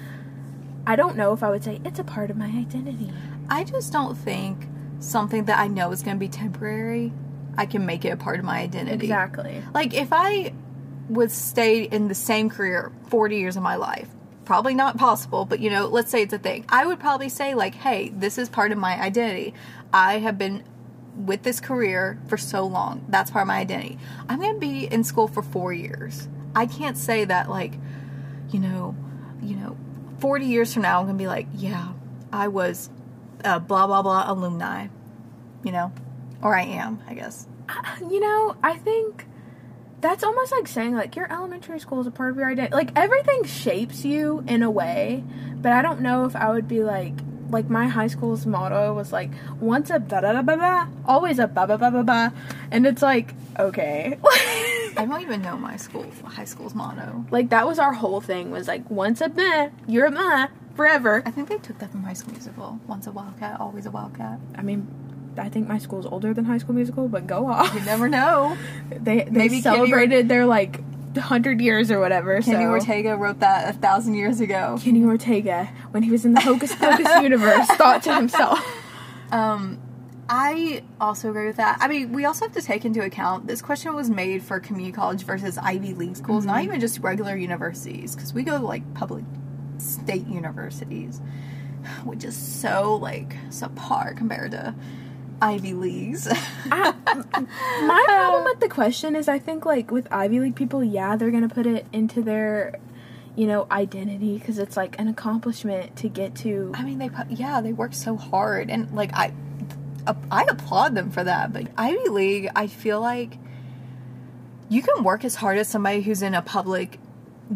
I 0.87 0.97
don't 0.97 1.17
know 1.17 1.33
if 1.33 1.43
I 1.43 1.51
would 1.51 1.63
say 1.63 1.81
it's 1.85 2.01
a 2.01 2.05
part 2.05 2.31
of 2.31 2.37
my 2.37 2.47
identity. 2.47 3.13
I 3.49 3.63
just 3.63 3.93
don't 3.93 4.17
think 4.17 4.67
something 4.99 5.45
that 5.45 5.59
I 5.59 5.69
know 5.69 5.93
is 5.93 6.03
going 6.03 6.17
to 6.17 6.21
be 6.21 6.29
temporary, 6.29 7.13
I 7.57 7.67
can 7.67 7.87
make 7.87 8.05
it 8.05 8.09
a 8.09 8.17
part 8.17 8.41
of 8.41 8.45
my 8.45 8.59
identity. 8.59 9.07
Exactly. 9.07 9.63
Like 9.73 9.95
if 9.95 10.09
I 10.13 10.53
would 11.09 11.31
stay 11.31 11.83
in 11.83 12.09
the 12.09 12.15
same 12.15 12.51
career 12.51 12.93
40 13.09 13.37
years 13.37 13.57
of 13.57 13.63
my 13.63 13.77
life, 13.77 14.09
probably 14.45 14.75
not 14.75 14.97
possible, 14.97 15.45
but 15.45 15.61
you 15.61 15.71
know, 15.71 15.87
let's 15.87 16.11
say 16.11 16.23
it's 16.23 16.33
a 16.33 16.39
thing. 16.39 16.65
I 16.69 16.87
would 16.87 17.01
probably 17.01 17.29
say 17.29 17.55
like, 17.55 17.75
"Hey, 17.75 18.11
this 18.11 18.39
is 18.39 18.49
part 18.49 18.73
of 18.73 18.79
my 18.79 19.01
identity. 19.01 19.55
I 19.93 20.19
have 20.19 20.39
been 20.39 20.65
with 21.17 21.43
this 21.43 21.61
career 21.61 22.19
for 22.29 22.37
so 22.37 22.65
long. 22.67 23.05
That's 23.09 23.31
part 23.31 23.43
of 23.43 23.49
my 23.49 23.59
identity. 23.59 23.99
I'm 24.29 24.41
going 24.41 24.55
to 24.55 24.61
be 24.61 24.87
in 24.87 25.03
school 25.03 25.27
for 25.27 25.43
4 25.43 25.73
years. 25.73 26.29
I 26.55 26.67
can't 26.67 26.97
say 26.97 27.25
that 27.25 27.51
like, 27.51 27.75
you 28.51 28.61
know, 28.61 28.95
you 29.43 29.57
know, 29.57 29.77
40 30.21 30.47
years 30.47 30.73
from 30.73 30.83
now 30.83 31.01
I'm 31.01 31.07
going 31.07 31.19
to 31.19 31.23
be 31.23 31.29
like, 31.29 31.47
"Yeah, 31.55 31.93
I 32.33 32.49
was 32.49 32.91
a 33.45 33.61
blah 33.61 33.87
blah 33.87 34.03
blah 34.03 34.31
alumni." 34.31 34.89
You 35.65 35.73
know? 35.73 35.93
Or 36.41 36.55
I 36.55 36.63
am, 36.63 37.03
I 37.09 37.15
guess. 37.15 37.47
Uh, 37.69 37.83
you 38.01 38.21
know, 38.21 38.57
I 38.63 38.77
think 38.77 39.27
that's 40.01 40.23
almost 40.23 40.53
like 40.53 40.69
saying 40.69 40.95
like 40.95 41.17
your 41.17 41.31
elementary 41.33 41.81
school 41.81 42.01
is 42.01 42.07
a 42.07 42.11
part 42.11 42.31
of 42.31 42.37
your 42.37 42.49
identity. 42.49 42.75
Like 42.75 42.91
everything 42.97 43.45
shapes 43.45 44.05
you 44.05 44.45
in 44.47 44.63
a 44.63 44.71
way, 44.71 45.25
but 45.57 45.73
I 45.73 45.83
don't 45.83 46.01
know 46.01 46.25
if 46.25 46.37
I 46.37 46.51
would 46.51 46.69
be 46.69 46.83
like 46.83 47.15
like 47.51 47.71
my 47.71 47.87
high 47.89 48.09
school's 48.09 48.45
motto 48.45 48.93
was 48.93 49.13
like 49.13 49.31
once 49.61 49.91
a 49.91 49.99
ba 49.99 50.21
da 50.21 50.33
da 50.33 50.43
ba 50.43 50.57
ba, 50.57 50.89
always 51.07 51.39
a 51.39 51.47
ba 51.47 51.67
ba 51.67 51.79
ba 51.79 51.91
ba 51.91 52.03
ba, 52.03 52.33
and 52.71 52.87
it's 52.87 53.03
like 53.03 53.35
okay. 53.59 54.19
I 54.25 55.07
don't 55.09 55.23
even 55.23 55.43
know 55.43 55.57
my 55.57 55.77
school 55.77 56.07
high 56.25 56.45
school's 56.45 56.75
motto. 56.75 57.25
like 57.31 57.51
that 57.51 57.67
was 57.67 57.79
our 57.79 57.93
whole 57.93 58.21
thing 58.21 58.51
was 58.51 58.69
like 58.69 58.89
once 58.91 59.21
a 59.21 59.29
ba, 59.29 59.71
you're 59.87 60.07
a 60.07 60.11
ba 60.11 60.51
forever. 60.79 61.23
I 61.27 61.33
think 61.33 61.49
they 61.49 61.59
took 61.59 61.79
that 61.81 61.91
from 61.91 62.05
High 62.05 62.13
School 62.13 62.33
Musical. 62.33 62.79
Once 62.87 63.09
a 63.09 63.11
wildcat, 63.11 63.59
always 63.61 63.85
a 63.85 63.91
wildcat. 63.91 64.39
I 64.55 64.63
mean, 64.63 64.87
I 65.39 65.49
think 65.49 65.69
my 65.69 65.79
school's 65.79 66.07
older 66.07 66.35
than 66.35 66.45
High 66.45 66.59
School 66.59 66.75
Musical, 66.75 67.09
but 67.09 67.27
go 67.27 67.47
off. 67.47 67.75
You 67.75 67.81
never 67.81 68.09
know. 68.09 68.57
They 68.91 69.25
they 69.25 69.31
Maybe 69.31 69.49
Kenny 69.49 69.63
celebrated 69.63 70.29
their 70.29 70.47
like 70.47 70.81
hundred 71.17 71.61
years 71.61 71.91
or 71.91 72.01
whatever. 72.01 72.41
Kenny 72.41 72.65
so. 72.65 72.71
Ortega 72.71 73.17
wrote 73.17 73.41
that 73.41 73.75
a 73.75 73.79
thousand 73.79 74.15
years 74.15 74.41
ago. 74.41 74.79
Kenny 74.81 75.05
Ortega, 75.05 75.71
when 75.91 76.03
he 76.03 76.11
was 76.11 76.25
in 76.25 76.35
the 76.35 76.41
Hocus 76.41 76.75
Pocus 76.75 77.09
universe, 77.23 77.67
thought 77.77 78.03
to 78.05 78.15
himself, 78.15 78.61
Um, 79.31 79.79
I 80.29 80.83
also 81.01 81.31
agree 81.31 81.47
with 81.47 81.57
that. 81.57 81.79
I 81.81 81.89
mean, 81.89 82.13
we 82.13 82.27
also 82.27 82.45
have 82.45 82.55
to 82.55 82.63
take 82.63 82.85
into 82.85 83.03
account 83.03 83.47
this 83.47 83.63
question 83.63 83.95
was 83.95 84.11
made 84.11 84.43
for 84.43 84.61
community 84.61 84.93
college 84.93 85.23
versus 85.23 85.57
Ivy 85.57 85.95
League 85.95 86.17
schools, 86.17 86.45
not 86.45 86.63
even 86.65 86.81
just 86.81 87.01
regular 87.01 87.35
universities, 87.35 88.15
because 88.15 88.35
we 88.35 88.43
go 88.43 88.59
to 88.59 88.65
like 88.65 88.95
public 88.95 89.25
state 89.79 90.27
universities, 90.27 91.23
which 92.05 92.25
is 92.25 92.37
so 92.37 92.97
like 92.97 93.37
subpar 93.49 94.17
compared 94.17 94.51
to 94.51 94.75
Ivy 95.41 95.75
Leagues. 95.75 96.29
My 96.71 98.05
problem 98.07 98.45
with 98.45 98.61
the 98.61 98.69
question 98.69 99.17
is 99.17 99.29
I 99.29 99.39
think 99.39 99.65
like 99.65 99.91
with 99.91 100.09
Ivy 100.13 100.41
League 100.41 100.57
people, 100.57 100.83
yeah, 100.83 101.17
they're 101.17 101.31
gonna 101.31 101.49
put 101.49 101.67
it 101.67 101.87
into 101.93 102.23
their, 102.23 102.79
you 103.37 103.47
know, 103.47 103.67
identity 103.71 104.39
because 104.39 104.59
it's 104.59 104.77
like 104.77 104.99
an 104.99 105.09
accomplishment 105.09 105.97
to 105.97 106.09
get 106.09 106.35
to. 106.37 106.73
I 106.75 106.83
mean, 106.83 106.99
they 106.99 107.09
put, 107.09 107.31
yeah, 107.31 107.61
they 107.61 107.73
work 107.73 107.95
so 107.95 108.17
hard, 108.17 108.71
and 108.71 108.91
like 108.93 109.13
I, 109.15 109.33
I 110.31 110.45
applaud 110.49 110.95
them 110.95 111.11
for 111.11 111.23
that. 111.25 111.53
But 111.53 111.69
Ivy 111.77 112.09
League, 112.09 112.51
I 112.57 112.67
feel 112.67 113.01
like 113.01 113.39
you 114.69 114.83
can 114.83 115.05
work 115.05 115.25
as 115.25 115.35
hard 115.35 115.59
as 115.59 115.69
somebody 115.69 116.03
who's 116.03 116.23
in 116.23 116.35
a 116.35 116.43
public 116.43 116.99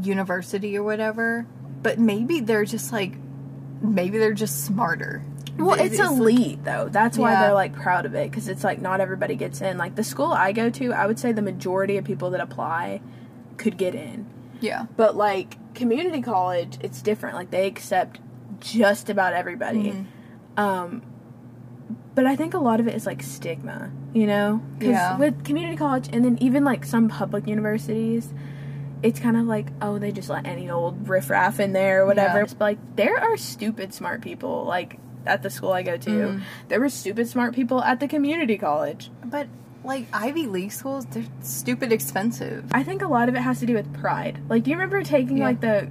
university 0.01 0.77
or 0.77 0.83
whatever, 0.83 1.47
but 1.83 1.99
maybe 1.99 2.41
they're 2.41 2.65
just 2.65 2.93
like, 2.93 3.13
maybe 3.83 4.19
they're 4.19 4.33
just 4.33 4.65
smarter. 4.65 5.23
Well, 5.59 5.79
it's 5.81 5.99
elite 5.99 6.65
though. 6.65 6.89
That's 6.91 7.19
why 7.19 7.33
Yeah. 7.33 7.43
they're 7.43 7.55
like 7.55 7.73
proud 7.75 8.07
of 8.07 8.15
it 8.15 8.31
because 8.31 8.49
it's 8.49 8.65
like 8.65 8.81
not 8.81 9.01
everybody 9.01 9.35
gets 9.37 9.61
in. 9.61 9.79
Like 9.79 9.95
the 9.97 10.05
school 10.05 10.33
I 10.33 10.53
go 10.53 10.71
to, 10.71 10.93
I 10.93 11.07
would 11.07 11.19
say 11.19 11.33
the 11.33 11.43
majority 11.43 11.97
of 11.97 12.05
people 12.05 12.31
that 12.31 12.41
apply 12.41 13.01
could 13.57 13.77
get 13.77 13.95
in. 13.95 14.27
yeah, 14.61 14.87
But 14.97 15.17
like 15.17 15.57
community 15.75 16.23
college, 16.23 16.79
it's 16.81 17.03
different. 17.03 17.37
Like 17.37 17.51
they 17.51 17.67
accept 17.67 18.21
just 18.61 19.11
about 19.11 19.33
everybody. 19.35 19.91
Mm-hmm. 19.93 20.61
Um, 20.61 21.03
but 22.15 22.27
I 22.27 22.37
think 22.37 22.55
a 22.55 22.59
lot 22.59 22.79
of 22.81 22.87
it 22.89 22.95
is 22.95 23.07
like 23.07 23.23
stigma, 23.23 23.91
you 24.13 24.27
know? 24.27 24.63
Yeah. 24.81 25.17
with 25.19 25.45
community 25.45 25.77
college 25.77 26.09
and 26.13 26.25
then 26.25 26.39
even 26.41 26.65
like 26.65 26.85
some 26.85 27.09
public 27.09 27.47
universities, 27.47 28.33
it's 29.03 29.19
kind 29.19 29.37
of 29.37 29.47
like, 29.47 29.69
oh, 29.81 29.99
they 29.99 30.13
just 30.13 30.29
let 30.29 30.47
any 30.47 30.71
old 30.71 31.09
riffraff 31.09 31.59
in 31.59 31.73
there 31.73 32.03
or 32.03 32.07
whatever. 32.07 32.39
Yeah. 32.41 32.45
But 32.45 32.61
like, 32.61 32.97
there 32.97 33.17
are 33.19 33.37
stupid 33.37 33.93
smart 33.95 34.21
people, 34.21 34.65
like 34.65 34.99
at 35.27 35.43
the 35.43 35.51
school 35.51 35.73
I 35.73 35.83
go 35.83 35.97
to. 35.97 36.11
Mm. 36.11 36.43
There 36.69 36.81
were 36.81 36.89
stupid 36.89 37.29
smart 37.29 37.55
people 37.55 37.83
at 37.83 38.01
the 38.01 38.09
community 38.09 38.59
college. 38.59 39.11
but 39.25 39.47
like 39.85 40.07
Ivy 40.13 40.47
League 40.47 40.71
schools, 40.71 41.07
they're 41.07 41.25
stupid 41.41 41.91
expensive. 41.93 42.65
I 42.73 42.85
think 42.85 43.03
a 43.03 43.09
lot 43.09 43.29
of 43.29 43.35
it 43.35 43.41
has 43.41 43.59
to 43.61 43.67
do 43.67 43.75
with 43.75 43.93
pride. 43.95 44.39
Like, 44.49 44.63
do 44.63 44.71
you 44.71 44.77
remember 44.77 45.03
taking 45.03 45.39
Yeah. 45.39 45.45
like 45.47 45.61
the 45.61 45.89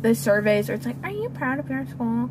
the 0.00 0.14
surveys 0.14 0.68
where 0.68 0.76
it's 0.76 0.86
like, 0.86 0.96
are 1.02 1.10
you 1.10 1.28
proud 1.30 1.58
of 1.58 1.68
your 1.68 1.84
school? 1.86 2.30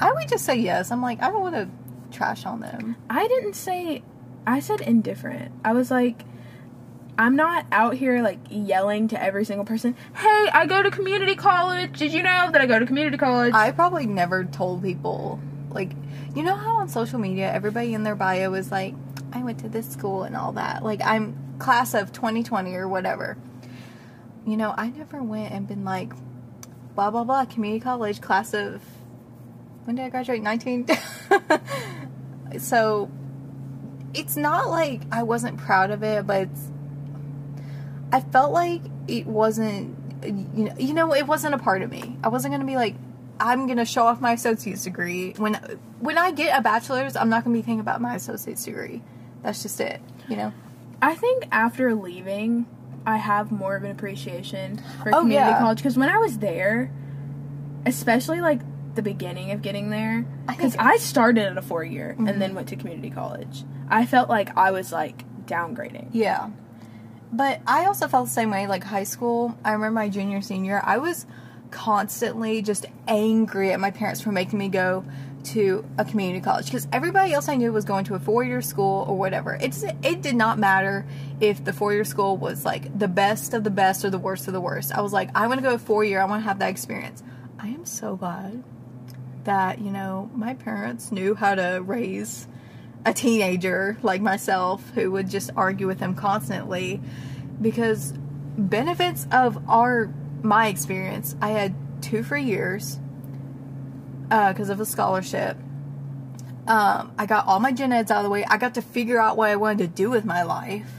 I 0.00 0.12
would 0.12 0.28
just 0.28 0.44
say 0.46 0.56
yes. 0.56 0.90
I'm 0.90 1.00
like, 1.02 1.22
I 1.22 1.28
don't 1.30 1.40
want 1.40 1.54
to 1.54 1.68
trash 2.16 2.44
on 2.46 2.60
them. 2.60 2.96
I 3.10 3.26
didn't 3.28 3.54
say, 3.54 4.02
I 4.46 4.60
said 4.60 4.80
indifferent. 4.80 5.52
I 5.64 5.72
was 5.72 5.90
like, 5.90 6.24
I'm 7.16 7.36
not 7.36 7.64
out 7.70 7.94
here 7.94 8.22
like 8.22 8.38
yelling 8.50 9.08
to 9.08 9.22
every 9.22 9.44
single 9.44 9.64
person, 9.64 9.94
hey, 10.16 10.48
I 10.52 10.66
go 10.66 10.82
to 10.82 10.90
community 10.90 11.36
college. 11.36 11.98
Did 11.98 12.12
you 12.12 12.22
know 12.22 12.50
that 12.50 12.60
I 12.60 12.66
go 12.66 12.78
to 12.78 12.86
community 12.86 13.16
college? 13.16 13.54
I 13.54 13.70
probably 13.70 14.06
never 14.06 14.44
told 14.44 14.82
people 14.82 15.38
like 15.74 15.92
you 16.34 16.42
know 16.42 16.56
how 16.56 16.76
on 16.76 16.88
social 16.88 17.18
media 17.18 17.52
everybody 17.52 17.94
in 17.94 18.04
their 18.04 18.14
bio 18.14 18.54
is 18.54 18.70
like 18.70 18.94
I 19.32 19.42
went 19.42 19.58
to 19.60 19.68
this 19.68 19.88
school 19.90 20.22
and 20.22 20.36
all 20.36 20.52
that. 20.52 20.84
Like 20.84 21.00
I'm 21.04 21.36
class 21.58 21.94
of 21.94 22.12
2020 22.12 22.74
or 22.74 22.88
whatever. 22.88 23.36
You 24.46 24.56
know, 24.56 24.74
I 24.76 24.90
never 24.90 25.22
went 25.22 25.52
and 25.52 25.66
been 25.66 25.84
like 25.84 26.12
blah 26.94 27.10
blah 27.10 27.24
blah 27.24 27.44
community 27.44 27.80
college 27.80 28.20
class 28.20 28.54
of 28.54 28.82
when 29.84 29.96
did 29.96 30.04
I 30.04 30.08
graduate? 30.08 30.42
19. 30.42 30.86
so 32.58 33.10
it's 34.14 34.36
not 34.36 34.70
like 34.70 35.02
I 35.10 35.24
wasn't 35.24 35.58
proud 35.58 35.90
of 35.90 36.02
it, 36.02 36.26
but 36.26 36.48
I 38.12 38.20
felt 38.20 38.52
like 38.52 38.82
it 39.08 39.26
wasn't 39.26 39.96
you 40.24 40.64
know, 40.64 40.74
you 40.78 40.94
know 40.94 41.12
it 41.12 41.26
wasn't 41.26 41.54
a 41.54 41.58
part 41.58 41.82
of 41.82 41.90
me. 41.90 42.16
I 42.22 42.28
wasn't 42.28 42.52
going 42.52 42.60
to 42.60 42.66
be 42.66 42.76
like 42.76 42.94
I'm 43.40 43.66
going 43.66 43.78
to 43.78 43.84
show 43.84 44.04
off 44.06 44.20
my 44.20 44.32
associate's 44.32 44.84
degree. 44.84 45.32
When 45.36 45.54
when 46.00 46.18
I 46.18 46.30
get 46.32 46.58
a 46.58 46.62
bachelor's, 46.62 47.16
I'm 47.16 47.28
not 47.28 47.44
going 47.44 47.54
to 47.54 47.58
be 47.60 47.64
thinking 47.64 47.80
about 47.80 48.00
my 48.00 48.14
associate's 48.14 48.64
degree. 48.64 49.02
That's 49.42 49.62
just 49.62 49.80
it, 49.80 50.00
you 50.28 50.36
know. 50.36 50.52
I 51.02 51.14
think 51.14 51.46
after 51.52 51.94
leaving, 51.94 52.66
I 53.06 53.16
have 53.18 53.50
more 53.52 53.76
of 53.76 53.84
an 53.84 53.90
appreciation 53.90 54.80
for 55.02 55.08
Oh, 55.14 55.20
community 55.20 55.50
yeah. 55.50 55.58
college 55.58 55.78
because 55.78 55.98
when 55.98 56.08
I 56.08 56.16
was 56.18 56.38
there, 56.38 56.90
especially 57.86 58.40
like 58.40 58.60
the 58.94 59.02
beginning 59.02 59.50
of 59.50 59.60
getting 59.62 59.90
there, 59.90 60.24
because 60.48 60.74
Mm-hmm. 60.76 60.88
I 60.88 60.96
started 60.98 61.44
at 61.46 61.58
a 61.58 61.62
four 61.62 61.84
year 61.84 62.14
and 62.18 62.40
then 62.40 62.54
went 62.54 62.68
to 62.68 62.76
community 62.76 63.10
college, 63.10 63.64
I 63.88 64.06
felt 64.06 64.28
like 64.30 64.56
I 64.56 64.70
was 64.70 64.92
like 64.92 65.24
downgrading. 65.46 66.08
Yeah. 66.12 66.50
But 67.32 67.60
I 67.66 67.86
also 67.86 68.06
felt 68.06 68.26
the 68.28 68.32
same 68.32 68.50
way, 68.50 68.66
like 68.68 68.84
high 68.84 69.02
school. 69.04 69.58
I 69.64 69.72
remember 69.72 69.94
my 69.94 70.08
junior, 70.08 70.40
senior, 70.40 70.80
I 70.84 70.98
was 70.98 71.26
constantly 71.74 72.62
just 72.62 72.86
angry 73.08 73.72
at 73.72 73.80
my 73.80 73.90
parents 73.90 74.20
for 74.20 74.30
making 74.30 74.58
me 74.58 74.68
go 74.68 75.04
to 75.42 75.84
a 75.98 76.04
community 76.04 76.40
college 76.40 76.66
because 76.66 76.88
everybody 76.92 77.34
else 77.34 77.48
I 77.48 77.56
knew 77.56 77.70
was 77.72 77.84
going 77.84 78.04
to 78.06 78.14
a 78.14 78.18
four 78.18 78.44
year 78.44 78.62
school 78.62 79.04
or 79.08 79.18
whatever. 79.18 79.58
It's 79.60 79.84
it 80.02 80.22
did 80.22 80.36
not 80.36 80.58
matter 80.58 81.04
if 81.40 81.62
the 81.64 81.72
four 81.72 81.92
year 81.92 82.04
school 82.04 82.36
was 82.36 82.64
like 82.64 82.96
the 82.98 83.08
best 83.08 83.52
of 83.52 83.64
the 83.64 83.70
best 83.70 84.04
or 84.04 84.10
the 84.10 84.18
worst 84.18 84.46
of 84.46 84.54
the 84.54 84.60
worst. 84.60 84.92
I 84.92 85.02
was 85.02 85.12
like, 85.12 85.30
I 85.34 85.48
want 85.48 85.58
to 85.58 85.68
go 85.68 85.76
four 85.76 86.04
year. 86.04 86.20
I 86.20 86.24
want 86.24 86.42
to 86.42 86.48
have 86.48 86.60
that 86.60 86.70
experience. 86.70 87.22
I 87.58 87.68
am 87.68 87.84
so 87.84 88.16
glad 88.16 88.62
that 89.42 89.80
you 89.80 89.90
know 89.90 90.30
my 90.34 90.54
parents 90.54 91.12
knew 91.12 91.34
how 91.34 91.56
to 91.56 91.82
raise 91.84 92.46
a 93.04 93.12
teenager 93.12 93.98
like 94.02 94.22
myself 94.22 94.90
who 94.94 95.10
would 95.10 95.28
just 95.28 95.50
argue 95.56 95.86
with 95.86 95.98
them 95.98 96.14
constantly 96.14 97.02
because 97.60 98.14
benefits 98.56 99.26
of 99.30 99.58
our 99.68 100.12
my 100.44 100.68
experience 100.68 101.34
i 101.40 101.48
had 101.48 101.74
two 102.02 102.22
free 102.22 102.44
years 102.44 102.98
because 104.28 104.68
of 104.68 104.78
a 104.80 104.84
scholarship 104.86 105.56
um, 106.66 107.12
i 107.18 107.26
got 107.26 107.46
all 107.46 107.60
my 107.60 107.72
gen 107.72 107.92
eds 107.92 108.10
out 108.10 108.18
of 108.18 108.24
the 108.24 108.30
way 108.30 108.44
i 108.44 108.56
got 108.58 108.74
to 108.74 108.82
figure 108.82 109.20
out 109.20 109.36
what 109.36 109.50
i 109.50 109.56
wanted 109.56 109.78
to 109.78 109.86
do 109.86 110.10
with 110.10 110.24
my 110.24 110.42
life 110.42 110.90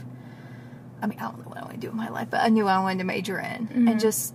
i 1.02 1.06
mean 1.06 1.18
i 1.18 1.22
don't 1.22 1.38
know 1.38 1.48
what 1.48 1.58
i 1.58 1.62
want 1.62 1.74
to 1.74 1.80
do 1.80 1.86
with 1.88 1.96
my 1.96 2.08
life 2.08 2.28
but 2.30 2.40
i 2.42 2.48
knew 2.48 2.64
what 2.64 2.72
i 2.72 2.80
wanted 2.80 2.98
to 2.98 3.04
major 3.04 3.38
in 3.38 3.68
and 3.88 4.00
just 4.00 4.34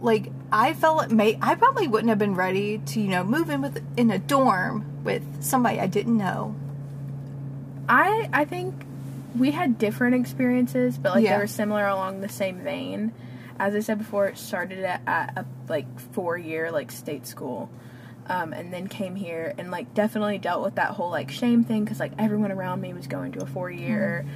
like 0.00 0.30
I 0.52 0.74
felt 0.74 1.10
may 1.10 1.36
I 1.42 1.56
probably 1.56 1.88
wouldn't 1.88 2.10
have 2.10 2.18
been 2.18 2.36
ready 2.36 2.78
to 2.78 3.00
you 3.00 3.08
know 3.08 3.24
move 3.24 3.50
in 3.50 3.62
with 3.62 3.82
in 3.96 4.10
a 4.12 4.18
dorm 4.18 5.02
with 5.02 5.42
somebody 5.42 5.80
I 5.80 5.88
didn't 5.88 6.16
know. 6.16 6.54
I 7.88 8.28
I 8.32 8.44
think 8.44 8.74
we 9.36 9.50
had 9.50 9.78
different 9.78 10.14
experiences, 10.14 10.98
but 10.98 11.14
like 11.14 11.24
Yeah. 11.24 11.32
they 11.36 11.42
were 11.42 11.46
similar 11.48 11.86
along 11.88 12.20
the 12.20 12.28
same 12.28 12.58
vein. 12.60 13.12
As 13.58 13.74
I 13.74 13.80
said 13.80 13.98
before, 13.98 14.28
it 14.28 14.38
started 14.38 14.84
at, 14.84 15.02
at 15.06 15.38
a 15.38 15.46
like 15.68 16.00
four 16.12 16.36
year 16.36 16.70
like 16.70 16.90
state 16.90 17.26
school, 17.26 17.70
um, 18.26 18.52
and 18.52 18.72
then 18.72 18.88
came 18.88 19.14
here 19.14 19.54
and 19.58 19.70
like 19.70 19.94
definitely 19.94 20.38
dealt 20.38 20.62
with 20.62 20.76
that 20.76 20.90
whole 20.90 21.10
like 21.10 21.30
shame 21.30 21.64
thing 21.64 21.84
because 21.84 22.00
like 22.00 22.12
everyone 22.18 22.52
around 22.52 22.80
me 22.80 22.92
was 22.92 23.06
going 23.06 23.32
to 23.32 23.42
a 23.42 23.46
four 23.46 23.70
year, 23.70 24.26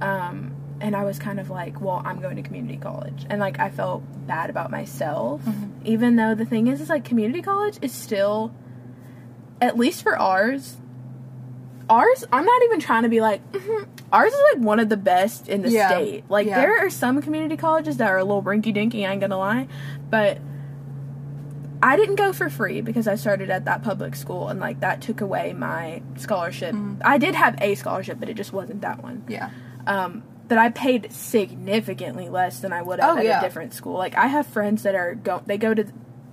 um, 0.00 0.54
and 0.80 0.96
I 0.96 1.04
was 1.04 1.18
kind 1.18 1.38
of 1.38 1.50
like, 1.50 1.80
well, 1.80 2.02
I'm 2.04 2.20
going 2.20 2.36
to 2.36 2.42
community 2.42 2.76
college, 2.76 3.26
and 3.28 3.40
like 3.40 3.58
I 3.58 3.70
felt 3.70 4.02
bad 4.26 4.50
about 4.50 4.70
myself, 4.70 5.42
even 5.84 6.16
though 6.16 6.34
the 6.34 6.44
thing 6.44 6.68
is, 6.68 6.80
is 6.80 6.88
like 6.88 7.04
community 7.04 7.42
college 7.42 7.78
is 7.82 7.92
still, 7.92 8.54
at 9.60 9.76
least 9.76 10.02
for 10.02 10.18
ours, 10.18 10.76
ours 11.90 12.24
i'm 12.32 12.44
not 12.44 12.62
even 12.64 12.80
trying 12.80 13.02
to 13.02 13.08
be 13.08 13.20
like 13.20 13.40
"Mhm." 13.52 13.86
ours 14.12 14.32
is 14.32 14.40
like 14.54 14.62
one 14.62 14.78
of 14.80 14.88
the 14.88 14.96
best 14.96 15.48
in 15.48 15.62
the 15.62 15.70
Yeah. 15.70 15.88
state 15.88 16.24
like 16.28 16.46
Yeah. 16.46 16.60
there 16.60 16.78
are 16.78 16.90
some 16.90 17.20
community 17.22 17.56
colleges 17.56 17.96
that 17.98 18.08
are 18.10 18.18
a 18.18 18.24
little 18.24 18.42
rinky 18.42 18.72
dinky 18.72 19.04
i 19.06 19.12
ain't 19.12 19.20
gonna 19.20 19.38
lie 19.38 19.66
but 20.10 20.38
i 21.82 21.96
didn't 21.96 22.14
go 22.16 22.32
for 22.32 22.48
free 22.48 22.80
because 22.80 23.08
i 23.08 23.14
started 23.14 23.50
at 23.50 23.64
that 23.64 23.82
public 23.82 24.14
school 24.14 24.48
and 24.48 24.60
like 24.60 24.80
that 24.80 25.00
took 25.00 25.20
away 25.20 25.52
my 25.52 26.02
scholarship 26.16 26.74
Mm-hmm. 26.74 27.02
i 27.04 27.18
did 27.18 27.34
have 27.34 27.56
a 27.60 27.74
scholarship 27.74 28.18
but 28.20 28.28
it 28.28 28.34
just 28.34 28.52
wasn't 28.52 28.80
that 28.82 29.02
one 29.02 29.24
Yeah. 29.28 29.50
um, 29.86 30.22
that 30.48 30.58
I 30.58 30.68
paid 30.68 31.10
significantly 31.12 32.28
less 32.28 32.60
than 32.60 32.74
I 32.74 32.82
would 32.82 33.00
have 33.00 33.16
Oh, 33.16 33.18
at 33.18 33.24
yeah. 33.24 33.38
a 33.38 33.42
different 33.42 33.72
school. 33.72 33.96
Like 33.96 34.14
I 34.18 34.26
have 34.26 34.46
friends 34.46 34.82
that 34.82 34.94
are 34.94 35.14
go 35.14 35.40
they 35.46 35.56
go 35.56 35.72
to 35.72 35.86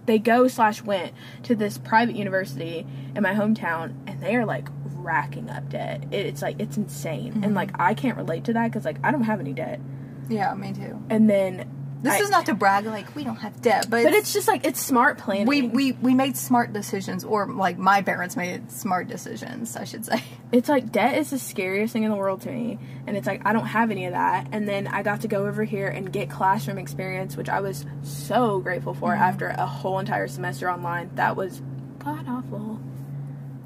they 0.10 0.20
go 0.20 0.48
slash 0.48 0.82
went 0.82 1.14
to 1.44 1.56
this 1.56 1.78
private 1.78 2.16
university 2.16 2.86
in 3.16 3.22
my 3.24 3.34
hometown 3.34 3.94
and 4.08 4.22
they 4.22 4.36
are 4.36 4.46
like 4.46 4.68
racking 4.84 5.50
up 5.50 5.70
debt. 5.70 6.04
It, 6.12 6.26
it's 6.26 6.42
like 6.42 6.56
it's 6.60 6.76
insane 6.78 7.34
Mm-hmm. 7.34 7.44
and 7.44 7.56
like 7.56 7.72
I 7.80 7.94
can't 7.94 8.18
relate 8.18 8.44
to 8.46 8.54
that 8.54 8.66
because 8.72 8.86
like 8.86 8.98
I 9.04 9.12
don't 9.12 9.24
have 9.24 9.40
any 9.40 9.54
debt. 9.54 9.80
Yeah, 10.28 10.54
me 10.56 10.74
too. 10.74 11.02
And 11.10 11.30
then 11.30 11.70
This 12.02 12.14
I- 12.14 12.20
is 12.20 12.30
not 12.30 12.46
to 12.46 12.54
brag 12.54 12.86
like 12.86 13.16
we 13.16 13.24
don't 13.24 13.38
have 13.38 13.62
debt, 13.62 13.88
but, 13.90 14.04
but 14.04 14.14
it's 14.14 14.32
just 14.34 14.48
like 14.48 14.66
it's 14.66 14.80
smart 14.80 15.18
planning. 15.18 15.48
we, 15.48 15.64
we 15.64 15.92
we 15.92 16.14
made 16.14 16.38
smart 16.38 16.72
decisions, 16.72 17.24
or 17.24 17.52
like 17.52 17.78
my 17.78 18.02
parents 18.02 18.38
made 18.38 18.72
smart 18.72 19.08
decisions, 19.08 19.76
I 19.76 19.84
should 19.84 20.06
say. 20.06 20.24
it's 20.52 20.70
like 20.70 20.92
debt 20.92 21.18
is 21.18 21.30
the 21.30 21.40
scariest 21.40 21.94
thing 21.94 22.04
in 22.04 22.12
the 22.12 22.16
world 22.16 22.42
to 22.42 22.52
me 22.52 22.80
and 23.06 23.16
it's 23.16 23.28
like 23.28 23.42
i 23.46 23.54
don't 23.54 23.68
have 23.68 23.92
any 23.92 24.06
of 24.06 24.14
that 24.14 24.48
and 24.52 24.68
then 24.68 24.88
i 24.88 25.04
got 25.04 25.22
to 25.22 25.28
go 25.28 25.46
over 25.46 25.64
here 25.64 25.88
and 25.88 26.12
get 26.12 26.30
classroom 26.30 26.78
experience 26.78 27.38
which 27.38 27.50
i 27.50 27.60
was 27.60 27.86
so 28.02 28.60
grateful 28.60 28.94
for 28.94 29.12
mm-hmm. 29.12 29.22
after 29.22 29.48
a 29.50 29.66
whole 29.66 30.00
entire 30.00 30.28
semester 30.28 30.70
online 30.70 31.10
that 31.16 31.36
was 31.36 31.62
god 32.00 32.28
awful 32.28 32.80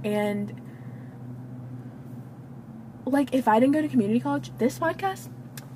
and 0.03 0.59
like 3.05 3.33
if 3.33 3.47
i 3.47 3.59
didn't 3.59 3.73
go 3.73 3.81
to 3.81 3.87
community 3.87 4.19
college 4.19 4.51
this 4.57 4.79
podcast 4.79 5.29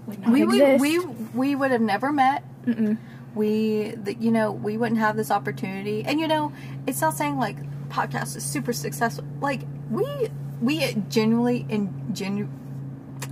would 0.07 0.19
not 0.19 0.31
we 0.31 0.45
would 0.45 0.81
we 0.81 0.99
we 0.99 1.55
would 1.55 1.71
have 1.71 1.81
never 1.81 2.11
met. 2.11 2.43
Mm-mm. 2.65 2.97
We 3.35 3.91
the, 3.91 4.15
you 4.15 4.31
know 4.31 4.51
we 4.51 4.77
wouldn't 4.77 4.99
have 4.99 5.15
this 5.15 5.29
opportunity, 5.29 6.03
and 6.03 6.19
you 6.19 6.27
know 6.27 6.51
it's 6.87 7.01
not 7.01 7.13
saying 7.13 7.37
like 7.37 7.57
podcast 7.89 8.35
is 8.35 8.43
super 8.43 8.73
successful. 8.73 9.25
Like 9.41 9.61
we 9.91 10.29
we 10.61 10.93
genuinely 11.09 11.65
and 11.69 12.15
genu- 12.15 12.49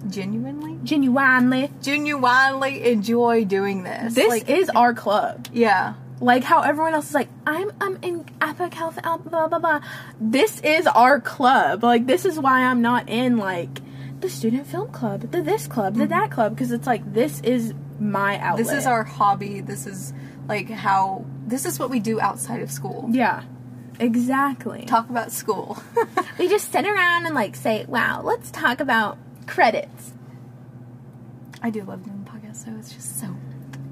genuinely 0.09 0.77
genuinely 0.83 1.71
genuinely 1.81 2.83
enjoy 2.91 3.45
doing 3.45 3.83
this. 3.83 4.13
this 4.13 4.29
like, 4.29 4.49
is 4.49 4.69
our 4.69 4.93
club 4.93 5.47
yeah. 5.51 5.95
like 6.19 6.43
how 6.43 6.61
everyone 6.61 6.93
else 6.93 7.09
is 7.09 7.15
like 7.15 7.29
i'm 7.47 7.71
i'm 7.81 7.97
in 8.03 8.25
Alpha 8.41 8.69
California 8.69 9.17
blah 9.29 9.47
blah 9.47 9.59
blah 9.59 9.79
this 10.19 10.59
is 10.61 10.85
our 10.87 11.19
club 11.19 11.83
like 11.83 12.05
this 12.05 12.25
is 12.25 12.39
why 12.39 12.61
i'm 12.61 12.81
not 12.81 13.09
in 13.09 13.37
like 13.37 13.81
the 14.19 14.29
student 14.29 14.65
film 14.65 14.89
club 14.91 15.29
the 15.31 15.41
this 15.41 15.67
club 15.67 15.95
the 15.95 16.07
that 16.07 16.31
club 16.31 16.53
because 16.55 16.71
it's 16.71 16.87
like 16.87 17.13
this 17.13 17.41
is 17.41 17.73
my 17.99 18.37
outlet 18.39 18.65
This 18.65 18.73
is 18.73 18.85
our 18.85 19.03
hobby. 19.03 19.61
This 19.61 19.87
is 19.87 20.13
like 20.47 20.69
how 20.69 21.25
this 21.47 21.65
is 21.65 21.79
what 21.79 21.89
we 21.89 21.99
do 21.99 22.19
outside 22.19 22.61
of 22.61 22.71
school. 22.71 23.07
yeah 23.11 23.43
exactly 23.99 24.83
Talk 24.85 25.09
about 25.09 25.31
school. 25.31 25.81
we 26.39 26.49
just 26.49 26.71
sit 26.71 26.85
around 26.85 27.25
and 27.25 27.33
like 27.33 27.55
say 27.55 27.85
wow 27.87 28.21
let's 28.23 28.51
talk 28.51 28.79
about 28.79 29.17
credits 29.47 30.13
I 31.61 31.69
do 31.69 31.81
love 31.83 32.03
doing 32.03 32.27
podcasts, 32.29 32.65
so 32.65 32.71
it's 32.77 32.93
just 32.93 33.19
so 33.19 33.35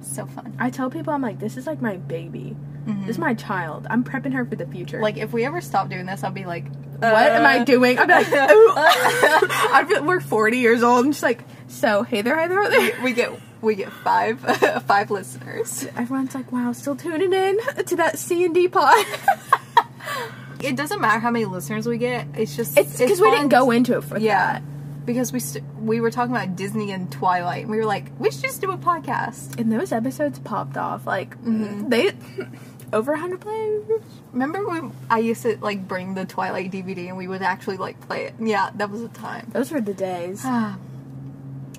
so 0.02 0.26
fun. 0.28 0.54
i 0.60 0.70
tell 0.70 0.90
people 0.92 1.14
i'm 1.14 1.22
like 1.22 1.40
this 1.40 1.58
is 1.58 1.66
like 1.66 1.82
my 1.82 1.96
baby 1.96 2.56
this 2.86 3.12
is 3.12 3.16
mm-hmm. 3.16 3.22
my 3.22 3.34
child 3.34 3.88
i'm 3.90 4.04
prepping 4.04 4.34
her 4.34 4.46
for 4.46 4.56
the 4.58 4.68
future 4.68 5.00
Like 5.00 5.18
if 5.18 5.32
we 5.32 5.46
ever 5.46 5.62
stop 5.62 5.90
doing 5.90 6.06
this, 6.06 6.24
I'll 6.24 6.32
be 6.32 6.46
like, 6.46 6.66
what 7.12 7.32
am 7.32 7.46
I 7.46 7.60
uh, 7.60 7.64
doing? 7.66 8.00
I'm 8.00 8.08
like. 8.08 8.28
I 8.32 10.02
we're 10.06 10.20
40 10.22 10.58
years 10.58 10.84
old. 10.84 11.06
I'm 11.06 11.12
just 11.12 11.24
like, 11.24 11.44
so 11.68 12.04
hey 12.04 12.22
there, 12.22 12.40
hey 12.40 12.48
there, 12.48 12.70
hey 12.72 12.90
there. 12.92 13.04
We 13.04 13.14
get 13.14 13.32
we 13.62 13.76
get 13.76 13.92
five 13.92 14.40
five 14.88 15.12
listeners. 15.12 15.86
Everyone's 15.96 16.36
like, 16.36 16.52
wow, 16.52 16.72
still 16.74 16.96
tuning 16.96 17.34
in 17.34 17.58
to 17.86 17.96
that 17.98 18.18
C 18.20 18.46
and 18.46 18.54
D 18.54 18.68
pod. 18.68 19.06
It 20.60 20.76
doesn't 20.78 21.02
matter 21.02 21.20
how 21.20 21.30
many 21.32 21.46
listeners 21.46 21.86
we 21.88 21.98
get. 21.98 22.26
It's 22.36 22.56
just 22.56 22.78
it's 22.78 22.98
because 22.98 23.20
we 23.20 23.30
didn't 23.32 23.50
go 23.50 23.72
into 23.72 23.98
it 23.98 24.04
for 24.06 24.18
Yeah, 24.18 24.54
that. 24.54 25.06
because 25.06 25.34
we 25.34 25.40
st- 25.42 25.66
we 25.82 26.00
were 26.00 26.10
talking 26.12 26.34
about 26.34 26.56
Disney 26.56 26.92
and 26.92 27.12
Twilight, 27.12 27.64
and 27.64 27.72
we 27.72 27.76
were 27.78 27.86
like, 27.86 28.12
we 28.18 28.32
should 28.32 28.44
just 28.44 28.62
do 28.62 28.72
a 28.72 28.78
podcast. 28.78 29.60
And 29.60 29.70
those 29.70 29.92
episodes 29.92 30.40
popped 30.40 30.78
off. 30.78 31.06
Like, 31.06 31.38
Mm-hmm. 31.44 31.90
they, 31.90 32.12
over 32.94 33.12
100 33.14 33.42
plays. 33.42 33.82
Remember 34.32 34.68
when 34.68 34.94
I 35.10 35.20
used 35.20 35.42
to 35.44 35.58
like 35.58 35.88
bring 35.88 36.14
the 36.14 36.26
Twilight 36.26 36.72
DVD 36.72 37.08
and 37.10 37.18
we 37.18 37.28
would 37.28 37.42
actually 37.42 37.78
like 37.78 38.00
play 38.02 38.26
it? 38.26 38.36
Yeah, 38.40 38.70
that 38.76 38.90
was 38.90 39.02
a 39.02 39.10
time. 39.10 39.50
Those 39.52 39.72
were 39.72 39.82
the 39.82 39.94
days. 39.94 40.46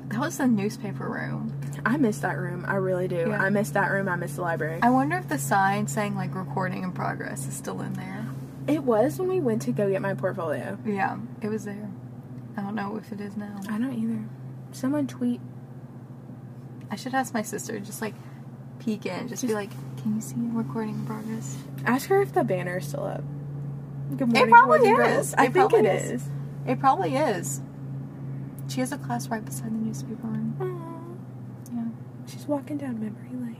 That 0.09 0.21
was 0.21 0.37
the 0.37 0.47
newspaper 0.47 1.09
room. 1.09 1.59
I 1.85 1.97
miss 1.97 2.19
that 2.19 2.37
room. 2.37 2.65
I 2.69 2.77
really 2.77 3.09
do. 3.09 3.27
Yeah. 3.29 3.43
I 3.43 3.49
miss 3.49 3.71
that 3.71 3.91
room. 3.91 4.09
I 4.09 4.17
miss 4.17 4.37
the 4.37 4.43
library. 4.43 4.79
I 4.83 4.91
wonder 4.91 5.17
if 5.17 5.29
the 5.29 5.39
sign 5.39 5.87
saying 5.89 6.15
like 6.15 6.35
recording 6.35 6.83
in 6.83 6.93
progress 6.93 7.49
is 7.49 7.55
still 7.55 7.81
in 7.81 7.95
there. 7.95 8.27
It 8.69 8.85
was 8.85 9.19
when 9.19 9.29
we 9.29 9.41
went 9.41 9.63
to 9.63 9.73
go 9.73 9.91
get 9.91 10.03
my 10.03 10.15
portfolio. 10.15 10.79
Yeah, 10.85 11.19
it 11.41 11.49
was 11.49 11.65
there. 11.65 11.91
I 12.57 12.61
don't 12.61 12.75
know 12.75 12.97
if 12.97 13.13
it 13.13 13.21
is 13.21 13.37
now. 13.37 13.61
I 13.69 13.79
don't 13.79 13.93
either. 13.95 14.25
Someone 14.73 15.07
tweet. 15.07 15.41
I 16.91 16.97
should 16.97 17.15
ask 17.15 17.35
my 17.35 17.43
sister, 17.43 17.81
just 17.81 18.01
like 18.01 18.15
peek 18.85 19.07
in, 19.07 19.29
just, 19.29 19.47
be 19.47 19.55
like, 19.55 19.71
can 20.03 20.15
you 20.15 20.21
see 20.21 20.35
recording 20.39 20.95
in 20.95 21.07
progress? 21.07 21.57
Ask 21.87 22.09
her 22.09 22.21
if 22.21 22.33
the 22.33 22.45
banner 22.45 22.79
is 22.79 22.89
still 22.89 23.05
up. 23.05 23.25
Good 24.17 24.29
morning, 24.29 24.43
It 24.43 24.49
probably 24.51 24.89
is. 24.91 25.33
It 25.33 25.39
I 25.39 25.49
think 25.49 25.73
it 25.73 25.85
is. 25.87 26.23
is. 26.23 26.29
It 26.67 26.79
probably 26.81 27.17
is. 27.17 27.61
She 28.69 28.81
has 28.81 28.93
a 28.93 28.99
class 28.99 29.29
right 29.29 29.45
beside 29.45 29.67
the 29.67 29.85
newspaper 29.85 30.27
room. 30.27 30.55
Aw. 30.61 31.75
Yeah. 31.75 31.85
She's 32.31 32.47
walking 32.47 32.77
down 32.79 33.01
memory 33.01 33.29
lane. 33.33 33.57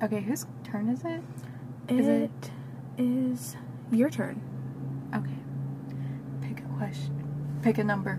Yeah. 0.00 0.06
Okay, 0.06 0.20
whose 0.20 0.46
turn 0.64 0.88
is 0.88 1.02
it? 1.04 1.22
It 1.88 2.00
Is 2.00 2.30
is 2.98 3.56
your 3.90 4.10
turn. 4.10 4.40
Okay. 5.14 6.46
Pick 6.46 6.60
a 6.60 6.68
question. 6.78 7.58
Pick 7.62 7.78
a 7.78 7.84
number. 7.84 8.16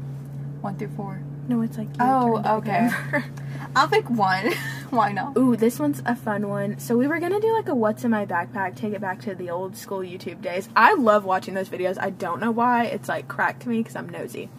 One 0.62 0.76
through 0.78 0.90
four. 0.96 1.24
No, 1.52 1.62
it's 1.62 1.78
like 1.78 1.88
Oh, 2.00 2.36
turn 2.36 2.44
to 2.44 2.62
pick 2.62 2.72
a 2.72 2.86
okay. 3.16 3.24
I'll 3.76 3.88
pick 3.88 4.10
one. 4.10 4.52
Why 4.90 5.12
not? 5.12 5.38
Ooh, 5.38 5.56
this 5.56 5.80
one's 5.80 6.02
a 6.06 6.16
fun 6.16 6.48
one. 6.50 6.80
So 6.80 6.98
we 6.98 7.08
were 7.08 7.20
gonna 7.20 7.40
do 7.40 7.52
like 7.54 7.68
a 7.70 7.76
what's 7.76 8.04
in 8.04 8.12
my 8.12 8.26
backpack, 8.26 8.76
take 8.76 8.94
it 8.94 9.02
back 9.02 9.22
to 9.22 9.36
the 9.36 9.50
old 9.50 9.76
school 9.78 10.00
YouTube 10.00 10.42
days. 10.42 10.68
I 10.76 10.94
love 10.96 11.24
watching 11.26 11.54
those 11.54 11.70
videos. 11.70 11.98
I 12.00 12.10
don't 12.10 12.40
know 12.42 12.52
why. 12.52 12.86
It's 12.86 13.08
like 13.10 13.28
crack 13.28 13.60
to 13.60 13.70
me 13.70 13.78
because 13.80 13.96
I'm 13.96 14.10
nosy. 14.10 14.50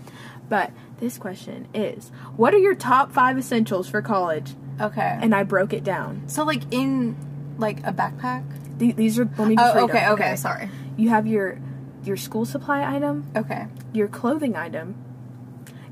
But 0.49 0.71
this 1.01 1.19
question 1.19 1.67
is, 1.75 2.11
what 2.37 2.55
are 2.55 2.59
your 2.59 2.75
top 2.75 3.13
five 3.13 3.39
essentials 3.39 3.89
for 3.89 4.01
college? 4.03 4.55
Okay. 4.81 5.19
And 5.21 5.35
I 5.35 5.43
broke 5.45 5.73
it 5.73 5.85
down. 5.85 6.23
so 6.27 6.45
like 6.45 6.63
in 6.73 7.17
like 7.59 7.79
a 7.87 7.93
backpack? 7.93 8.45
Th- 8.79 8.97
These 8.97 9.19
are 9.19 9.29
let 9.39 9.49
me 9.49 9.57
just 9.57 9.77
Oh, 9.77 9.85
okay, 9.85 10.01
them, 10.01 10.13
okay, 10.15 10.37
sorry. 10.37 10.71
You 10.97 11.11
have 11.11 11.27
your 11.27 11.59
your 12.05 12.17
school 12.17 12.45
supply 12.45 12.83
item, 12.97 13.27
Okay. 13.37 13.67
your 13.93 14.09
clothing 14.09 14.57
item, 14.57 14.95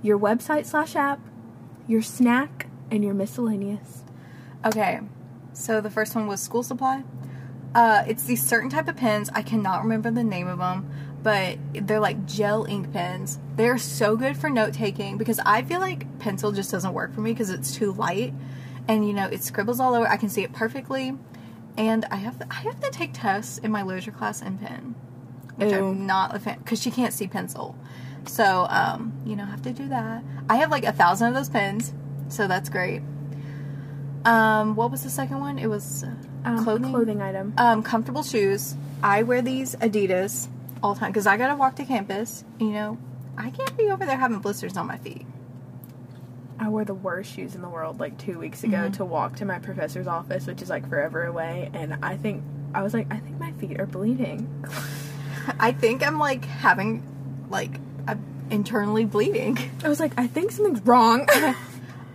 your 0.03 0.19
website 0.19 0.67
slash 0.67 0.97
app, 0.97 1.21
your 1.87 2.03
snack, 2.03 2.67
and 2.91 3.05
your 3.05 3.15
miscellaneous. 3.15 4.05
Okay, 4.65 5.01
so 5.53 5.81
the 5.81 5.91
first 5.91 6.15
one 6.15 6.27
was 6.27 6.41
school 6.41 6.63
supply. 6.63 7.03
Uh, 7.75 8.05
it's 8.07 8.25
these 8.25 8.43
certain 8.43 8.69
type 8.69 8.89
of 8.89 8.97
pens. 8.97 9.31
I 9.33 9.43
cannot 9.43 9.83
remember 9.83 10.11
the 10.11 10.25
name 10.25 10.49
of 10.49 10.59
them, 10.59 10.91
but 11.23 11.59
they're 11.73 12.01
like 12.01 12.27
gel 12.27 12.65
ink 12.65 12.93
pens. 12.93 13.39
They're 13.57 13.79
so 13.79 14.17
good 14.17 14.37
for 14.37 14.51
note 14.51 14.75
taking 14.75 15.19
because 15.19 15.39
I 15.47 15.63
feel 15.63 15.81
like 15.81 16.19
pencil 16.19 16.53
just 16.53 16.71
doesn't 16.71 16.93
work 16.93 17.15
for 17.15 17.21
me 17.21 17.33
because 17.33 17.51
it's 17.51 17.75
too 17.75 17.93
light, 17.93 18.35
and 18.89 19.07
you 19.07 19.13
know 19.13 19.27
it 19.27 19.45
scribbles 19.45 19.79
all 19.81 19.95
over. 19.95 20.09
I 20.09 20.17
can 20.17 20.29
see 20.29 20.43
it 20.43 20.53
perfectly, 20.53 21.17
and 21.77 22.05
I 22.11 22.17
have 22.17 22.43
I 22.51 22.63
have 22.63 22.81
to 22.81 22.91
take 22.91 23.11
tests 23.13 23.59
in 23.59 23.71
my 23.71 23.83
literature 23.83 24.11
class 24.11 24.43
in 24.43 24.59
pen, 24.59 24.97
which. 25.61 25.73
I'm 25.75 26.07
not 26.07 26.35
a 26.35 26.39
fan 26.41 26.59
because 26.59 26.81
she 26.81 26.91
can't 26.91 27.13
see 27.13 27.27
pencil. 27.29 27.77
So 28.27 28.67
um, 28.71 29.13
you 29.25 29.37
know, 29.37 29.45
I 29.45 29.47
have 29.47 29.63
to 29.63 29.73
do 29.73 29.89
that. 29.89 30.23
I 30.49 30.57
have 30.57 30.71
like 30.71 30.85
a 30.85 30.93
thousand 30.93 31.29
of 31.29 31.35
those 31.35 31.49
pens, 31.49 31.93
so 32.29 32.47
that's 32.47 32.69
great. 32.69 33.03
Um, 34.25 34.77
what 34.77 34.91
was 34.91 35.03
the 35.03 35.11
second 35.11 35.41
one? 35.41 35.59
It 35.59 35.69
was 35.69 36.05
Um, 36.45 36.63
Clothing? 36.65 36.91
clothing 36.91 37.23
item. 37.23 37.55
um 37.59 37.83
comfortable 37.83 38.23
shoes. 38.23 38.75
I 39.03 39.23
wear 39.23 39.41
these 39.43 39.77
Adidas 39.77 40.49
all 40.83 40.95
the 40.95 41.01
time 41.01 41.11
because 41.11 41.27
I 41.27 41.37
gotta 41.37 41.57
walk 41.57 41.77
to 41.77 41.85
campus. 41.85 42.45
You 42.59 42.71
know, 42.73 42.99
I 43.39 43.51
can't 43.51 43.75
be 43.77 43.91
over 43.91 44.05
there 44.05 44.17
having 44.19 44.39
blisters 44.41 44.77
on 44.77 44.87
my 44.87 44.99
feet. 44.99 45.27
I 46.59 46.69
wore 46.69 46.85
the 46.85 46.93
worst 46.93 47.33
shoes 47.35 47.55
in 47.55 47.63
the 47.63 47.69
world 47.71 48.01
like 48.01 48.19
two 48.19 48.39
weeks 48.39 48.63
ago 48.65 48.77
Mhm. 48.89 48.93
to 48.99 49.05
walk 49.07 49.37
to 49.37 49.47
my 49.47 49.59
professor's 49.59 50.07
office, 50.07 50.47
which 50.47 50.61
is 50.61 50.69
like 50.69 50.87
forever 50.91 51.25
away, 51.25 51.71
and 51.73 51.97
I 52.03 52.19
think 52.19 52.43
I 52.75 52.83
was 52.83 52.93
like, 52.93 53.07
I 53.11 53.17
think 53.17 53.41
my 53.41 53.53
feet 53.53 53.81
are 53.81 53.87
bleeding. 53.87 54.47
I 55.61 55.73
think 55.73 56.07
I'm 56.07 56.19
like 56.19 56.45
having 56.45 57.03
like 57.51 57.81
I'm 58.07 58.23
internally 58.51 59.05
bleeding. 59.05 59.59
I 59.85 59.89
was 59.89 60.01
like, 60.01 60.13
I 60.19 60.27
think 60.27 60.51
something's 60.53 60.81
wrong. 60.87 61.29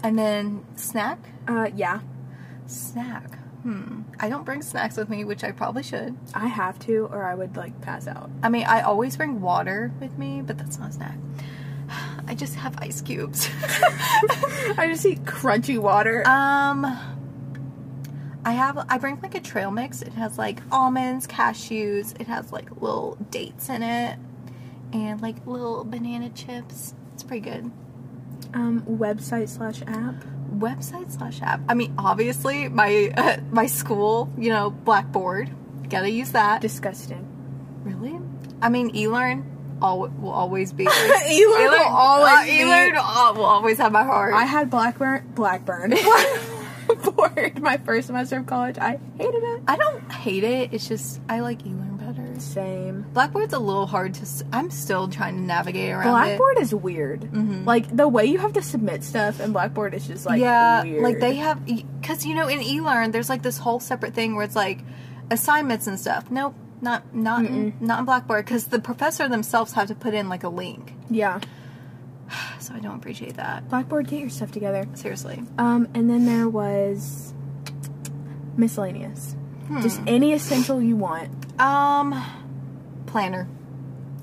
And 0.04 0.20
then 0.20 0.64
snack, 0.76 1.18
uh, 1.48 1.70
yeah, 1.76 2.00
snack. 2.68 3.40
Hmm. 3.64 4.04
I 4.20 4.30
don't 4.30 4.46
bring 4.46 4.62
snacks 4.62 4.98
with 4.98 5.10
me, 5.10 5.24
which 5.26 5.44
I 5.44 5.50
probably 5.52 5.82
should. 5.82 6.16
I 6.36 6.46
have 6.46 6.78
to, 6.82 7.10
or 7.12 7.24
I 7.24 7.34
would 7.34 7.58
like 7.58 7.82
pass 7.82 8.06
out. 8.06 8.30
I 8.44 8.50
mean, 8.50 8.66
I 8.68 8.82
always 8.82 9.18
bring 9.18 9.42
water 9.42 9.92
with 10.00 10.16
me, 10.20 10.44
but 10.46 10.60
that's 10.60 10.78
not 10.78 10.90
a 10.90 10.94
snack. 10.94 11.18
I 12.28 12.36
just 12.36 12.54
have 12.54 12.76
ice 12.78 13.02
cubes. 13.02 13.50
I 14.78 14.86
just 14.92 15.04
eat 15.08 15.24
crunchy 15.26 15.80
water. 15.80 16.22
um, 16.28 16.86
I 18.46 18.52
have 18.52 18.78
I 18.90 19.00
bring 19.00 19.20
like 19.22 19.34
a 19.34 19.42
trail 19.42 19.72
mix. 19.72 20.04
It 20.04 20.14
has 20.14 20.38
like 20.38 20.62
almonds, 20.72 21.26
cashews. 21.26 22.20
It 22.22 22.28
has 22.28 22.52
like 22.52 22.70
little 22.80 23.18
dates 23.32 23.70
in 23.70 23.82
it, 23.82 24.20
and 24.94 25.20
like 25.20 25.48
little 25.48 25.84
banana 25.84 26.30
chips. 26.30 26.94
It's 27.16 27.24
pretty 27.24 27.50
good. 27.50 27.72
Um, 28.54 28.84
website 28.84 29.50
slash 29.50 29.82
app. 29.88 30.24
Website 30.54 31.12
slash 31.12 31.42
app. 31.42 31.62
I 31.68 31.74
mean, 31.74 31.96
obviously 31.98 32.70
my 32.70 33.12
uh, 33.18 33.38
my 33.52 33.66
school, 33.66 34.32
you 34.38 34.50
know, 34.50 34.70
Blackboard. 34.70 35.50
Gotta 35.90 36.12
use 36.12 36.32
that. 36.32 36.62
Disgusting. 36.62 37.28
Really? 37.84 38.20
I 38.62 38.70
mean, 38.70 38.92
eLearn 38.94 39.44
al- 39.82 40.10
will 40.20 40.30
always 40.30 40.72
be. 40.72 40.86
eLearn 40.86 41.70
will 41.72 41.88
always 41.90 42.32
uh, 42.32 42.46
eLearn 42.46 42.96
uh, 42.96 43.34
will 43.36 43.46
always 43.46 43.80
have 43.80 43.92
my 43.92 44.04
heart. 44.04 44.36
I 44.36 44.46
had 44.46 44.70
Blackburn. 44.70 45.32
Blackburn. 45.34 45.96
Blackboard 47.16 47.62
my 47.62 47.78
first 47.78 48.08
semester 48.08 48.38
of 48.38 48.46
college. 48.46 48.78
I 48.78 49.00
hated 49.18 49.44
it. 49.44 49.62
I 49.68 49.76
don't 49.78 50.12
hate 50.12 50.44
it. 50.44 50.74
It's 50.74 50.88
just 50.88 51.20
I 51.30 51.40
like 51.42 51.64
eLearn 51.64 51.98
better. 52.00 52.40
Same. 52.40 53.04
Blackboard's 53.14 53.54
a 53.54 53.60
little 53.60 53.86
hard 53.88 54.14
to. 54.16 54.22
s- 54.22 54.44
I'm 54.52 54.70
still 54.70 55.08
trying 55.08 55.36
to 55.38 55.42
navigate 55.42 55.92
around 55.92 56.10
Blackboard 56.12 56.58
is 56.60 56.74
weird. 56.76 57.22
Mhm. 57.22 57.66
Like 57.66 57.96
the 57.96 58.08
way 58.08 58.26
you 58.26 58.38
have 58.40 58.54
to 58.54 58.62
submit 58.62 59.04
stuff 59.04 59.40
in 59.40 59.52
Blackboard 59.54 59.94
is 59.94 60.06
just 60.08 60.26
like 60.26 60.40
yeah, 60.42 60.84
weird. 60.84 61.04
like 61.04 61.20
they 61.20 61.36
have 61.36 61.66
because 61.66 62.26
you 62.26 62.36
know 62.36 62.48
in 62.48 62.60
eLearn 62.60 63.12
there's 63.12 63.30
like 63.30 63.42
this 63.42 63.58
whole 63.58 63.80
separate 63.80 64.14
thing 64.14 64.36
where 64.36 64.44
it's 64.46 64.56
like 64.56 64.80
assignments 65.32 65.88
and 65.88 66.00
stuff. 66.00 66.30
Nope, 66.30 66.56
not 66.82 67.16
not 67.16 67.46
in, 67.46 67.74
not 67.80 68.00
in 68.00 68.06
Blackboard 68.06 68.46
because 68.46 68.68
the 68.68 68.80
professor 68.80 69.28
themselves 69.28 69.74
have 69.74 69.88
to 69.88 69.96
put 69.96 70.14
in 70.14 70.30
like 70.30 70.44
a 70.44 70.50
link. 70.50 70.94
yeah. 71.10 71.40
So 72.60 72.74
I 72.74 72.80
don't 72.80 72.96
appreciate 72.96 73.36
that. 73.36 73.70
Blackboard, 73.70 74.08
get 74.08 74.20
your 74.20 74.30
stuff 74.30 74.52
together. 74.52 74.86
Seriously. 74.96 75.44
Um, 75.60 75.88
and 75.94 76.10
then 76.10 76.26
there 76.26 76.50
was 76.50 77.34
miscellaneous. 78.58 79.36
Just 79.82 80.00
Hmm. 80.00 80.08
any 80.08 80.34
essential 80.34 80.82
you 80.82 80.96
want. 80.96 81.30
Um, 81.60 82.24
planner. 83.06 83.48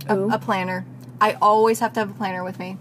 A, 0.08 0.18
a 0.18 0.38
planner. 0.38 0.84
I 1.20 1.36
always 1.40 1.80
have 1.80 1.92
to 1.94 2.00
have 2.00 2.10
a 2.10 2.14
planner 2.14 2.42
with 2.44 2.58
me. 2.58 2.78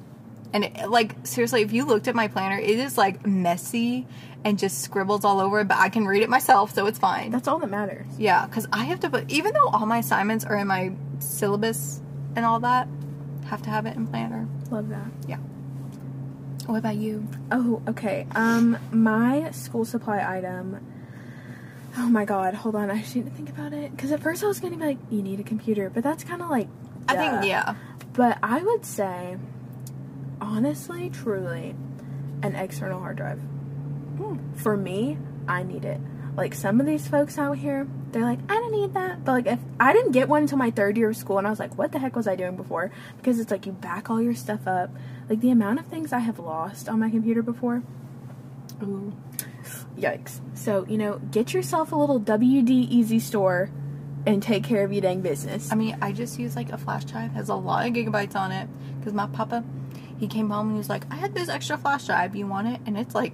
And 0.53 0.65
it, 0.65 0.89
like 0.89 1.15
seriously, 1.25 1.61
if 1.61 1.71
you 1.73 1.85
looked 1.85 2.07
at 2.07 2.15
my 2.15 2.27
planner, 2.27 2.57
it 2.57 2.79
is 2.79 2.97
like 2.97 3.25
messy 3.25 4.05
and 4.43 4.57
just 4.59 4.81
scribbles 4.81 5.23
all 5.23 5.39
over 5.39 5.59
it. 5.61 5.67
But 5.67 5.77
I 5.77 5.89
can 5.89 6.05
read 6.05 6.23
it 6.23 6.29
myself, 6.29 6.73
so 6.73 6.87
it's 6.87 6.99
fine. 6.99 7.31
That's 7.31 7.47
all 7.47 7.59
that 7.59 7.69
matters. 7.69 8.07
Yeah, 8.17 8.45
because 8.45 8.67
I 8.73 8.85
have 8.85 8.99
to 9.01 9.09
put 9.09 9.29
even 9.29 9.53
though 9.53 9.67
all 9.69 9.85
my 9.85 9.99
assignments 9.99 10.43
are 10.45 10.57
in 10.57 10.67
my 10.67 10.91
syllabus 11.19 12.01
and 12.35 12.45
all 12.45 12.59
that, 12.61 12.87
have 13.45 13.61
to 13.63 13.69
have 13.69 13.85
it 13.85 13.95
in 13.95 14.07
planner. 14.07 14.47
Love 14.71 14.89
that. 14.89 15.05
Yeah. 15.27 15.37
What 16.65 16.77
about 16.77 16.95
you? 16.95 17.27
Oh, 17.51 17.81
okay. 17.89 18.25
Um, 18.33 18.77
my 18.91 19.51
school 19.51 19.83
supply 19.83 20.25
item. 20.37 20.79
Oh 21.97 22.07
my 22.07 22.23
god, 22.23 22.53
hold 22.53 22.75
on. 22.75 22.89
I 22.89 23.01
shouldn't 23.01 23.35
think 23.35 23.49
about 23.49 23.73
it. 23.73 23.91
Because 23.91 24.11
at 24.13 24.21
first 24.21 24.43
I 24.43 24.47
was 24.47 24.61
going 24.61 24.71
to 24.71 24.79
be 24.79 24.85
like, 24.85 24.97
you 25.09 25.21
need 25.21 25.41
a 25.41 25.43
computer. 25.43 25.89
But 25.89 26.03
that's 26.03 26.23
kind 26.23 26.41
of 26.41 26.49
like. 26.49 26.69
I 27.09 27.15
think 27.17 27.45
yeah. 27.45 27.75
But 28.13 28.37
I 28.41 28.61
would 28.61 28.85
say, 28.85 29.37
honestly, 30.39 31.09
truly, 31.09 31.75
an 32.41 32.55
external 32.55 32.99
hard 32.99 33.17
drive. 33.17 33.39
Hmm. 34.17 34.37
For 34.55 34.77
me, 34.77 35.17
I 35.47 35.63
need 35.63 35.83
it. 35.83 35.99
Like 36.41 36.55
some 36.55 36.79
of 36.79 36.87
these 36.87 37.07
folks 37.07 37.37
out 37.37 37.59
here, 37.59 37.85
they're 38.11 38.23
like, 38.23 38.39
I 38.49 38.55
don't 38.55 38.71
need 38.71 38.95
that. 38.95 39.23
But 39.23 39.31
like, 39.31 39.45
if 39.45 39.59
I 39.79 39.93
didn't 39.93 40.11
get 40.11 40.27
one 40.27 40.41
until 40.41 40.57
my 40.57 40.71
third 40.71 40.97
year 40.97 41.11
of 41.11 41.15
school, 41.15 41.37
and 41.37 41.45
I 41.45 41.51
was 41.51 41.59
like, 41.59 41.77
what 41.77 41.91
the 41.91 41.99
heck 41.99 42.15
was 42.15 42.27
I 42.27 42.35
doing 42.35 42.55
before? 42.55 42.89
Because 43.17 43.39
it's 43.39 43.51
like 43.51 43.67
you 43.67 43.73
back 43.73 44.09
all 44.09 44.19
your 44.19 44.33
stuff 44.33 44.65
up. 44.65 44.89
Like 45.29 45.39
the 45.41 45.51
amount 45.51 45.81
of 45.81 45.85
things 45.85 46.11
I 46.11 46.17
have 46.17 46.39
lost 46.39 46.89
on 46.89 46.99
my 46.99 47.11
computer 47.11 47.43
before. 47.43 47.83
Ooh. 48.81 49.13
Yikes. 49.95 50.39
So, 50.55 50.83
you 50.87 50.97
know, 50.97 51.19
get 51.29 51.53
yourself 51.53 51.91
a 51.91 51.95
little 51.95 52.19
WD 52.19 52.91
Easystore 52.91 53.69
and 54.25 54.41
take 54.41 54.63
care 54.63 54.83
of 54.83 54.91
your 54.91 55.03
dang 55.03 55.21
business. 55.21 55.71
I 55.71 55.75
mean, 55.75 55.95
I 56.01 56.11
just 56.11 56.39
use 56.39 56.55
like 56.55 56.71
a 56.71 56.77
flash 56.79 57.05
drive. 57.05 57.33
Has 57.33 57.49
a 57.49 57.55
lot 57.55 57.85
of 57.85 57.93
gigabytes 57.93 58.35
on 58.35 58.51
it 58.51 58.67
because 58.97 59.13
my 59.13 59.27
papa, 59.27 59.63
he 60.17 60.25
came 60.27 60.49
home 60.49 60.69
and 60.69 60.75
he 60.75 60.79
was 60.79 60.89
like, 60.89 61.05
"I 61.11 61.17
had 61.17 61.35
this 61.35 61.49
extra 61.49 61.77
flash 61.77 62.07
drive. 62.07 62.35
You 62.35 62.47
want 62.47 62.67
it?" 62.67 62.81
And 62.87 62.97
it's 62.97 63.13
like, 63.13 63.33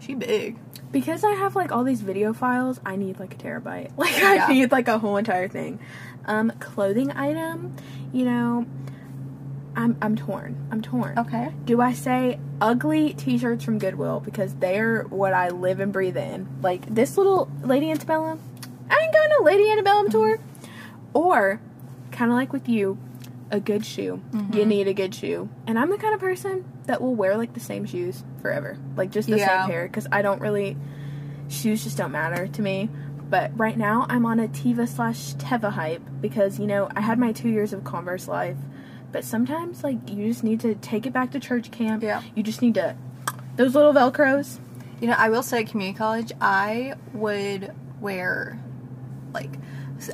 she 0.00 0.14
big. 0.14 0.58
Because 0.90 1.22
I 1.22 1.32
have 1.32 1.54
like 1.54 1.70
all 1.70 1.84
these 1.84 2.00
video 2.00 2.32
files, 2.32 2.80
I 2.84 2.96
need 2.96 3.20
like 3.20 3.34
a 3.34 3.36
terabyte. 3.36 3.92
Like 3.96 4.18
Yeah. 4.18 4.46
I 4.48 4.52
need 4.52 4.72
like 4.72 4.88
a 4.88 4.98
whole 4.98 5.16
entire 5.16 5.48
thing. 5.48 5.78
Um, 6.26 6.52
clothing 6.58 7.12
item, 7.12 7.74
you 8.12 8.24
know, 8.24 8.66
I'm 9.76 9.96
I'm 10.02 10.16
torn. 10.16 10.56
I'm 10.70 10.82
torn. 10.82 11.18
Okay. 11.18 11.52
Do 11.64 11.80
I 11.80 11.92
say 11.92 12.40
ugly 12.60 13.14
t-shirts 13.14 13.64
from 13.64 13.78
Goodwill 13.78 14.20
because 14.20 14.54
they're 14.54 15.04
what 15.04 15.32
I 15.32 15.48
live 15.48 15.80
and 15.80 15.92
breathe 15.92 16.16
in? 16.16 16.48
Like 16.60 16.92
this 16.92 17.16
little 17.16 17.48
Lady 17.62 17.90
Antebellum. 17.90 18.40
I 18.90 18.98
ain't 18.98 19.12
going 19.12 19.30
to 19.38 19.42
Lady 19.44 19.70
Antebellum 19.70 20.10
tour. 20.10 20.38
Or 21.14 21.60
kind 22.10 22.30
of 22.30 22.36
like 22.36 22.52
with 22.52 22.68
you, 22.68 22.98
a 23.50 23.60
good 23.60 23.84
shoe. 23.84 24.22
You 24.32 24.38
mm-hmm. 24.40 24.68
need 24.68 24.88
a 24.88 24.94
good 24.94 25.14
shoe. 25.14 25.48
And 25.66 25.78
I'm 25.78 25.90
the 25.90 25.98
kind 25.98 26.14
of 26.14 26.20
person 26.20 26.64
that 26.86 27.00
will 27.00 27.14
wear 27.14 27.36
like 27.36 27.54
the 27.54 27.60
same 27.60 27.84
shoes 27.84 28.22
forever. 28.42 28.78
Like 28.96 29.10
just 29.10 29.28
the 29.28 29.38
Yeah. 29.38 29.62
same 29.62 29.70
pair 29.70 29.88
cuz 29.88 30.06
I 30.10 30.22
don't 30.22 30.40
really 30.40 30.76
shoes 31.48 31.84
just 31.84 31.96
don't 31.98 32.12
matter 32.12 32.46
to 32.46 32.62
me. 32.62 32.88
But 33.28 33.52
right 33.56 33.76
now 33.76 34.06
I'm 34.08 34.26
on 34.26 34.40
a 34.40 34.48
Tiva 34.48 34.88
slash 34.88 35.34
Teva 35.34 35.70
hype 35.72 36.02
because 36.20 36.58
you 36.58 36.66
know 36.66 36.88
I 36.94 37.00
had 37.00 37.18
my 37.18 37.32
two 37.32 37.48
years 37.48 37.72
of 37.72 37.84
Converse 37.84 38.28
life, 38.28 38.56
but 39.12 39.24
sometimes 39.24 39.84
like 39.84 40.08
you 40.10 40.28
just 40.28 40.44
need 40.44 40.60
to 40.60 40.74
take 40.76 41.06
it 41.06 41.12
back 41.12 41.30
to 41.32 41.40
church 41.40 41.70
camp. 41.70 42.02
Yeah. 42.02 42.22
You 42.34 42.42
just 42.42 42.62
need 42.62 42.74
to 42.74 42.96
those 43.56 43.74
little 43.74 43.92
velcros. 43.92 44.58
You 45.00 45.08
know, 45.08 45.14
I 45.16 45.30
will 45.30 45.42
say 45.42 45.60
at 45.60 45.68
community 45.68 45.96
college, 45.96 46.32
I 46.40 46.94
would 47.14 47.72
wear 48.00 48.58
like 49.32 49.50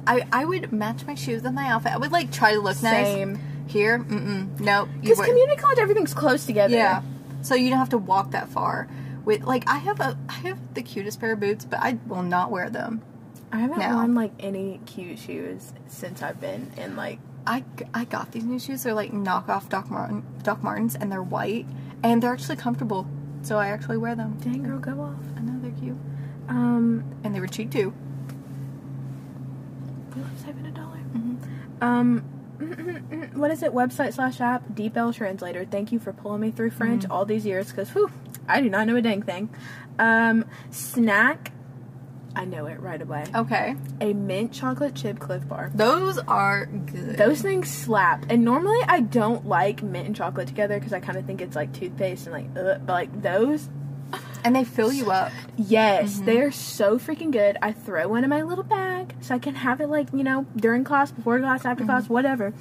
I 0.07 0.27
I 0.33 0.45
would 0.45 0.73
match 0.73 1.05
my 1.07 1.15
shoes 1.15 1.43
with 1.43 1.53
my 1.53 1.67
outfit. 1.69 1.93
I 1.93 1.99
would 1.99 2.11
like 2.13 2.33
try 2.33 2.55
to 2.55 2.61
look 2.61 2.77
Same. 2.77 3.35
nice. 3.35 3.43
Here, 3.69 3.99
mm-mm, 3.99 4.61
nope. 4.61 4.89
Because 5.01 5.21
community 5.21 5.57
college 5.61 5.79
everything's 5.79 6.15
close 6.15 6.47
together. 6.47 6.75
Yeah. 6.75 7.03
So 7.43 7.55
you 7.55 7.69
don't 7.71 7.79
have 7.81 7.91
to 7.91 7.99
walk 7.99 8.31
that 8.33 8.49
far. 8.49 8.89
With 9.25 9.43
like 9.43 9.69
I 9.69 9.79
have 9.79 10.01
a 10.01 10.17
I 10.29 10.35
have 10.49 10.75
the 10.75 10.83
cutest 10.83 11.21
pair 11.21 11.33
of 11.33 11.41
boots, 11.41 11.65
but 11.65 11.81
I 11.81 11.99
will 12.07 12.23
not 12.23 12.51
wear 12.51 12.71
them. 12.71 13.03
I 13.53 13.59
haven't 13.59 13.79
No. 13.79 13.95
worn 13.97 14.15
like 14.15 14.33
any 14.41 14.81
cute 14.87 15.19
shoes 15.19 15.73
since 15.89 16.23
I've 16.23 16.41
been 16.41 16.71
in 16.77 16.97
like 16.97 17.19
I, 17.47 17.65
I 17.95 18.05
got 18.05 18.33
these 18.33 18.45
new 18.45 18.59
shoes. 18.59 18.83
They're 18.83 18.95
like 18.95 19.13
knockoff 19.13 19.69
Doc 19.69 19.89
Martin 19.91 20.25
Doc 20.43 20.63
Martens, 20.65 20.95
and 20.97 21.11
they're 21.13 21.23
white, 21.23 21.67
and 22.03 22.23
they're 22.23 22.33
actually 22.33 22.57
comfortable. 22.57 23.07
So 23.43 23.57
I 23.59 23.69
actually 23.69 23.99
wear 23.99 24.15
them. 24.17 24.37
dang 24.43 24.63
girl 24.65 24.79
go 24.79 25.01
off. 25.01 25.15
I 25.37 25.41
know 25.41 25.59
they're 25.61 25.71
cute, 25.73 25.97
Um 26.49 27.05
and 27.25 27.35
they 27.35 27.41
were 27.41 27.47
cheap 27.49 27.71
too. 27.73 27.93
We 30.17 30.23
love 30.23 30.39
saving 30.45 30.67
a 30.67 30.71
dollar. 30.71 30.99
Mhm. 31.15 31.83
Um 31.83 32.25
what 33.35 33.51
is 33.51 33.63
it? 33.63 33.73
Website 33.73 34.15
slash 34.15 34.41
app 34.41 34.67
DeepL 34.75 35.15
Translator. 35.15 35.67
Thank 35.67 35.93
you 35.93 35.99
for 35.99 36.13
pulling 36.13 36.41
me 36.41 36.51
through 36.51 36.71
French 36.71 37.03
Mm-hmm. 37.03 37.13
all 37.13 37.25
these 37.27 37.45
years 37.45 37.71
because 37.71 37.91
whew, 37.91 38.11
I 38.49 38.61
do 38.63 38.71
not 38.71 38.87
know 38.87 38.97
a 38.97 39.03
dang 39.03 39.23
thing. 39.23 39.51
Um 39.99 40.45
snack 40.71 41.53
I 42.35 42.45
know 42.45 42.67
it 42.67 42.79
right 42.81 43.01
away. 43.01 43.25
Okay, 43.35 43.77
A 44.03 44.13
mint 44.13 44.53
chocolate 44.53 44.95
chip 44.95 45.19
Clif 45.19 45.49
Bar. 45.49 45.71
those 45.75 46.19
are 46.19 46.67
good. 46.67 47.17
Those 47.17 47.41
things 47.41 47.71
slap. 47.71 48.27
And 48.29 48.45
normally 48.45 48.79
I 48.87 49.01
don't 49.01 49.47
like 49.47 49.83
mint 49.83 50.07
and 50.07 50.15
chocolate 50.15 50.47
together 50.47 50.79
because 50.79 50.93
I 50.93 51.01
kind 51.01 51.17
of 51.19 51.25
think 51.25 51.41
it's 51.41 51.57
like 51.57 51.73
toothpaste 51.73 52.27
and 52.27 52.35
like, 52.35 52.47
ugh. 52.55 52.83
but 52.85 52.93
like 52.93 53.23
those, 53.23 53.71
and 54.47 54.57
they 54.57 54.65
fill 54.65 54.93
you 54.93 55.11
up. 55.11 55.33
yes, 55.57 56.21
they're 56.21 56.53
so 56.53 56.99
freaking 56.99 57.31
good. 57.31 57.57
I 57.61 57.73
throw 57.73 58.09
one 58.09 58.25
in 58.25 58.31
my 58.31 58.43
little 58.43 58.65
bag 58.65 59.15
so 59.21 59.35
I 59.35 59.39
can 59.39 59.55
have 59.57 59.81
it 59.81 59.89
like, 59.89 60.09
you 60.13 60.23
know, 60.25 60.47
during 60.57 60.85
class, 60.85 61.11
before 61.11 61.39
class, 61.41 61.65
after 61.65 61.85
class, 61.85 62.09
whatever. 62.09 62.53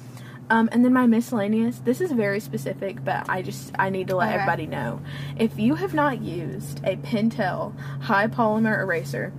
Um, 0.48 0.68
and 0.70 0.84
then 0.84 0.92
my 0.92 1.06
miscellaneous. 1.06 1.78
This 1.80 2.00
is 2.00 2.12
very 2.12 2.38
specific, 2.38 3.04
but 3.04 3.28
I 3.28 3.42
just 3.42 3.72
I 3.78 3.90
need 3.90 4.06
to 4.08 4.16
let 4.16 4.26
Okay. 4.28 4.34
everybody 4.34 4.66
know. 4.66 5.00
If 5.36 5.58
you 5.58 5.74
have 5.74 5.92
not 5.94 6.20
used 6.22 6.80
a 6.84 6.96
Pentel 6.96 7.72
Hi-Polymer 8.02 8.78
eraser, 8.80 9.32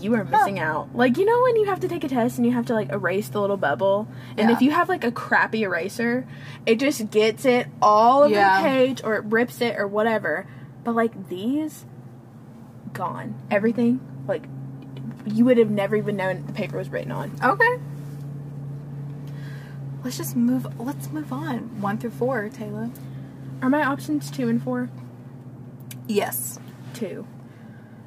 you 0.00 0.14
are 0.14 0.24
missing 0.24 0.58
out. 0.58 0.94
Like 0.94 1.16
you 1.16 1.24
know 1.24 1.42
when 1.44 1.56
you 1.56 1.64
have 1.64 1.80
to 1.80 1.88
take 1.88 2.04
a 2.04 2.08
test 2.08 2.36
and 2.36 2.46
you 2.46 2.52
have 2.52 2.66
to 2.66 2.74
like 2.74 2.90
erase 2.92 3.28
the 3.30 3.40
little 3.40 3.56
bubble, 3.56 4.06
and 4.36 4.50
Yeah. 4.50 4.54
if 4.54 4.60
you 4.60 4.70
have 4.70 4.88
like 4.90 5.02
a 5.02 5.10
crappy 5.10 5.62
eraser, 5.62 6.26
it 6.66 6.78
just 6.78 7.10
gets 7.10 7.44
it 7.46 7.66
all 7.80 8.22
over 8.24 8.34
Yeah. 8.34 8.58
the 8.62 8.68
page 8.68 9.00
or 9.02 9.14
it 9.16 9.24
rips 9.24 9.60
it 9.62 9.76
or 9.78 9.86
whatever. 9.88 10.46
But 10.88 10.94
like 10.94 11.28
these, 11.28 11.84
gone. 12.94 13.34
Everything 13.50 14.00
like 14.26 14.44
you 15.26 15.44
would 15.44 15.58
have 15.58 15.68
never 15.68 15.96
even 15.96 16.16
known 16.16 16.46
the 16.46 16.52
paper 16.54 16.78
was 16.78 16.88
written 16.88 17.12
on. 17.12 17.30
Okay. 17.44 17.78
Let's 20.02 20.16
just 20.16 20.34
move. 20.34 20.66
Let's 20.80 21.10
move 21.10 21.30
on. 21.30 21.82
One 21.82 21.98
through 21.98 22.12
four, 22.12 22.48
Taylor. 22.48 22.88
Are 23.60 23.68
my 23.68 23.82
options 23.82 24.30
two 24.30 24.48
and 24.48 24.62
four? 24.62 24.88
Yes. 26.06 26.58
Two. 26.94 27.26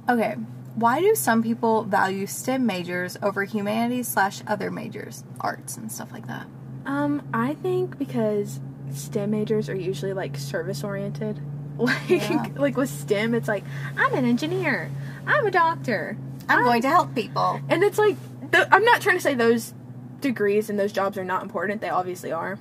Okay. 0.10 0.34
Why 0.74 1.02
do 1.02 1.14
some 1.14 1.44
people 1.44 1.84
value 1.84 2.26
STEM 2.26 2.66
majors 2.66 3.16
over 3.22 3.44
humanities 3.44 4.08
slash 4.08 4.42
other 4.48 4.72
majors, 4.72 5.24
arts 5.40 5.78
and 5.78 5.92
stuff 5.92 6.12
like 6.12 6.26
that? 6.26 6.48
Um, 6.88 7.22
I 7.32 7.54
think 7.54 8.00
because 8.00 8.60
STEM 8.92 9.30
majors 9.30 9.70
are 9.70 9.76
usually 9.76 10.14
like 10.14 10.36
service 10.36 10.84
oriented. 10.84 11.40
Like 11.78 12.10
Yeah. 12.10 12.46
like 12.56 12.78
with 12.78 12.90
STEM, 12.90 13.34
it's 13.34 13.48
like 13.48 13.64
I'm 13.98 14.14
an 14.14 14.26
engineer, 14.26 14.92
I'm 15.26 15.46
a 15.46 15.52
doctor, 15.52 16.18
I'm 16.48 16.64
going 16.64 16.82
to 16.84 16.90
help 16.90 17.16
people. 17.16 17.60
and 17.70 17.84
it's 17.84 17.98
like 17.98 18.18
th- 18.52 18.68
I'm 18.72 18.84
not 18.84 19.02
trying 19.02 19.16
to 19.18 19.22
say 19.22 19.34
those 19.34 19.74
degrees 20.20 20.70
and 20.70 20.78
those 20.80 20.92
jobs 20.92 21.18
are 21.18 21.26
not 21.26 21.42
important. 21.44 21.82
They 21.82 21.90
obviously 21.90 22.32
are, 22.32 22.60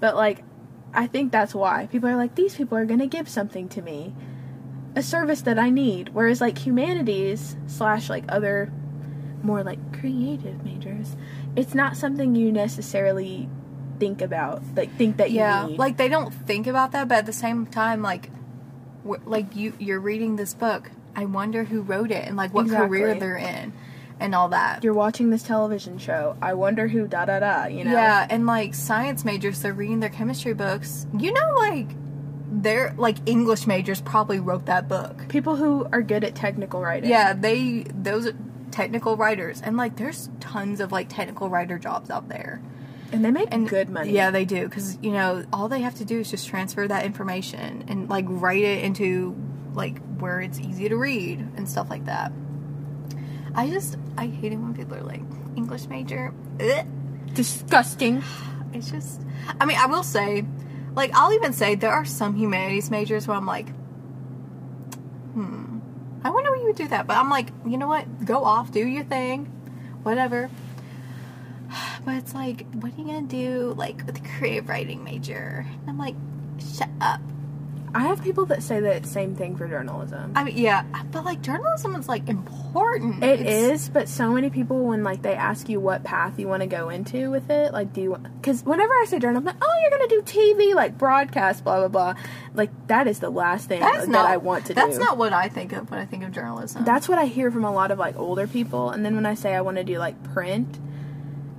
but 0.00 0.16
like 0.16 0.42
I 0.94 1.06
think 1.06 1.30
that's 1.32 1.54
why 1.54 1.86
people 1.86 2.08
are 2.08 2.16
like 2.16 2.34
these 2.34 2.54
people 2.56 2.76
are 2.78 2.84
gonna 2.84 3.06
give 3.06 3.28
something 3.28 3.68
to 3.70 3.82
me, 3.82 4.14
a 4.96 5.02
service 5.02 5.42
that 5.42 5.58
I 5.58 5.70
need. 5.70 6.10
Whereas 6.10 6.40
like 6.40 6.58
humanities 6.58 7.56
slash 7.66 8.10
like 8.10 8.24
other 8.28 8.72
more 9.42 9.62
like 9.62 9.78
creative 9.98 10.64
majors, 10.64 11.16
it's 11.56 11.74
not 11.74 11.96
something 11.96 12.34
you 12.34 12.50
necessarily 12.50 13.48
think 13.98 14.22
about, 14.22 14.62
like 14.76 14.94
think 14.96 15.16
that 15.18 15.30
you 15.30 15.38
Yeah, 15.38 15.64
like 15.64 15.96
they 15.96 16.08
don't 16.08 16.32
think 16.32 16.66
about 16.66 16.92
that, 16.92 17.08
but 17.08 17.18
at 17.18 17.26
the 17.26 17.32
same 17.32 17.66
time, 17.66 18.02
like, 18.02 18.30
wh- 19.06 19.26
like 19.26 19.54
you 19.56 19.74
you're 19.78 20.00
reading 20.00 20.36
this 20.36 20.54
book. 20.54 20.90
I 21.14 21.26
wonder 21.26 21.64
who 21.64 21.82
wrote 21.82 22.10
it 22.10 22.26
and 22.26 22.36
like 22.36 22.54
what 22.54 22.68
career 22.68 23.14
they're 23.14 23.36
in, 23.36 23.72
and 24.18 24.34
all 24.34 24.48
that. 24.50 24.82
you're 24.82 24.94
watching 24.94 25.30
this 25.30 25.42
television 25.42 25.98
show. 25.98 26.36
I 26.40 26.54
wonder 26.54 26.88
who 26.88 27.06
da 27.06 27.26
da 27.26 27.40
da. 27.40 27.66
You 27.66 27.84
know. 27.84 27.92
Yeah, 27.92 28.26
and 28.28 28.46
like 28.46 28.74
science 28.74 29.24
majors, 29.24 29.60
they're 29.60 29.74
reading 29.74 30.00
their 30.00 30.10
chemistry 30.10 30.54
books. 30.54 31.06
You 31.18 31.32
know, 31.32 31.52
like 31.56 31.88
they're 32.50 32.94
like 32.96 33.16
English 33.26 33.66
majors 33.66 34.00
probably 34.00 34.38
wrote 34.40 34.66
that 34.66 34.88
book. 34.88 35.28
People 35.28 35.56
who 35.56 35.86
are 35.92 36.02
good 36.02 36.24
at 36.24 36.34
technical 36.34 36.80
writing. 36.80 37.10
Yeah, 37.10 37.32
they 37.34 37.84
those 37.94 38.32
technical 38.70 39.16
writers, 39.16 39.60
and 39.62 39.76
like 39.76 39.96
there's 39.96 40.30
tons 40.40 40.80
of 40.80 40.92
like 40.92 41.08
technical 41.08 41.48
writer 41.50 41.78
jobs 41.78 42.10
out 42.10 42.28
there. 42.28 42.60
And 43.12 43.24
they 43.24 43.30
make 43.30 43.48
And 43.52 43.68
good 43.68 43.90
money. 43.90 44.10
Yeah, 44.12 44.30
they 44.30 44.44
do 44.44 44.64
because 44.64 44.98
you 45.02 45.12
know 45.12 45.44
all 45.52 45.68
they 45.68 45.80
have 45.82 45.94
to 45.96 46.04
do 46.04 46.20
is 46.20 46.30
just 46.30 46.48
transfer 46.48 46.88
that 46.88 47.04
information 47.04 47.84
and 47.88 48.08
like 48.08 48.24
write 48.28 48.64
it 48.64 48.82
into 48.84 49.36
like 49.74 49.98
where 50.18 50.40
it's 50.40 50.58
easy 50.58 50.88
to 50.88 50.96
read 50.96 51.38
and 51.56 51.68
stuff 51.68 51.90
like 51.90 52.06
that. 52.06 52.32
I 53.54 53.68
just 53.68 53.96
I 54.16 54.26
hate 54.26 54.52
it 54.52 54.56
when 54.56 54.74
people 54.74 54.96
are 54.96 55.02
like 55.02 55.22
English 55.56 55.86
major. 55.88 56.32
Ugh. 56.60 56.86
disgusting. 57.34 58.22
It's 58.72 58.90
just 58.90 59.20
I 59.60 59.66
mean 59.66 59.76
I 59.76 59.86
will 59.86 60.02
say 60.02 60.44
like 60.94 61.10
I'll 61.14 61.32
even 61.34 61.52
say 61.52 61.74
there 61.74 61.92
are 61.92 62.04
some 62.04 62.34
humanities 62.36 62.90
majors 62.90 63.28
where 63.28 63.36
I'm 63.36 63.46
like 63.46 63.68
hmm 65.34 65.78
I 66.24 66.30
wonder 66.30 66.50
where 66.50 66.60
you 66.60 66.66
would 66.66 66.76
do 66.76 66.88
that 66.88 67.06
but 67.06 67.16
I'm 67.16 67.28
like 67.28 67.48
you 67.66 67.76
know 67.76 67.88
what 67.88 68.24
go 68.24 68.44
off 68.44 68.70
do 68.70 68.86
your 68.86 69.04
thing 69.04 69.46
whatever 70.02 70.50
but 72.04 72.14
it's 72.16 72.34
like 72.34 72.66
what 72.74 72.92
are 72.92 72.96
you 73.00 73.04
gonna 73.06 73.22
do 73.22 73.74
like 73.76 74.04
with 74.06 74.18
a 74.18 74.28
creative 74.38 74.68
writing 74.68 75.02
major 75.04 75.66
and 75.80 75.90
I'm 75.90 75.98
like 75.98 76.14
shut 76.58 76.88
up 77.00 77.20
I 77.94 78.04
have 78.06 78.22
people 78.24 78.46
that 78.46 78.62
say 78.62 78.80
that 78.80 79.04
same 79.04 79.36
thing 79.36 79.54
for 79.54 79.68
journalism. 79.68 80.32
I 80.34 80.44
mean 80.44 80.56
yeah 80.56 80.84
but 81.10 81.26
like 81.26 81.42
journalism 81.42 81.94
is 81.96 82.08
like 82.08 82.26
important 82.26 83.22
It 83.22 83.40
It's- 83.40 83.82
is, 83.82 83.88
but 83.90 84.08
so 84.08 84.30
many 84.32 84.48
people 84.48 84.84
when 84.86 85.04
like 85.04 85.20
they 85.20 85.34
ask 85.34 85.68
you 85.68 85.78
what 85.78 86.02
path 86.02 86.38
you 86.38 86.48
want 86.48 86.62
to 86.62 86.66
go 86.66 86.88
into 86.88 87.30
with 87.30 87.50
it, 87.50 87.74
like 87.74 87.92
do 87.92 88.00
you 88.00 88.16
because 88.40 88.62
whenever 88.64 88.92
I 88.94 89.04
say 89.06 89.18
journalism, 89.18 89.46
I'm 89.48 89.54
like, 89.60 89.62
oh, 89.62 89.78
you're 89.82 89.90
gonna 89.90 90.08
do 90.08 90.22
TV, 90.22 90.74
like 90.74 90.96
broadcast, 90.96 91.64
blah 91.64 91.80
blah 91.86 91.88
blah. 91.88 92.22
Like 92.54 92.70
that 92.86 93.06
is 93.06 93.18
the 93.20 93.28
last 93.28 93.68
thing 93.68 93.80
that's 93.80 94.06
that 94.06 94.08
not 94.08 94.24
I 94.26 94.38
want 94.38 94.64
to 94.66 94.74
that's 94.74 94.92
do. 94.94 94.98
That's 94.98 95.04
not 95.10 95.18
what 95.18 95.34
I 95.34 95.50
think 95.50 95.72
of 95.72 95.90
when 95.90 96.00
I 96.00 96.06
think 96.06 96.24
of 96.24 96.32
journalism 96.32 96.84
That's 96.84 97.10
what 97.10 97.18
I 97.18 97.26
hear 97.26 97.50
from 97.50 97.64
a 97.64 97.72
lot 97.72 97.90
of 97.90 97.98
like 97.98 98.18
older 98.18 98.46
people. 98.46 98.88
And 98.88 99.04
then 99.04 99.14
when 99.16 99.26
I 99.26 99.34
say 99.34 99.54
I 99.54 99.60
want 99.60 99.76
to 99.76 99.84
do 99.84 99.98
like 99.98 100.16
print, 100.32 100.78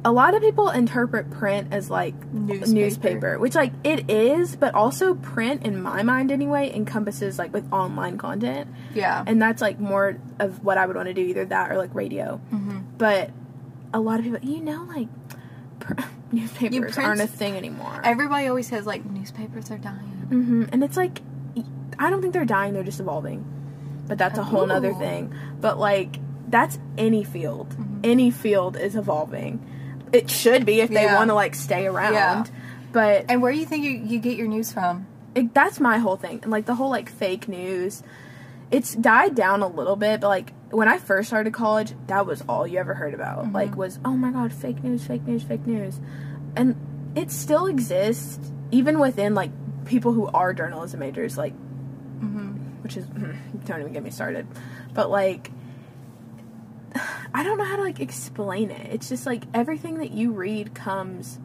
a 0.06 0.12
lot 0.12 0.34
of 0.36 0.41
people 0.41 0.70
interpret 0.70 1.30
print 1.32 1.70
as 1.72 1.89
like 1.89 2.14
Newspaper. 2.34 2.72
newspaper, 2.74 3.39
which 3.39 3.56
like 3.56 3.72
it 3.84 4.10
is, 4.12 4.56
but 4.56 4.74
also 4.76 5.16
print 5.16 5.66
in 5.66 5.82
my 5.82 6.04
mind 6.04 6.32
anyway 6.32 6.72
encompasses 6.76 7.39
like 7.39 7.54
with 7.54 7.72
online 7.72 8.18
content. 8.18 8.68
yeah 8.93 9.24
And 9.26 9.41
that's 9.41 9.62
like 9.62 9.80
more 9.80 10.18
of 10.39 10.64
what 10.64 10.78
I 10.78 10.86
would 10.86 10.95
want 10.95 11.08
to 11.08 11.14
do, 11.14 11.22
either 11.22 11.45
that 11.45 11.72
or 11.72 11.78
like 11.78 11.93
radio. 11.95 12.41
mm-hmm. 12.54 12.80
But 12.97 13.32
a 13.93 13.99
lot 13.99 14.20
of 14.20 14.26
people, 14.26 14.39
you 14.41 14.62
know, 14.62 14.84
like 14.93 15.08
pr- 15.80 15.93
newspapers 16.32 16.93
print- 16.95 17.08
aren't 17.08 17.22
a 17.22 17.28
thing 17.28 17.56
anymore. 17.56 18.01
everybody 18.04 18.47
always 18.47 18.68
says 18.68 18.86
like 18.86 19.06
newspapers 19.06 19.72
are 19.72 19.78
dying 19.78 20.28
Mm-hmm. 20.30 20.64
And 20.72 20.84
it's 20.84 20.97
like, 20.97 21.22
I 21.99 22.10
don't 22.10 22.22
think 22.22 22.34
they're 22.34 22.43
dying; 22.45 22.74
they're 22.74 22.82
just 22.84 22.99
evolving. 22.99 23.45
But 24.08 24.18
that's 24.18 24.39
a 24.39 24.43
whole 24.43 24.70
Ooh. 24.72 24.97
thing. 24.97 25.32
But 25.62 25.78
like, 25.78 26.18
that's 26.49 26.80
any 26.97 27.24
field. 27.24 27.70
Mm-hmm. 27.70 27.99
Any 28.04 28.32
field 28.32 28.76
is 28.76 28.95
evolving. 28.95 29.60
It 30.14 30.30
should 30.30 30.66
be 30.66 30.80
if 30.82 30.89
they 30.89 31.03
Yeah. 31.03 31.16
want 31.16 31.30
to 31.30 31.34
like 31.34 31.55
stay 31.55 31.88
around. 31.88 32.14
Yeah. 32.14 32.43
But 32.91 33.26
And 33.30 33.41
where 33.41 33.51
do 33.51 33.57
you 33.57 33.66
think 33.66 33.84
you, 33.84 33.91
you 33.91 34.20
get 34.20 34.38
your 34.38 34.47
news 34.47 34.72
from? 34.72 35.07
it, 35.36 35.53
that's 35.53 35.80
my 35.80 35.97
whole 35.97 36.16
thing. 36.16 36.39
And 36.43 36.51
like 36.51 36.66
the 36.66 36.76
whole 36.76 36.91
like 36.91 37.09
fake 37.09 37.47
news, 37.47 38.03
it's 38.70 38.93
died 38.93 39.34
down 39.36 39.61
a 39.64 39.68
little 39.68 39.95
bit. 39.95 40.22
But 40.22 40.28
like 40.28 40.53
when 40.70 40.88
I 40.88 40.99
first 40.99 41.28
started 41.30 41.53
college, 41.53 41.93
that 42.07 42.26
was 42.28 42.43
all 42.47 42.68
you 42.68 42.78
ever 42.78 42.93
heard 42.93 43.14
about. 43.16 43.45
Mm-hmm. 43.45 43.55
Like 43.55 43.76
was 43.76 43.97
oh 44.05 44.14
my 44.16 44.30
god, 44.32 44.53
fake 44.53 44.84
news, 44.84 45.03
fake 45.03 45.26
news, 45.26 45.41
fake 45.43 45.66
news, 45.66 45.99
and 46.55 46.76
it 47.16 47.32
still 47.32 47.66
exists 47.66 48.39
even 48.72 48.99
within 48.99 49.34
like 49.36 49.49
people 49.86 50.14
who 50.14 50.28
are 50.28 50.53
journalism 50.53 50.99
majors. 50.99 51.36
Like 51.38 51.53
Mm-hmm. 52.22 52.49
which 52.84 52.95
is 52.95 53.05
don't 53.66 53.80
even 53.82 53.91
get 53.93 54.03
me 54.03 54.11
started. 54.11 54.47
But 54.93 55.09
like 55.09 55.49
I 57.34 57.44
don't 57.44 57.58
know 57.58 57.66
how 57.66 57.78
to 57.78 57.82
like 57.84 58.00
explain 58.00 58.70
it. 58.70 58.94
It's 58.94 59.10
just 59.10 59.26
like 59.26 59.44
everything 59.54 59.98
that 60.00 60.12
you 60.12 60.32
read 60.32 60.74
comes 60.76 61.40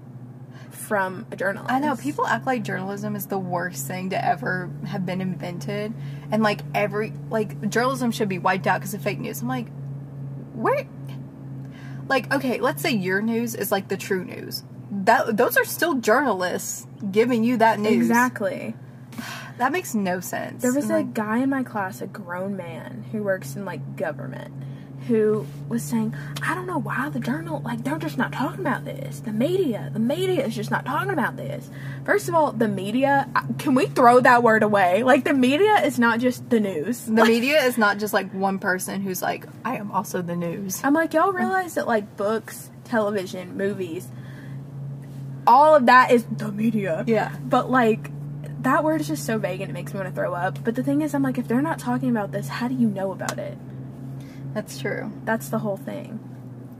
from 0.71 1.27
a 1.31 1.37
journalist. 1.37 1.73
I 1.73 1.79
know 1.79 1.97
people 1.97 2.27
act 2.27 2.47
like 2.47 2.63
journalism 2.63 3.17
is 3.17 3.27
the 3.27 3.39
worst 3.39 3.87
thing 3.87 4.11
to 4.11 4.25
ever 4.25 4.71
have 4.87 5.07
been 5.07 5.21
invented, 5.21 5.95
and 6.31 6.43
like 6.43 6.61
every 6.75 7.13
like 7.31 7.71
journalism 7.71 8.11
should 8.11 8.29
be 8.29 8.39
wiped 8.39 8.67
out 8.67 8.81
because 8.81 8.95
of 8.95 9.03
fake 9.03 9.19
news. 9.19 9.41
I'm 9.41 9.49
like, 9.49 9.69
where? 10.55 10.87
Like, 12.09 12.33
okay, 12.33 12.61
let's 12.61 12.83
say 12.83 12.91
your 12.91 13.21
news 13.21 13.55
is 13.55 13.71
like 13.71 13.89
the 13.89 13.97
true 13.97 14.25
news. 14.25 14.65
That 14.91 15.37
those 15.37 15.57
are 15.57 15.65
still 15.65 15.95
journalists 15.95 16.87
giving 17.11 17.45
you 17.45 17.59
that 17.59 17.79
news. 17.79 18.09
Exactly. 18.09 18.75
That 19.59 19.73
makes 19.73 19.95
no 19.95 20.21
sense. 20.21 20.63
There 20.63 20.73
was 20.73 20.85
I'm 20.87 20.91
a 20.91 20.95
like, 20.99 21.15
guy 21.15 21.39
in 21.39 21.51
my 21.51 21.63
class, 21.65 22.01
a 22.01 22.07
grown 22.07 22.57
man 22.57 23.05
who 23.11 23.23
works 23.23 23.57
in 23.57 23.65
like 23.65 23.97
government, 23.97 24.55
who 25.09 25.47
was 25.69 25.83
saying, 25.83 26.15
I 26.43 26.55
don't 26.55 26.67
know 26.67 26.79
why 26.79 27.09
the 27.09 27.19
journal, 27.19 27.61
like, 27.65 27.83
they're 27.83 27.99
just 27.99 28.19
not 28.19 28.33
talking 28.33 28.61
about 28.61 28.85
this. 28.85 29.21
The 29.21 29.33
media, 29.33 29.91
the 29.93 29.99
media 29.99 30.47
is 30.47 30.55
just 30.55 30.71
not 30.71 30.85
talking 30.85 31.11
about 31.11 31.37
this. 31.37 31.71
First 32.05 32.29
of 32.29 32.35
all, 32.35 32.53
the 32.53 32.69
media, 32.69 33.29
can 33.59 33.75
we 33.75 33.87
throw 33.87 34.21
that 34.21 34.43
word 34.43 34.63
away? 34.63 35.03
Like, 35.03 35.25
the 35.25 35.35
media 35.35 35.83
is 35.85 35.99
not 35.99 36.21
just 36.21 36.49
the 36.51 36.61
news. 36.61 37.07
the 37.07 37.25
media 37.25 37.65
is 37.65 37.79
not 37.79 37.99
just 37.99 38.13
like 38.15 38.31
one 38.33 38.59
person 38.59 39.01
who's 39.01 39.23
like, 39.23 39.47
I 39.65 39.77
am 39.77 39.91
also 39.91 40.23
the 40.23 40.37
news. 40.37 40.81
I'm 40.85 40.95
like, 40.95 41.15
y'all 41.15 41.33
realize 41.33 41.75
that 41.75 41.87
like 41.87 42.17
books, 42.17 42.71
television, 42.85 43.57
movies, 43.57 44.09
all 45.47 45.75
of 45.75 45.87
that 45.87 46.13
is 46.13 46.25
the 46.31 46.53
media. 46.53 47.05
Yeah. 47.07 47.35
But 47.43 47.71
like 47.71 48.11
that 48.63 48.85
word 48.85 49.01
is 49.01 49.09
just 49.09 49.25
so 49.25 49.39
vague 49.39 49.61
and 49.61 49.71
it 49.71 49.73
makes 49.73 49.93
me 49.95 50.01
want 50.01 50.15
to 50.15 50.15
throw 50.15 50.35
up. 50.35 50.63
But 50.63 50.75
the 50.75 50.83
thing 50.83 51.01
is 51.01 51.15
I'm 51.15 51.23
like 51.23 51.39
if 51.39 51.49
they're 51.49 51.63
not 51.63 51.79
talking 51.79 52.11
about 52.11 52.33
this, 52.33 52.49
how 52.49 52.69
do 52.69 52.75
you 52.75 52.89
know 52.89 53.13
about 53.13 53.39
it? 53.39 53.57
That's 54.59 54.79
true. 54.81 55.13
That's 55.25 55.49
the 55.51 55.59
whole 55.61 55.77
thing. 55.77 56.19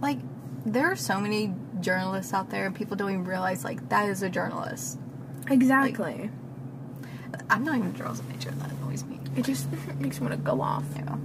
like 0.01 0.19
there 0.67 0.91
are 0.91 0.97
so 0.97 1.21
many 1.21 1.55
journalists 1.81 2.35
out 2.35 2.51
there 2.51 2.67
and 2.67 2.75
people 2.75 2.97
don't 2.97 3.11
even 3.11 3.25
realize 3.25 3.63
like 3.63 3.89
that 3.89 4.09
is 4.09 4.23
a 4.23 4.29
journalist 4.29 4.99
Exactly. 5.49 6.29
i'm 7.49 7.63
not 7.65 7.77
even 7.79 7.91
a 7.91 7.93
journalism 7.93 8.27
major 8.29 8.51
that 8.51 8.71
annoys 8.73 9.05
me 9.05 9.21
it 9.37 9.45
just 9.45 9.69
makes 10.01 10.21
me 10.21 10.27
want 10.27 10.39
to 10.39 10.45
go 10.45 10.61
off. 10.61 10.85
know 11.07 11.19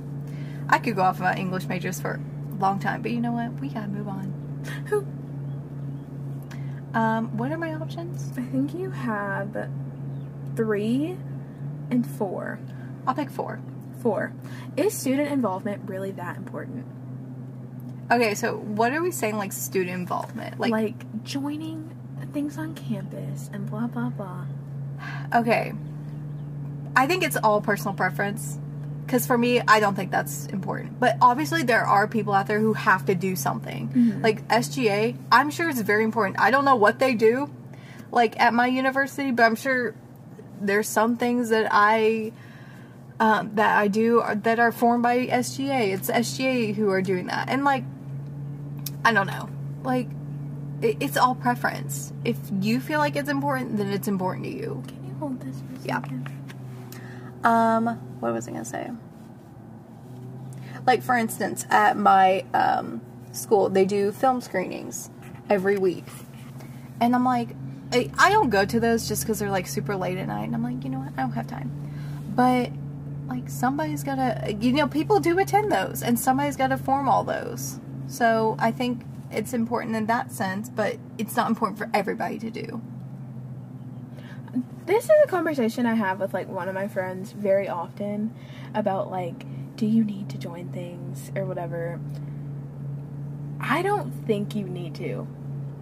i 0.69 0.77
could 0.77 0.95
go 0.95 1.01
off 1.01 1.17
about 1.17 1.37
english 1.39 1.65
majors 1.65 1.99
for 1.99 2.19
a 2.51 2.55
long 2.61 2.79
time 2.79 3.01
but 3.01 3.09
you 3.11 3.19
know 3.19 3.31
what 3.31 3.51
we 3.59 3.67
gotta 3.69 3.87
move 3.87 4.07
on 4.07 4.31
Who 4.89 5.03
Um, 6.93 7.35
what 7.37 7.51
are 7.51 7.57
my 7.57 7.73
options? 7.73 8.31
I 8.37 8.43
think 8.43 8.75
you 8.75 8.91
have 8.91 9.67
three 10.55 11.17
and 11.89 12.05
four. 12.05 12.59
I'll 13.07 13.15
pick 13.15 13.31
four. 13.31 13.59
Four. 14.03 14.33
Is 14.77 14.93
student 14.93 15.31
involvement 15.31 15.89
really 15.89 16.11
that 16.11 16.37
important? 16.37 16.85
Okay, 18.11 18.35
so 18.35 18.57
what 18.57 18.91
are 18.91 19.01
we 19.01 19.11
saying 19.11 19.37
like 19.37 19.51
student 19.53 19.95
involvement? 19.95 20.59
Like, 20.59 20.71
Like, 20.71 21.23
joining 21.23 21.89
things 22.33 22.57
on 22.57 22.73
campus 22.75 23.49
and 23.53 23.69
blah 23.69 23.87
blah 23.87 24.09
blah. 24.09 24.45
okay. 25.33 25.73
I 26.95 27.07
think 27.07 27.23
it's 27.23 27.37
all 27.37 27.61
personal 27.61 27.93
preference. 27.95 28.59
Because 29.05 29.27
for 29.27 29.37
me, 29.37 29.61
I 29.67 29.79
don't 29.81 29.95
think 29.95 30.11
that's 30.11 30.45
important. 30.47 30.99
But 30.99 31.17
obviously, 31.21 31.63
there 31.63 31.85
are 31.85 32.07
people 32.07 32.33
out 32.33 32.47
there 32.47 32.59
who 32.59 32.73
have 32.73 33.05
to 33.07 33.15
do 33.15 33.35
something. 33.35 33.89
Mm-hmm. 33.89 34.21
Like 34.21 34.47
SGA, 34.47 35.17
I'm 35.31 35.49
sure 35.49 35.69
it's 35.69 35.81
very 35.81 36.03
important. 36.03 36.39
I 36.39 36.51
don't 36.51 36.63
know 36.65 36.75
what 36.75 36.99
they 36.99 37.13
do, 37.13 37.49
like 38.11 38.39
at 38.39 38.53
my 38.53 38.67
university, 38.67 39.31
but 39.31 39.43
I'm 39.43 39.55
sure 39.55 39.93
there's 40.61 40.87
some 40.87 41.17
things 41.17 41.49
that 41.49 41.67
I 41.69 42.31
um, 43.23 43.51
that 43.55 43.77
I 43.77 43.87
do 43.87 44.19
are- 44.19 44.35
that 44.35 44.59
are 44.59 44.73
formed 44.73 45.01
by 45.01 45.27
SGA. 45.27 45.93
It's 45.93 46.09
SGA 46.09 46.73
who 46.75 46.89
are 46.89 47.01
doing 47.01 47.27
that, 47.27 47.47
and 47.47 47.63
like 47.63 47.85
I 49.05 49.13
don't 49.13 49.27
know, 49.27 49.47
like 49.81 50.09
it, 50.81 50.97
it's 50.99 51.15
all 51.15 51.33
preference. 51.33 52.11
If 52.25 52.37
you 52.59 52.81
feel 52.81 52.99
like 52.99 53.15
it's 53.15 53.29
important, 53.29 53.77
then 53.77 53.87
it's 53.87 54.09
important 54.09 54.43
to 54.47 54.51
you. 54.51 54.83
Can 54.87 55.07
you 55.07 55.15
hold 55.19 55.39
this 55.39 55.61
for 55.61 55.87
Yeah. 55.87 56.01
Um, 57.45 57.85
what 58.19 58.33
was 58.33 58.45
I 58.49 58.51
gonna 58.51 58.65
say? 58.65 58.91
Like 60.85 61.01
for 61.01 61.15
instance, 61.15 61.65
at 61.69 61.95
my 61.95 62.43
um, 62.53 62.99
school, 63.31 63.69
they 63.69 63.85
do 63.85 64.11
film 64.11 64.41
screenings 64.41 65.09
every 65.49 65.77
week, 65.77 66.03
and 66.99 67.15
I'm 67.15 67.23
like, 67.23 67.55
I, 67.93 68.11
I 68.19 68.31
don't 68.31 68.49
go 68.49 68.65
to 68.65 68.81
those 68.81 69.07
just 69.07 69.23
because 69.23 69.39
they're 69.39 69.49
like 69.49 69.67
super 69.67 69.95
late 69.95 70.17
at 70.17 70.27
night, 70.27 70.43
and 70.43 70.53
I'm 70.55 70.63
like, 70.63 70.83
you 70.83 70.89
know 70.89 70.99
what, 70.99 71.13
I 71.17 71.21
don't 71.21 71.31
have 71.31 71.47
time. 71.47 71.71
But 72.35 72.69
like 73.27 73.49
somebody's 73.49 74.03
gotta, 74.03 74.53
you 74.59 74.73
know, 74.73 74.87
people 74.87 75.19
do 75.19 75.39
attend 75.39 75.71
those, 75.71 76.03
and 76.03 76.19
somebody's 76.19 76.55
gotta 76.55 76.77
form 76.77 77.07
all 77.07 77.23
those. 77.23 77.79
So 78.07 78.55
I 78.59 78.71
think 78.71 79.03
it's 79.31 79.53
important 79.53 79.95
in 79.95 80.05
that 80.07 80.31
sense, 80.31 80.69
but 80.69 80.97
it's 81.17 81.35
not 81.35 81.49
important 81.49 81.77
for 81.79 81.89
everybody 81.93 82.37
to 82.39 82.51
do. 82.51 82.81
This 84.85 85.05
is 85.05 85.11
a 85.23 85.27
conversation 85.27 85.85
I 85.85 85.93
have 85.95 86.19
with 86.19 86.33
like 86.33 86.47
one 86.49 86.67
of 86.67 86.75
my 86.75 86.87
friends 86.87 87.31
very 87.31 87.67
often 87.69 88.33
about 88.73 89.09
like, 89.09 89.45
do 89.77 89.85
you 89.87 90.03
need 90.03 90.29
to 90.29 90.37
join 90.37 90.69
things 90.69 91.31
or 91.35 91.45
whatever? 91.45 91.99
I 93.59 93.81
don't 93.81 94.11
think 94.27 94.55
you 94.55 94.65
need 94.65 94.93
to. 94.95 95.25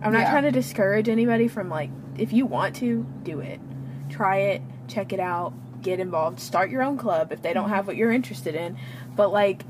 I'm 0.04 0.14
not 0.14 0.22
Yeah. 0.22 0.32
trying 0.32 0.44
to 0.44 0.52
discourage 0.52 1.10
anybody 1.10 1.48
from 1.48 1.68
like, 1.70 1.90
if 2.18 2.32
you 2.32 2.46
want 2.46 2.76
to, 2.78 3.06
do 3.24 3.40
it. 3.40 3.60
Try 4.10 4.38
it, 4.38 4.62
check 4.88 5.12
it 5.14 5.20
out, 5.20 5.54
get 5.82 6.00
involved, 6.00 6.40
start 6.40 6.70
your 6.70 6.84
own 6.84 6.98
club 6.98 7.32
if 7.32 7.42
they 7.42 7.54
don't 7.54 7.70
have 7.70 7.88
what 7.88 7.96
you're 7.96 8.12
interested 8.12 8.56
in. 8.56 8.78
But 9.16 9.32
like, 9.32 9.64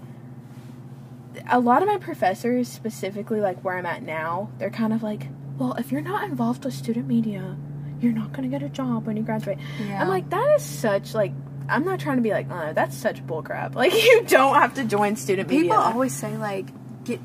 a 1.50 1.60
lot 1.60 1.82
of 1.82 1.88
my 1.88 1.98
professors, 1.98 2.68
specifically 2.68 3.40
like 3.40 3.64
where 3.64 3.78
I'm 3.78 3.86
at 3.86 4.04
now, 4.04 4.50
they're 4.58 4.70
kind 4.70 4.94
of 4.94 5.04
like, 5.04 5.28
well, 5.58 5.74
if 5.74 5.92
you're 5.92 6.02
not 6.02 6.24
involved 6.24 6.66
with 6.66 6.74
student 6.74 7.08
media, 7.08 7.56
you're 8.00 8.14
not 8.14 8.34
gonna 8.34 8.48
get 8.48 8.64
a 8.64 8.70
job 8.70 9.06
when 9.06 9.18
you 9.18 9.24
graduate. 9.24 9.58
Yeah. 9.80 10.02
I'm 10.02 10.08
like, 10.08 10.30
that 10.30 10.56
is 10.56 10.64
such 10.64 11.14
like. 11.14 11.32
I'm 11.70 11.86
not 11.86 12.02
trying 12.02 12.18
to 12.18 12.24
be 12.24 12.32
like, 12.32 12.48
oh, 12.52 12.74
that's 12.74 12.98
such 12.98 13.26
bullcrap. 13.26 13.76
Like, 13.82 13.94
you 13.94 14.24
don't 14.28 14.56
have 14.56 14.74
to 14.74 14.84
join 14.84 15.16
student 15.16 15.48
media. 15.48 15.64
People 15.64 15.78
always 15.78 16.14
say 16.14 16.36
like 16.36 16.68
get 17.06 17.22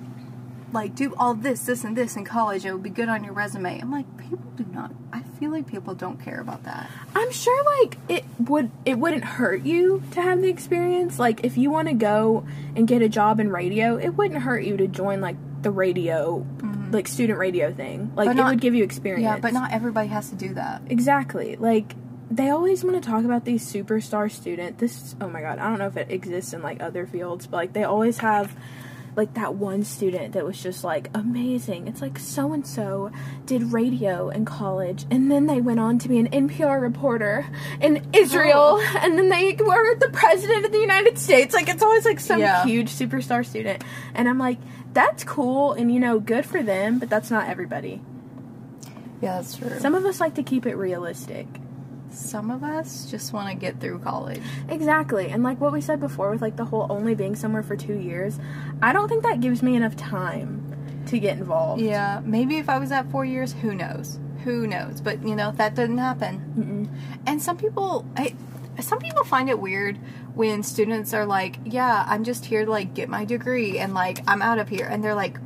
like 0.76 0.94
do 0.94 1.14
all 1.18 1.32
this, 1.32 1.64
this, 1.64 1.84
and 1.84 1.96
this 1.96 2.16
in 2.16 2.24
college. 2.24 2.66
It 2.66 2.72
would 2.72 2.82
be 2.82 2.90
good 2.90 3.08
on 3.08 3.24
your 3.24 3.32
resume. 3.32 3.80
I'm 3.80 3.90
like, 3.90 4.04
people 4.18 4.50
do 4.56 4.66
not. 4.72 4.92
I 5.10 5.22
feel 5.22 5.50
like 5.50 5.66
people 5.66 5.94
don't 5.94 6.22
care 6.22 6.38
about 6.38 6.64
that. 6.64 6.90
I'm 7.14 7.32
sure 7.32 7.64
like 7.80 7.96
it 8.10 8.24
would 8.38 8.70
it 8.84 8.98
wouldn't 8.98 9.24
hurt 9.24 9.62
you 9.62 10.02
to 10.10 10.20
have 10.20 10.42
the 10.42 10.48
experience. 10.48 11.18
Like 11.18 11.44
if 11.44 11.56
you 11.56 11.70
want 11.70 11.88
to 11.88 11.94
go 11.94 12.46
and 12.76 12.86
get 12.86 13.00
a 13.00 13.08
job 13.08 13.40
in 13.40 13.50
radio, 13.50 13.96
it 13.96 14.10
wouldn't 14.10 14.42
hurt 14.42 14.64
you 14.64 14.76
to 14.76 14.86
join 14.86 15.22
like 15.22 15.36
the 15.62 15.70
radio 15.70 16.40
mm-hmm. 16.40 16.90
like 16.92 17.08
student 17.08 17.38
radio 17.38 17.72
thing. 17.72 18.12
Like 18.14 18.28
But 18.28 18.38
it 18.38 18.44
would 18.44 18.60
give 18.60 18.74
you 18.74 18.84
experience. 18.84 19.22
Yeah, 19.22 19.38
but 19.38 19.54
not 19.54 19.72
everybody 19.72 20.08
has 20.08 20.28
to 20.28 20.36
do 20.36 20.52
that. 20.54 20.82
Exactly. 20.90 21.56
Like 21.56 21.94
they 22.30 22.50
always 22.50 22.84
want 22.84 23.02
to 23.02 23.08
talk 23.08 23.24
about 23.24 23.46
these 23.46 23.64
superstar 23.64 24.30
student. 24.30 24.76
This 24.76 25.16
oh 25.22 25.30
my 25.30 25.40
god, 25.40 25.58
I 25.58 25.70
don't 25.70 25.78
know 25.78 25.86
if 25.86 25.96
it 25.96 26.10
exists 26.10 26.52
in 26.52 26.60
like 26.60 26.82
other 26.82 27.06
fields, 27.06 27.46
but 27.46 27.56
like 27.56 27.72
they 27.72 27.84
always 27.84 28.18
have 28.18 28.54
like 29.16 29.32
that 29.34 29.54
one 29.54 29.82
student 29.82 30.34
that 30.34 30.44
was 30.44 30.62
just 30.62 30.84
like 30.84 31.08
amazing. 31.14 31.88
It's 31.88 32.02
like 32.02 32.18
so 32.18 32.52
and 32.52 32.66
so 32.66 33.10
did 33.46 33.72
radio 33.72 34.28
in 34.28 34.44
college 34.44 35.06
and 35.10 35.30
then 35.30 35.46
they 35.46 35.60
went 35.60 35.80
on 35.80 35.98
to 36.00 36.08
be 36.08 36.18
an 36.18 36.28
NPR 36.28 36.80
reporter 36.80 37.46
in 37.80 38.06
Israel 38.12 38.78
oh. 38.78 38.98
and 39.02 39.18
then 39.18 39.30
they 39.30 39.56
were 39.58 39.94
the 39.96 40.10
president 40.10 40.66
of 40.66 40.72
the 40.72 40.78
United 40.78 41.18
States. 41.18 41.54
Like 41.54 41.68
it's 41.68 41.82
always 41.82 42.04
like 42.04 42.20
some 42.20 42.40
Yeah. 42.40 42.62
huge 42.64 42.90
superstar 42.90 43.44
student. 43.44 43.82
And 44.14 44.28
I'm 44.28 44.38
like 44.38 44.58
that's 44.92 45.24
cool 45.24 45.72
and 45.72 45.92
you 45.92 45.98
know 45.98 46.20
good 46.20 46.44
for 46.44 46.62
them, 46.62 46.98
but 46.98 47.08
that's 47.08 47.30
not 47.30 47.48
everybody. 47.48 48.02
Yeah, 49.22 49.36
that's 49.36 49.56
true. 49.56 49.78
Some 49.80 49.94
of 49.94 50.04
us 50.04 50.20
like 50.20 50.34
to 50.34 50.42
keep 50.42 50.66
it 50.66 50.74
realistic. 50.76 51.46
Some 52.10 52.50
of 52.50 52.62
us 52.62 53.10
just 53.10 53.32
want 53.32 53.48
to 53.48 53.54
get 53.54 53.80
through 53.80 53.98
college. 54.00 54.42
Exactly. 54.68 55.28
And 55.28 55.42
like 55.42 55.60
what 55.60 55.72
we 55.72 55.80
said 55.80 56.00
before 56.00 56.30
with 56.30 56.42
like 56.42 56.56
the 56.56 56.64
whole 56.64 56.86
only 56.90 57.14
being 57.14 57.36
somewhere 57.36 57.62
for 57.62 57.76
2 57.76 57.94
years, 57.94 58.38
I 58.82 58.92
don't 58.92 59.08
think 59.08 59.22
that 59.22 59.40
gives 59.40 59.62
me 59.62 59.76
enough 59.76 59.96
time 59.96 60.66
to 61.06 61.18
get 61.18 61.38
involved. 61.38 61.80
Yeah, 61.80 62.20
maybe 62.24 62.56
if 62.56 62.68
I 62.68 62.78
was 62.78 62.92
at 62.92 63.10
four 63.10 63.24
years, 63.24 63.52
who 63.52 63.74
knows? 63.74 64.18
Who 64.44 64.66
knows? 64.66 65.00
But 65.00 65.26
you 65.26 65.34
know 65.34 65.52
that 65.52 65.74
didn't 65.74 65.98
happen. 65.98 66.54
Mm-mm. 66.56 67.20
And 67.26 67.42
some 67.42 67.56
people, 67.56 68.04
I, 68.16 68.34
some 68.80 68.98
people 68.98 69.24
find 69.24 69.48
it 69.48 69.58
weird 69.58 69.98
when 70.34 70.62
students 70.62 71.14
are 71.14 71.26
like, 71.26 71.58
"Yeah, 71.64 72.04
I'm 72.06 72.24
just 72.24 72.44
here 72.44 72.64
to 72.64 72.70
like 72.70 72.94
get 72.94 73.08
my 73.08 73.24
degree 73.24 73.78
and 73.78 73.94
like 73.94 74.20
I'm 74.28 74.42
out 74.42 74.58
of 74.58 74.68
here," 74.68 74.86
and 74.86 75.02
they're 75.02 75.14
like, 75.14 75.38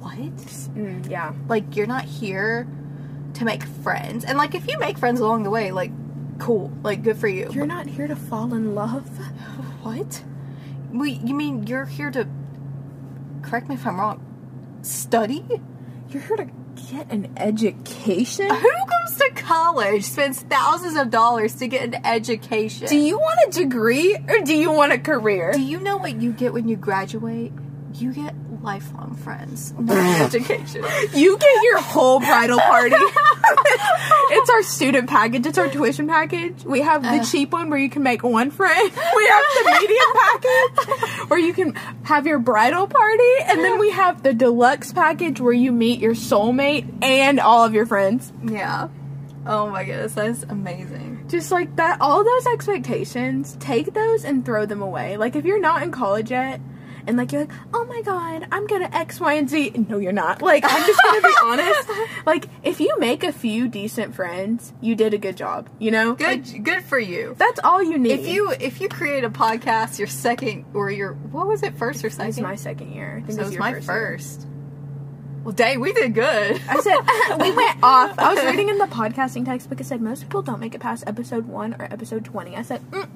"What? 0.00 0.16
Mm, 0.16 1.10
yeah. 1.10 1.34
Like 1.48 1.76
you're 1.76 1.86
not 1.86 2.04
here 2.04 2.66
to 3.34 3.44
make 3.44 3.64
friends?" 3.64 4.24
And 4.24 4.38
like 4.38 4.54
if 4.54 4.66
you 4.68 4.78
make 4.78 4.98
friends 4.98 5.20
along 5.20 5.42
the 5.42 5.50
way, 5.50 5.70
like, 5.70 5.92
cool, 6.38 6.72
like 6.82 7.02
good 7.02 7.16
for 7.16 7.28
you. 7.28 7.48
You're 7.52 7.66
not 7.66 7.86
here 7.86 8.06
to 8.06 8.16
fall 8.16 8.54
in 8.54 8.74
love. 8.74 9.06
what? 9.82 10.22
Wait, 10.92 11.20
you 11.22 11.34
mean 11.34 11.66
you're 11.66 11.86
here 11.86 12.10
to? 12.10 12.26
Correct 13.42 13.68
me 13.68 13.74
if 13.74 13.86
I'm 13.86 13.98
wrong. 13.98 14.24
Study? 14.82 15.44
You're 16.08 16.22
here 16.22 16.36
to 16.36 16.48
get 16.90 17.10
an 17.10 17.32
education. 17.36 18.48
Who 18.48 18.70
goes 18.70 19.16
to 19.18 19.30
college, 19.34 20.04
spends 20.04 20.40
thousands 20.42 20.96
of 20.96 21.10
dollars 21.10 21.56
to 21.56 21.68
get 21.68 21.82
an 21.94 22.06
education? 22.06 22.88
Do 22.88 22.96
you 22.96 23.18
want 23.18 23.38
a 23.48 23.60
degree 23.60 24.16
or 24.28 24.40
do 24.40 24.54
you 24.54 24.70
want 24.70 24.92
a 24.92 24.98
career? 24.98 25.52
Do 25.52 25.60
you 25.60 25.80
know 25.80 25.96
what 25.96 26.20
you 26.20 26.32
get 26.32 26.52
when 26.52 26.68
you 26.68 26.76
graduate? 26.76 27.52
You 27.94 28.12
get 28.12 28.34
lifelong 28.72 29.14
friends, 29.14 29.72
education. 29.88 30.84
You 31.14 31.38
get 31.38 31.62
your 31.62 31.80
whole 31.80 32.20
bridal 32.20 32.58
party. 32.60 32.96
it's 34.30 34.50
our 34.50 34.62
student 34.62 35.08
package. 35.08 35.46
It's 35.46 35.56
our 35.56 35.68
tuition 35.70 36.06
package. 36.06 36.64
We 36.64 36.82
have 36.82 37.02
the 37.02 37.08
Uh. 37.20 37.24
cheap 37.24 37.50
one 37.52 37.70
where 37.70 37.78
you 37.78 37.88
can 37.88 38.02
make 38.02 38.22
one 38.22 38.50
friend. 38.50 38.90
We 39.18 39.24
have 39.34 39.44
the 39.56 39.64
medium 39.80 40.10
package 40.22 41.30
where 41.30 41.38
you 41.38 41.52
can 41.54 41.74
have 42.04 42.26
your 42.26 42.38
bridal 42.38 42.86
party, 42.86 43.32
and 43.46 43.64
then 43.64 43.78
we 43.78 43.90
have 43.90 44.22
the 44.22 44.34
deluxe 44.34 44.92
package 44.92 45.40
where 45.40 45.54
you 45.54 45.72
meet 45.72 45.98
your 46.00 46.14
soulmate 46.14 46.84
and 47.02 47.40
all 47.40 47.64
of 47.64 47.72
your 47.72 47.86
friends. 47.86 48.30
Yeah. 48.44 48.88
Oh 49.46 49.70
my 49.70 49.84
goodness, 49.84 50.12
that's 50.12 50.42
amazing. 50.42 51.24
Just 51.28 51.50
like 51.50 51.74
that, 51.76 52.02
all 52.02 52.22
those 52.22 52.46
expectations, 52.48 53.56
take 53.60 53.94
those 53.94 54.24
and 54.24 54.44
throw 54.44 54.66
them 54.66 54.82
away. 54.82 55.16
Like 55.16 55.36
if 55.36 55.46
you're 55.46 55.60
not 55.60 55.82
in 55.82 55.90
college 55.90 56.30
yet. 56.30 56.60
And 57.08 57.16
like 57.16 57.32
you're 57.32 57.46
like, 57.46 57.50
oh 57.74 57.84
my 57.86 58.02
god, 58.02 58.46
I'm 58.52 58.66
gonna 58.66 58.88
X, 58.92 59.18
Y, 59.18 59.32
and 59.32 59.48
Z. 59.48 59.72
No, 59.88 59.98
you're 59.98 60.12
not. 60.12 60.42
Like 60.42 60.62
I'm 60.64 60.86
just 60.86 61.00
gonna 61.02 61.22
be 61.22 61.34
honest. 61.44 61.88
Like 62.26 62.46
if 62.62 62.80
you 62.80 62.94
make 62.98 63.24
a 63.24 63.32
few 63.32 63.66
decent 63.66 64.14
friends, 64.14 64.72
you 64.80 64.94
did 64.94 65.14
a 65.14 65.18
good 65.18 65.36
job. 65.36 65.68
You 65.78 65.90
know, 65.90 66.16
Like, 66.20 66.44
Good, 66.44 66.64
good 66.64 66.84
for 66.84 66.98
you. 66.98 67.34
that's 67.38 67.58
all 67.64 67.82
you 67.82 67.98
need. 67.98 68.12
If 68.12 68.28
you 68.28 68.50
if 68.52 68.80
you 68.80 68.88
create 68.90 69.24
a 69.24 69.30
podcast, 69.30 69.98
your 69.98 70.06
second 70.06 70.66
or 70.74 70.90
your 70.90 71.14
what 71.14 71.46
was 71.48 71.62
it, 71.62 71.74
first 71.78 72.04
or 72.04 72.08
it 72.08 72.12
second? 72.12 72.26
was 72.28 72.40
my 72.40 72.54
second 72.56 72.92
year. 72.92 73.22
I 73.22 73.26
think 73.26 73.38
so 73.38 73.40
it 73.40 73.44
it 73.46 73.48
was 73.48 73.58
my 73.58 73.72
first. 73.72 73.86
first. 73.86 74.46
Well, 75.44 75.54
dang, 75.54 75.80
we 75.80 75.94
did 75.94 76.12
good. 76.14 76.60
I 76.68 76.80
said 76.80 77.38
we 77.40 77.50
went 77.52 77.78
off. 77.82 78.18
I 78.18 78.34
was 78.34 78.44
reading 78.44 78.68
in 78.68 78.76
the 78.76 78.84
podcasting 78.86 79.46
textbook. 79.46 79.80
It 79.80 79.86
said 79.86 80.02
most 80.02 80.22
people 80.24 80.42
don't 80.42 80.60
make 80.60 80.74
it 80.74 80.80
past 80.82 81.04
episode 81.06 81.46
one 81.46 81.74
or 81.78 81.84
episode 81.90 82.24
twenty. 82.26 82.54
I 82.54 82.62
said, 82.62 82.82
mm, 82.90 83.08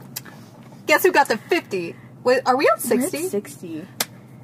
Guess 0.87 1.03
who 1.03 1.13
got 1.13 1.29
the 1.29 1.37
fifty? 1.37 1.95
Wait, 2.25 2.41
are 2.47 2.57
we 2.57 2.67
on 2.69 2.75
at 2.75 2.81
sixty? 2.83 3.23
Sixty. 3.29 3.87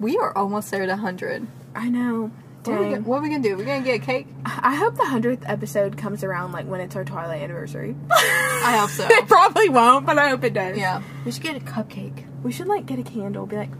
We 0.01 0.16
are 0.18 0.37
almost 0.37 0.70
there 0.70 0.87
to 0.87 0.97
hundred. 0.97 1.47
I 1.74 1.89
know. 1.89 2.31
What, 2.64 2.74
are 2.76 2.83
we 2.83 2.91
gonna- 2.91 3.01
what 3.03 3.16
are 3.18 3.22
we 3.22 3.31
gonna 3.31 3.43
do? 3.43 3.57
We're 3.57 3.64
gonna 3.64 3.85
get 3.85 4.03
a 4.03 4.05
cake. 4.05 4.26
I 4.45 4.74
hope 4.74 4.97
the 4.97 5.05
hundredth 5.07 5.45
episode 5.47 5.97
comes 5.97 6.22
around 6.24 6.53
like 6.53 6.66
when 6.66 6.81
it's 6.81 6.97
our 6.97 7.05
Twilight 7.05 7.41
anniversary. 7.43 7.95
I 8.11 8.76
hope 8.81 8.91
so. 8.91 9.07
it 9.09 9.26
probably 9.29 9.68
won't, 9.68 10.05
but 10.07 10.18
I 10.18 10.29
hope 10.29 10.45
it 10.45 10.53
does. 10.55 10.76
Yeah, 10.76 11.03
we 11.24 11.31
should 11.31 11.43
get 11.43 11.57
a 11.57 11.61
cupcake. 11.61 12.24
We 12.43 12.53
should 12.53 12.66
like 12.66 12.85
get 12.85 12.99
a 12.99 13.03
candle, 13.03 13.47
be 13.47 13.57
like 13.57 13.70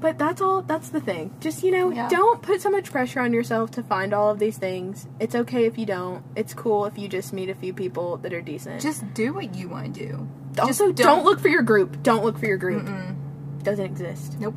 But 0.00 0.18
that's 0.18 0.40
all. 0.42 0.62
That's 0.62 0.90
the 0.90 1.00
thing. 1.00 1.34
Just 1.40 1.62
you 1.62 1.70
know, 1.70 1.90
Yeah. 1.90 2.08
don't 2.08 2.42
put 2.42 2.60
so 2.60 2.70
much 2.70 2.90
pressure 2.90 3.20
on 3.20 3.32
yourself 3.32 3.70
to 3.72 3.82
find 3.82 4.12
all 4.12 4.28
of 4.30 4.38
these 4.38 4.58
things. 4.58 5.06
It's 5.18 5.34
okay 5.34 5.64
if 5.66 5.78
you 5.78 5.86
don't. 5.86 6.22
It's 6.36 6.52
cool 6.52 6.84
if 6.84 6.98
you 6.98 7.08
just 7.08 7.32
meet 7.32 7.48
a 7.48 7.54
few 7.54 7.72
people 7.72 8.18
that 8.18 8.32
are 8.34 8.42
decent. 8.42 8.82
Just 8.82 9.14
do 9.14 9.32
what 9.32 9.54
you 9.54 9.68
want 9.68 9.94
to 9.94 10.06
do. 10.08 10.28
Also, 10.58 10.92
just 10.92 10.96
don't, 10.96 11.24
look 11.24 11.40
for 11.40 11.48
your 11.48 11.62
group. 11.62 12.02
Don't 12.02 12.24
look 12.24 12.38
for 12.38 12.46
your 12.46 12.56
group. 12.56 12.84
Mm-mm. 12.84 13.16
Doesn't 13.62 13.84
exist. 13.84 14.38
Nope. 14.38 14.54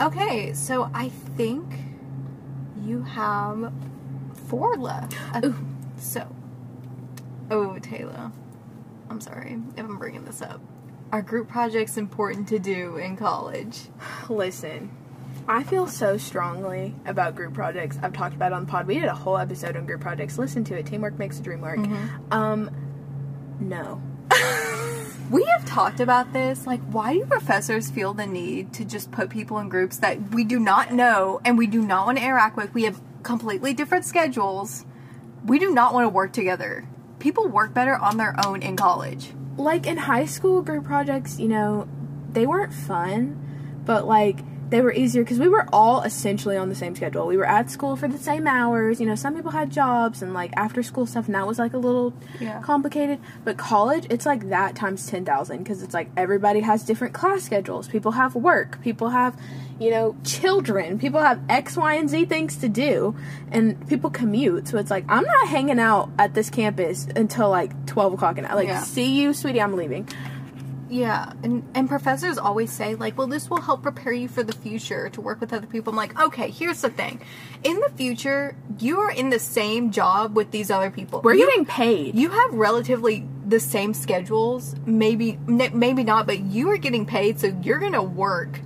Okay, 0.00 0.52
so 0.52 0.90
I 0.92 1.08
think 1.08 1.64
you 2.82 3.02
have 3.02 3.72
four 4.48 4.76
left. 4.76 5.16
Uh. 5.34 5.52
So, 5.98 6.28
oh 7.50 7.78
Taylor, 7.78 8.30
I'm 9.08 9.20
sorry 9.20 9.58
if 9.76 9.84
I'm 9.84 9.98
bringing 9.98 10.24
this 10.24 10.42
up. 10.42 10.60
Are 11.12 11.22
group 11.22 11.48
projects 11.48 11.96
important 11.96 12.48
to 12.48 12.58
do 12.58 12.96
in 12.96 13.16
college? 13.16 13.80
Listen, 14.28 14.90
I 15.48 15.62
feel 15.62 15.86
so 15.86 16.18
strongly 16.18 16.94
about 17.06 17.34
group 17.34 17.54
projects. 17.54 17.98
I've 18.02 18.12
talked 18.12 18.34
about 18.34 18.52
it 18.52 18.56
on 18.56 18.66
the 18.66 18.70
pod. 18.70 18.86
We 18.86 18.94
did 18.94 19.04
a 19.04 19.14
whole 19.14 19.38
episode 19.38 19.76
on 19.76 19.86
group 19.86 20.00
projects. 20.00 20.38
Listen 20.38 20.64
to 20.64 20.76
it. 20.76 20.86
Teamwork 20.86 21.18
makes 21.18 21.38
the 21.38 21.44
dream 21.44 21.60
work. 21.60 21.78
Um, 22.30 22.70
no. 23.60 24.02
We 25.28 25.42
have 25.44 25.64
talked 25.66 25.98
about 25.98 26.32
this. 26.32 26.66
Like, 26.68 26.80
why 26.82 27.14
do 27.14 27.24
professors 27.24 27.90
feel 27.90 28.14
the 28.14 28.26
need 28.26 28.72
to 28.74 28.84
just 28.84 29.10
put 29.10 29.28
people 29.28 29.58
in 29.58 29.68
groups 29.68 29.96
that 29.98 30.32
we 30.32 30.44
do 30.44 30.60
not 30.60 30.92
know 30.92 31.40
and 31.44 31.58
we 31.58 31.66
do 31.66 31.82
not 31.82 32.06
want 32.06 32.18
to 32.18 32.24
interact 32.24 32.56
with? 32.56 32.72
We 32.72 32.84
have 32.84 33.00
completely 33.24 33.74
different 33.74 34.04
schedules. 34.04 34.84
We 35.44 35.58
do 35.58 35.74
not 35.74 35.92
want 35.92 36.04
to 36.04 36.10
work 36.10 36.32
together. 36.32 36.86
People 37.18 37.48
work 37.48 37.74
better 37.74 37.96
on 37.96 38.18
their 38.18 38.36
own 38.46 38.62
in 38.62 38.76
college. 38.76 39.32
like 39.56 39.86
in 39.86 39.96
high 39.96 40.26
school 40.26 40.62
group 40.62 40.84
projects, 40.84 41.40
you 41.40 41.48
know, 41.48 41.88
they 42.30 42.46
weren't 42.46 42.72
fun, 42.74 43.80
but 43.84 44.06
like 44.06 44.40
they 44.68 44.80
were 44.80 44.92
easier 44.92 45.22
because 45.22 45.38
we 45.38 45.48
were 45.48 45.64
all 45.72 46.02
essentially 46.02 46.56
on 46.56 46.68
the 46.68 46.74
same 46.74 46.96
schedule. 46.96 47.26
We 47.26 47.36
were 47.36 47.46
at 47.48 47.70
school 47.70 47.94
for 47.94 48.08
the 48.08 48.18
same 48.18 48.46
hours. 48.48 48.98
You 49.00 49.06
know, 49.06 49.14
some 49.14 49.34
people 49.34 49.52
had 49.52 49.70
jobs 49.70 50.22
and 50.22 50.34
like 50.34 50.52
after 50.56 50.82
school 50.82 51.06
stuff, 51.06 51.26
and 51.26 51.34
that 51.36 51.46
was 51.46 51.58
like 51.58 51.72
a 51.72 51.78
little 51.78 52.12
Yeah. 52.40 52.60
complicated. 52.62 53.18
But 53.44 53.56
college, 53.56 54.06
it's 54.10 54.26
like 54.26 54.48
that 54.48 54.74
times 54.74 55.06
10,000 55.06 55.58
because 55.58 55.82
it's 55.82 55.94
like 55.94 56.08
everybody 56.16 56.60
has 56.60 56.82
different 56.82 57.14
class 57.14 57.42
schedules. 57.44 57.86
People 57.88 58.12
have 58.12 58.34
work, 58.34 58.80
people 58.82 59.10
have, 59.10 59.38
you 59.78 59.90
know, 59.90 60.16
children, 60.24 60.98
people 60.98 61.20
have 61.20 61.38
X, 61.48 61.76
Y, 61.76 61.94
and 61.94 62.10
Z 62.10 62.24
things 62.24 62.56
to 62.56 62.68
do, 62.68 63.14
and 63.52 63.86
people 63.88 64.10
commute. 64.10 64.66
So 64.68 64.78
it's 64.78 64.90
like, 64.90 65.04
I'm 65.08 65.24
not 65.24 65.48
hanging 65.48 65.78
out 65.78 66.10
at 66.18 66.34
this 66.34 66.50
campus 66.50 67.06
until 67.14 67.50
like 67.50 67.86
12 67.86 68.14
o'clock 68.14 68.38
at 68.38 68.42
night. 68.44 68.54
Like, 68.54 68.68
Yeah. 68.68 68.80
see 68.82 69.20
you, 69.20 69.32
sweetie, 69.32 69.60
I'm 69.62 69.76
leaving. 69.76 70.08
Yeah, 70.88 71.32
and 71.42 71.68
and 71.74 71.88
professors 71.88 72.38
always 72.38 72.70
say 72.70 72.94
like, 72.94 73.18
"Well, 73.18 73.26
this 73.26 73.50
will 73.50 73.60
help 73.60 73.82
prepare 73.82 74.12
you 74.12 74.28
for 74.28 74.44
the 74.44 74.52
future 74.52 75.08
to 75.10 75.20
work 75.20 75.40
with 75.40 75.52
other 75.52 75.66
people." 75.66 75.90
I'm 75.92 75.96
like, 75.96 76.18
"Okay, 76.20 76.48
here's 76.50 76.80
the 76.82 76.90
thing. 76.90 77.20
In 77.64 77.80
the 77.80 77.90
future, 77.96 78.54
you 78.78 79.00
are 79.00 79.10
in 79.10 79.30
the 79.30 79.40
same 79.40 79.90
job 79.90 80.36
with 80.36 80.52
these 80.52 80.70
other 80.70 80.90
people. 80.90 81.20
We're 81.24 81.34
You- 81.34 81.46
getting 81.46 81.64
paid. 81.64 82.14
you 82.14 82.30
have 82.30 82.52
relatively 82.54 83.26
the 83.48 83.60
same 83.60 83.94
schedules 83.94 84.74
maybe 84.86 85.38
maybe 85.46 86.02
not 86.02 86.26
but 86.26 86.40
you 86.40 86.68
are 86.68 86.76
getting 86.76 87.06
paid 87.06 87.38
so 87.38 87.46
you're 87.62 87.78
gonna 87.78 88.02
work 88.02 88.58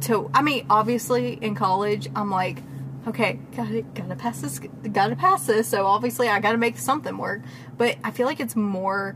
to 0.00 0.28
i 0.34 0.42
mean 0.42 0.66
obviously 0.68 1.34
in 1.40 1.54
college 1.54 2.08
i'm 2.16 2.28
like 2.28 2.60
okay 3.06 3.38
gotta 3.56 3.82
gotta 3.94 4.16
pass 4.16 4.40
this 4.40 4.58
gotta 4.92 5.14
pass 5.14 5.46
this 5.46 5.68
so 5.68 5.86
obviously 5.86 6.28
i 6.28 6.40
gotta 6.40 6.58
make 6.58 6.76
something 6.76 7.16
work 7.16 7.40
but 7.76 7.96
i 8.02 8.10
feel 8.10 8.26
like 8.26 8.40
it's 8.40 8.56
more 8.56 9.14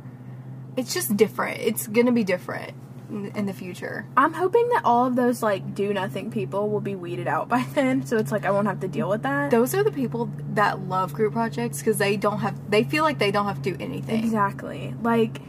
it's 0.77 0.95
just 0.95 1.17
different 1.17 1.59
it's 1.61 1.87
gonna 1.87 2.13
be 2.13 2.25
different 2.25 2.73
in, 3.11 3.27
in 3.37 3.47
the 3.47 3.53
future 3.53 4.07
I'm 4.17 4.33
hoping 4.33 4.69
that 4.71 4.85
all 4.85 5.07
of 5.07 5.17
those 5.17 5.43
like 5.43 5.75
do 5.75 5.93
nothing 5.93 6.31
people 6.31 6.71
will 6.71 6.81
be 6.81 6.95
weeded 6.95 7.29
out 7.29 7.49
by 7.51 7.67
then, 7.75 8.07
so 8.07 8.17
it's 8.17 8.33
like 8.33 8.45
I 8.47 8.51
won't 8.51 8.67
have 8.67 8.81
to 8.81 8.89
deal 8.89 9.09
with 9.09 9.23
that. 9.23 9.51
those 9.51 9.75
are 9.75 9.85
the 9.85 9.93
people 9.93 10.31
that 10.55 10.81
love 10.89 11.13
group 11.13 11.35
projects 11.35 11.79
because 11.79 11.99
they 11.99 12.17
don't 12.17 12.39
have 12.41 12.71
they 12.71 12.85
feel 12.85 13.05
like 13.05 13.19
they 13.19 13.31
don't 13.31 13.47
have 13.47 13.61
to 13.63 13.73
do 13.73 13.77
anything 13.79 14.23
Exactly. 14.25 14.95
Like, 15.03 15.41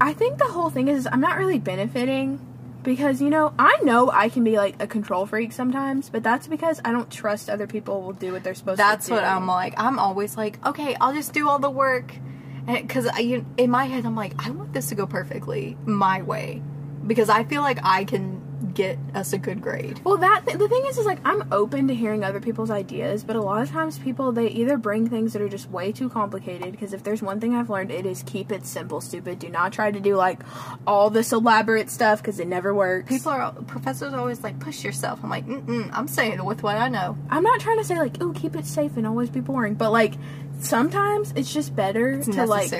I 0.00 0.12
think 0.12 0.38
the 0.38 0.46
whole 0.46 0.70
thing 0.70 0.88
is 0.88 1.06
I'm 1.10 1.20
not 1.20 1.36
really 1.38 1.58
benefiting 1.58 2.40
because, 2.82 3.20
you 3.20 3.30
know, 3.30 3.52
I 3.58 3.78
know 3.82 4.10
I 4.10 4.28
can 4.28 4.44
be 4.44 4.56
like 4.56 4.80
a 4.80 4.86
control 4.86 5.26
freak 5.26 5.52
sometimes, 5.52 6.08
but 6.08 6.22
that's 6.22 6.46
because 6.46 6.80
I 6.84 6.92
don't 6.92 7.10
trust 7.10 7.50
other 7.50 7.66
people 7.66 8.00
will 8.02 8.12
do 8.12 8.32
what 8.32 8.44
they're 8.44 8.54
supposed 8.54 8.78
That's 8.78 9.06
to 9.06 9.10
do. 9.10 9.16
That's 9.16 9.26
what 9.26 9.36
I'm 9.36 9.46
like. 9.46 9.74
I'm 9.76 9.98
always 9.98 10.36
like, 10.36 10.64
okay, 10.64 10.94
I'll 11.00 11.12
just 11.12 11.32
do 11.32 11.48
all 11.48 11.58
the 11.58 11.70
work, 11.70 12.14
because 12.66 13.06
in 13.16 13.70
my 13.70 13.84
head 13.84 14.04
I'm 14.04 14.16
like, 14.16 14.34
I 14.38 14.50
want 14.50 14.72
this 14.72 14.88
to 14.88 14.94
go 14.94 15.06
perfectly 15.06 15.76
my 15.86 16.22
way, 16.22 16.62
because 17.06 17.28
I 17.28 17.44
feel 17.44 17.62
like 17.62 17.78
I 17.82 18.04
can 18.04 18.42
get 18.76 18.98
us 19.14 19.32
a 19.32 19.38
good 19.38 19.60
grade. 19.60 20.00
Well, 20.04 20.18
that 20.18 20.44
the 20.44 20.68
thing 20.68 20.84
is, 20.86 20.98
is 20.98 21.06
like 21.06 21.18
I'm 21.24 21.48
open 21.50 21.88
to 21.88 21.94
hearing 21.94 22.22
other 22.22 22.40
people's 22.40 22.70
ideas, 22.70 23.24
but 23.24 23.34
a 23.34 23.40
lot 23.40 23.62
of 23.62 23.70
times 23.70 23.98
people 23.98 24.30
they 24.30 24.48
either 24.48 24.76
bring 24.76 25.08
things 25.08 25.32
that 25.32 25.42
are 25.42 25.48
just 25.48 25.70
way 25.70 25.90
too 25.90 26.08
complicated. 26.08 26.70
Because 26.72 26.92
if 26.92 27.02
there's 27.02 27.22
one 27.22 27.40
thing 27.40 27.54
I've 27.54 27.70
learned, 27.70 27.90
it 27.90 28.06
is 28.06 28.22
keep 28.22 28.52
it 28.52 28.66
simple, 28.66 29.00
stupid. 29.00 29.38
Do 29.38 29.48
not 29.48 29.72
try 29.72 29.90
to 29.90 29.98
do 29.98 30.14
like 30.14 30.40
all 30.86 31.10
this 31.10 31.32
elaborate 31.32 31.90
stuff 31.90 32.20
because 32.20 32.38
it 32.38 32.46
never 32.46 32.74
works. 32.74 33.08
People 33.08 33.32
are 33.32 33.52
professors 33.52 34.12
are 34.12 34.20
always 34.20 34.42
like, 34.42 34.60
push 34.60 34.84
yourself. 34.84 35.20
I'm 35.24 35.30
like, 35.30 35.46
Mm-mm, 35.46 35.90
I'm 35.92 36.06
saying 36.06 36.34
it 36.34 36.44
with 36.44 36.62
what 36.62 36.76
I 36.76 36.88
know. 36.88 37.16
I'm 37.30 37.42
not 37.42 37.58
trying 37.60 37.78
to 37.78 37.84
say 37.84 37.98
like, 37.98 38.22
oh, 38.22 38.32
keep 38.32 38.54
it 38.54 38.66
safe 38.66 38.96
and 38.96 39.06
always 39.06 39.30
be 39.30 39.40
boring, 39.40 39.74
but 39.74 39.90
like 39.90 40.14
sometimes 40.60 41.32
it's 41.36 41.52
just 41.52 41.74
better 41.74 42.12
It's 42.12 42.26
to 42.28 42.44
like 42.46 42.70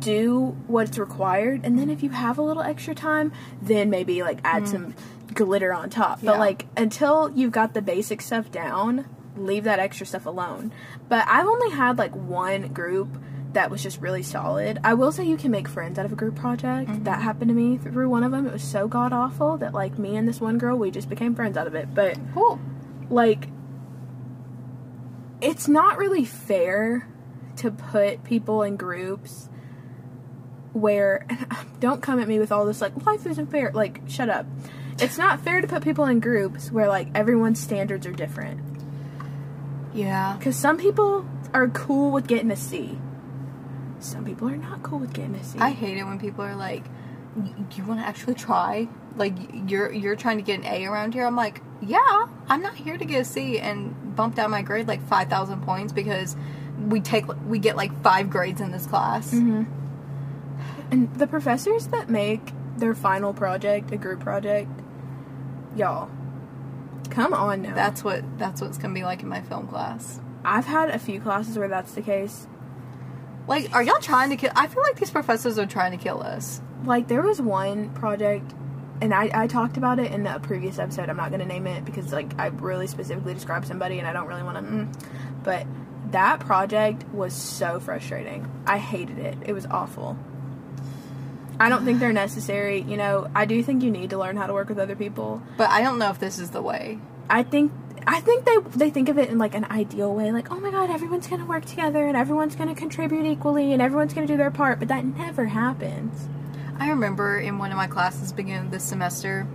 do 0.00 0.56
what's 0.66 0.98
required, 0.98 1.62
and 1.64 1.78
then 1.78 1.90
if 1.90 2.02
you 2.02 2.10
have 2.10 2.38
a 2.38 2.42
little 2.42 2.62
extra 2.62 2.94
time, 2.94 3.32
then 3.62 3.90
maybe 3.90 4.22
like 4.22 4.38
add 4.44 4.64
mm. 4.64 4.68
some 4.68 4.94
glitter 5.32 5.72
on 5.72 5.90
top. 5.90 6.20
But. 6.22 6.32
Yeah. 6.32 6.38
like 6.38 6.66
until 6.76 7.30
you've 7.34 7.52
got 7.52 7.74
the 7.74 7.82
basic 7.82 8.20
stuff 8.20 8.50
down, 8.50 9.06
leave 9.36 9.64
that 9.64 9.78
extra 9.78 10.06
stuff 10.06 10.26
alone. 10.26 10.72
But 11.08 11.26
I've 11.28 11.46
only 11.46 11.70
had 11.70 11.98
like 11.98 12.14
one 12.14 12.68
group 12.68 13.08
that 13.52 13.70
was 13.70 13.82
just 13.82 14.00
really 14.00 14.22
solid. 14.22 14.80
I 14.82 14.94
will 14.94 15.12
say 15.12 15.24
you 15.24 15.36
can 15.36 15.52
make 15.52 15.68
friends 15.68 15.96
out 15.98 16.04
of 16.04 16.12
a 16.12 16.16
group 16.16 16.34
project. 16.34 16.90
Mm-hmm. 16.90 17.04
That 17.04 17.22
happened 17.22 17.48
to 17.48 17.54
me 17.54 17.78
through 17.78 18.08
one 18.08 18.24
of 18.24 18.32
them. 18.32 18.46
It 18.46 18.52
was 18.52 18.64
so 18.64 18.88
god 18.88 19.12
awful 19.12 19.56
that 19.58 19.72
like 19.72 19.96
me 19.98 20.16
and 20.16 20.26
this 20.26 20.40
one 20.40 20.58
girl, 20.58 20.76
we 20.76 20.90
just 20.90 21.08
became 21.08 21.34
friends 21.36 21.56
out 21.56 21.66
of 21.68 21.74
it. 21.76 21.94
But 21.94 22.18
Cool. 22.34 22.58
like 23.10 23.48
it's 25.40 25.68
not 25.68 25.98
really 25.98 26.24
fair 26.24 27.08
to 27.56 27.70
put 27.70 28.24
people 28.24 28.62
in 28.62 28.76
groups 28.76 29.48
where 30.72 31.26
don't 31.80 32.02
come 32.02 32.18
at 32.18 32.26
me 32.26 32.38
with 32.38 32.50
all 32.50 32.64
this 32.66 32.80
like 32.80 33.06
life 33.06 33.26
isn't 33.26 33.46
fair 33.50 33.70
like 33.72 34.00
shut 34.08 34.28
up 34.28 34.46
it's 35.00 35.18
not 35.18 35.40
fair 35.40 35.60
to 35.60 35.66
put 35.66 35.82
people 35.82 36.04
in 36.04 36.20
groups 36.20 36.70
where 36.70 36.88
like 36.88 37.08
everyone's 37.14 37.58
standards 37.60 38.06
are 38.06 38.12
different 38.12 38.60
Yeah. 39.92 40.36
because 40.38 40.56
some 40.56 40.76
people 40.76 41.26
are 41.52 41.68
cool 41.68 42.10
with 42.10 42.26
getting 42.26 42.50
a 42.50 42.56
c 42.56 42.98
some 44.00 44.24
people 44.24 44.48
are 44.48 44.56
not 44.56 44.82
cool 44.82 44.98
with 44.98 45.12
getting 45.12 45.34
a 45.36 45.44
c 45.44 45.58
I 45.58 45.70
hate 45.70 45.96
it 45.96 46.04
when 46.04 46.18
people 46.18 46.44
are 46.44 46.54
like, 46.56 46.84
"Y- 47.36 47.52
"You 47.74 47.84
want 47.84 48.00
to 48.00 48.06
actually 48.06 48.34
try? 48.34 48.86
Like 49.16 49.34
you're 49.70 49.90
you're 49.90 50.16
trying 50.16 50.36
to 50.36 50.42
get 50.42 50.58
an 50.60 50.66
A 50.66 50.84
around 50.84 51.14
here?" 51.14 51.24
I'm 51.24 51.36
like, 51.36 51.62
"Yeah, 51.80 52.26
I'm 52.48 52.60
not 52.60 52.74
here 52.74 52.98
to 52.98 53.04
get 53.06 53.22
a 53.22 53.24
C 53.24 53.58
and 53.58 54.14
bump 54.14 54.34
down 54.34 54.50
my 54.50 54.60
grade 54.60 54.86
like 54.86 55.02
five 55.08 55.28
thousand 55.30 55.62
points 55.62 55.92
because 55.94 56.36
we 56.86 57.00
take 57.00 57.24
we 57.46 57.58
get 57.58 57.76
like 57.76 57.92
five 58.02 58.28
grades 58.28 58.60
in 58.60 58.72
this 58.72 58.86
class." 58.86 59.30
hmm 59.30 59.62
And 60.90 61.14
the 61.14 61.26
professors 61.26 61.86
that 61.88 62.10
make 62.10 62.52
their 62.76 62.94
final 62.94 63.32
project 63.32 63.90
a 63.92 63.96
group 63.96 64.20
project, 64.20 64.68
y'all, 65.76 66.10
come 67.10 67.32
on 67.32 67.62
now. 67.62 67.74
That's 67.74 68.02
what 68.02 68.22
that's 68.38 68.60
what's 68.60 68.78
gonna 68.78 68.94
be 68.94 69.04
like 69.04 69.22
in 69.22 69.28
my 69.28 69.40
film 69.42 69.66
class. 69.66 70.20
I've 70.44 70.66
had 70.66 70.90
a 70.90 70.98
few 70.98 71.20
classes 71.20 71.58
where 71.58 71.68
that's 71.68 71.94
the 71.94 72.02
case. 72.02 72.46
Like, 73.46 73.74
are 73.74 73.82
y'all 73.82 74.00
trying 74.00 74.30
to 74.30 74.36
kill? 74.36 74.50
I 74.54 74.66
feel 74.66 74.82
like 74.82 74.96
these 74.96 75.10
professors 75.10 75.58
are 75.58 75.66
trying 75.66 75.96
to 75.96 76.02
kill 76.02 76.22
us. 76.22 76.60
Like 76.84 77.08
there 77.08 77.22
was 77.22 77.40
one 77.40 77.90
project, 77.90 78.54
and 79.00 79.14
I, 79.14 79.30
I 79.32 79.46
talked 79.46 79.76
about 79.76 79.98
it 79.98 80.12
in 80.12 80.26
a 80.26 80.40
previous 80.40 80.78
episode. 80.78 81.08
I'm 81.08 81.16
not 81.16 81.30
gonna 81.30 81.46
name 81.46 81.66
it 81.66 81.84
because 81.84 82.12
like 82.12 82.38
I 82.38 82.46
really 82.46 82.86
specifically 82.86 83.34
described 83.34 83.66
somebody, 83.66 83.98
and 83.98 84.06
I 84.06 84.12
don't 84.12 84.26
really 84.26 84.42
want 84.42 84.58
to. 84.58 84.72
Mm, 84.72 85.04
but 85.42 85.66
that 86.10 86.40
project 86.40 87.04
was 87.12 87.34
so 87.34 87.80
frustrating. 87.80 88.50
I 88.66 88.78
hated 88.78 89.18
it. 89.18 89.36
It 89.46 89.52
was 89.52 89.66
awful. 89.66 90.16
I 91.58 91.68
don't 91.68 91.84
think 91.84 92.00
they're 92.00 92.12
necessary. 92.12 92.80
You 92.80 92.96
know, 92.96 93.30
I 93.34 93.44
do 93.44 93.62
think 93.62 93.82
you 93.82 93.90
need 93.90 94.10
to 94.10 94.18
learn 94.18 94.36
how 94.36 94.46
to 94.46 94.52
work 94.52 94.68
with 94.68 94.78
other 94.78 94.96
people. 94.96 95.42
But 95.56 95.70
I 95.70 95.82
don't 95.82 95.98
know 95.98 96.10
if 96.10 96.18
this 96.18 96.38
is 96.38 96.50
the 96.50 96.62
way. 96.62 96.98
I 97.30 97.42
think 97.42 97.72
I 98.06 98.20
think 98.20 98.44
they 98.44 98.56
they 98.76 98.90
think 98.90 99.08
of 99.08 99.18
it 99.18 99.30
in 99.30 99.38
like 99.38 99.54
an 99.54 99.64
ideal 99.66 100.14
way, 100.14 100.30
like 100.32 100.50
oh 100.50 100.60
my 100.60 100.70
god, 100.70 100.90
everyone's 100.90 101.26
gonna 101.26 101.46
work 101.46 101.64
together 101.64 102.06
and 102.06 102.16
everyone's 102.16 102.56
gonna 102.56 102.74
contribute 102.74 103.24
equally 103.24 103.72
and 103.72 103.80
everyone's 103.80 104.12
gonna 104.12 104.26
do 104.26 104.36
their 104.36 104.50
part, 104.50 104.78
but 104.78 104.88
that 104.88 105.04
never 105.04 105.46
happens. 105.46 106.28
I 106.78 106.90
remember 106.90 107.38
in 107.38 107.58
one 107.58 107.70
of 107.70 107.76
my 107.76 107.86
classes 107.86 108.32
beginning 108.32 108.70
this 108.70 108.82
semester, 108.82 109.46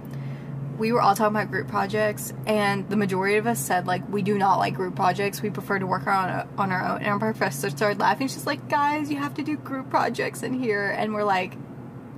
we 0.80 0.94
were 0.94 1.02
all 1.02 1.14
talking 1.14 1.36
about 1.36 1.52
group 1.52 1.68
projects, 1.68 2.34
and 2.48 2.90
the 2.90 2.96
majority 2.96 3.36
of 3.36 3.46
us 3.46 3.60
said 3.60 3.86
like 3.86 4.08
we 4.10 4.22
do 4.22 4.38
not 4.38 4.58
like 4.58 4.74
group 4.74 4.96
projects. 4.96 5.42
We 5.42 5.50
prefer 5.50 5.78
to 5.78 5.86
work 5.86 6.08
on 6.08 6.48
on 6.58 6.72
our 6.72 6.82
own. 6.82 7.00
And 7.00 7.08
our 7.08 7.20
professor 7.20 7.70
started 7.70 8.00
laughing. 8.00 8.30
She's 8.30 8.48
like, 8.48 8.70
"Guys, 8.70 9.12
you 9.12 9.18
have 9.18 9.34
to 9.36 9.44
do 9.44 9.58
group 9.58 9.90
projects 9.90 10.42
in 10.42 10.54
here," 10.54 10.90
and 10.90 11.14
we're 11.14 11.24
like, 11.26 11.56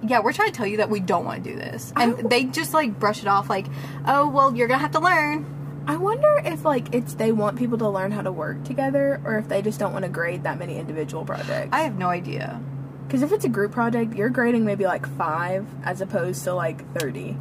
yeah, 0.04 0.20
we're 0.20 0.34
trying 0.34 0.50
to 0.52 0.56
tell 0.58 0.68
you 0.68 0.78
that 0.78 0.90
we 0.90 1.00
don't 1.00 1.26
want 1.26 1.44
to 1.44 1.50
do 1.52 1.56
this, 1.56 1.94
and 1.96 2.30
they 2.30 2.46
just 2.46 2.74
like 2.74 3.00
brush 3.00 3.22
it 3.22 3.28
off 3.28 3.50
like, 3.50 3.68
oh 4.08 4.28
well, 4.30 4.56
you're 4.56 4.68
gonna 4.68 4.80
have 4.82 4.92
to 4.92 5.00
learn. 5.00 5.46
I 5.88 5.98
wonder 5.98 6.42
if 6.46 6.64
like 6.66 6.94
it's 6.94 7.14
they 7.16 7.32
want 7.32 7.58
people 7.58 7.78
to 7.80 7.90
learn 7.90 8.12
how 8.12 8.22
to 8.22 8.32
work 8.32 8.64
together, 8.64 9.22
or 9.26 9.38
if 9.38 9.48
they 9.48 9.62
just 9.62 9.80
don't 9.80 9.94
want 9.94 10.04
to 10.06 10.10
grade 10.10 10.44
that 10.44 10.58
many 10.60 10.78
individual 10.78 11.26
projects. 11.26 11.70
I 11.72 11.82
have 11.82 11.98
no 11.98 12.08
idea. 12.10 12.62
Because 13.08 13.24
if 13.24 13.32
it's 13.34 13.44
a 13.44 13.50
group 13.50 13.74
project, 13.74 14.16
you're 14.16 14.30
grading 14.30 14.64
maybe 14.64 14.86
like 14.86 15.06
five 15.18 15.66
as 15.84 16.00
opposed 16.02 16.44
to 16.46 16.54
like 16.54 16.90
thirty. 16.98 17.36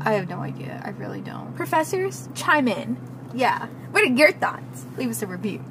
I 0.00 0.12
have 0.14 0.28
no 0.28 0.38
idea. 0.40 0.82
I 0.84 0.90
really 0.90 1.20
don't. 1.20 1.54
Professors, 1.56 2.28
chime 2.34 2.68
in. 2.68 2.96
Yeah, 3.34 3.66
What 3.90 4.02
are 4.02 4.06
your 4.06 4.32
thoughts? 4.32 4.86
leave 4.96 5.10
us 5.10 5.22
a 5.22 5.26
review. 5.26 5.64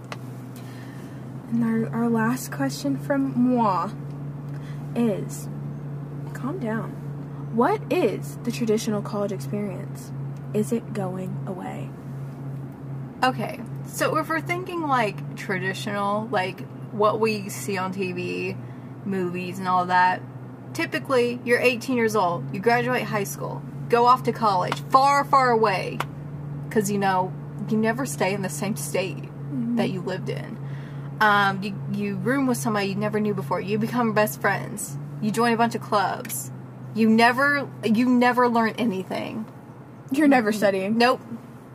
And 1.51 1.63
our, 1.63 2.01
our 2.03 2.09
last 2.09 2.51
question 2.51 2.97
from 2.97 3.33
moi 3.55 3.91
is 4.95 5.47
calm 6.33 6.59
down. 6.59 6.91
What 7.53 7.81
is 7.91 8.37
the 8.43 8.51
traditional 8.51 9.01
college 9.01 9.31
experience? 9.31 10.11
Is 10.53 10.71
it 10.71 10.93
going 10.93 11.37
away? 11.47 11.89
Okay, 13.23 13.59
so 13.87 14.17
if 14.17 14.27
we're 14.27 14.41
thinking 14.41 14.81
like 14.81 15.35
traditional, 15.37 16.27
like 16.31 16.61
what 16.91 17.19
we 17.19 17.49
see 17.49 17.77
on 17.77 17.93
TV, 17.93 18.57
movies, 19.05 19.59
and 19.59 19.67
all 19.67 19.85
that, 19.85 20.21
typically 20.73 21.39
you're 21.45 21.59
18 21.59 21.95
years 21.95 22.15
old, 22.15 22.43
you 22.53 22.59
graduate 22.59 23.03
high 23.03 23.23
school, 23.23 23.61
go 23.89 24.05
off 24.05 24.23
to 24.23 24.33
college, 24.33 24.79
far, 24.89 25.23
far 25.23 25.51
away, 25.51 25.99
because 26.67 26.91
you 26.91 26.97
know 26.97 27.31
you 27.69 27.77
never 27.77 28.05
stay 28.05 28.33
in 28.33 28.41
the 28.41 28.49
same 28.49 28.75
state 28.75 29.23
that 29.75 29.89
you 29.89 30.01
lived 30.01 30.29
in. 30.29 30.57
Um, 31.21 31.63
you 31.63 31.75
you 31.91 32.15
room 32.17 32.47
with 32.47 32.57
somebody 32.57 32.87
you 32.87 32.95
never 32.95 33.19
knew 33.19 33.33
before. 33.33 33.61
You 33.61 33.77
become 33.77 34.13
best 34.13 34.41
friends. 34.41 34.97
You 35.23 35.31
join 35.31 35.53
a 35.53 35.57
bunch 35.57 35.73
of 35.73 35.81
clubs. 35.81 36.51
You 36.93 37.09
never 37.09 37.67
you 37.83 38.07
never 38.07 38.47
learn 38.47 38.71
anything. 38.77 39.45
You're 40.11 40.27
never 40.27 40.51
studying. 40.51 40.97
Nope, 40.97 41.21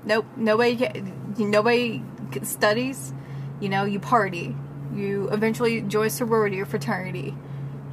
nope. 0.05 0.27
Nobody, 0.37 1.03
nobody 1.39 2.03
studies. 2.43 3.13
You 3.59 3.69
know, 3.71 3.85
you 3.85 3.99
party. 3.99 4.55
You 4.95 5.29
eventually 5.31 5.81
join 5.81 6.07
a 6.07 6.11
sorority 6.11 6.61
or 6.61 6.67
fraternity. 6.67 7.35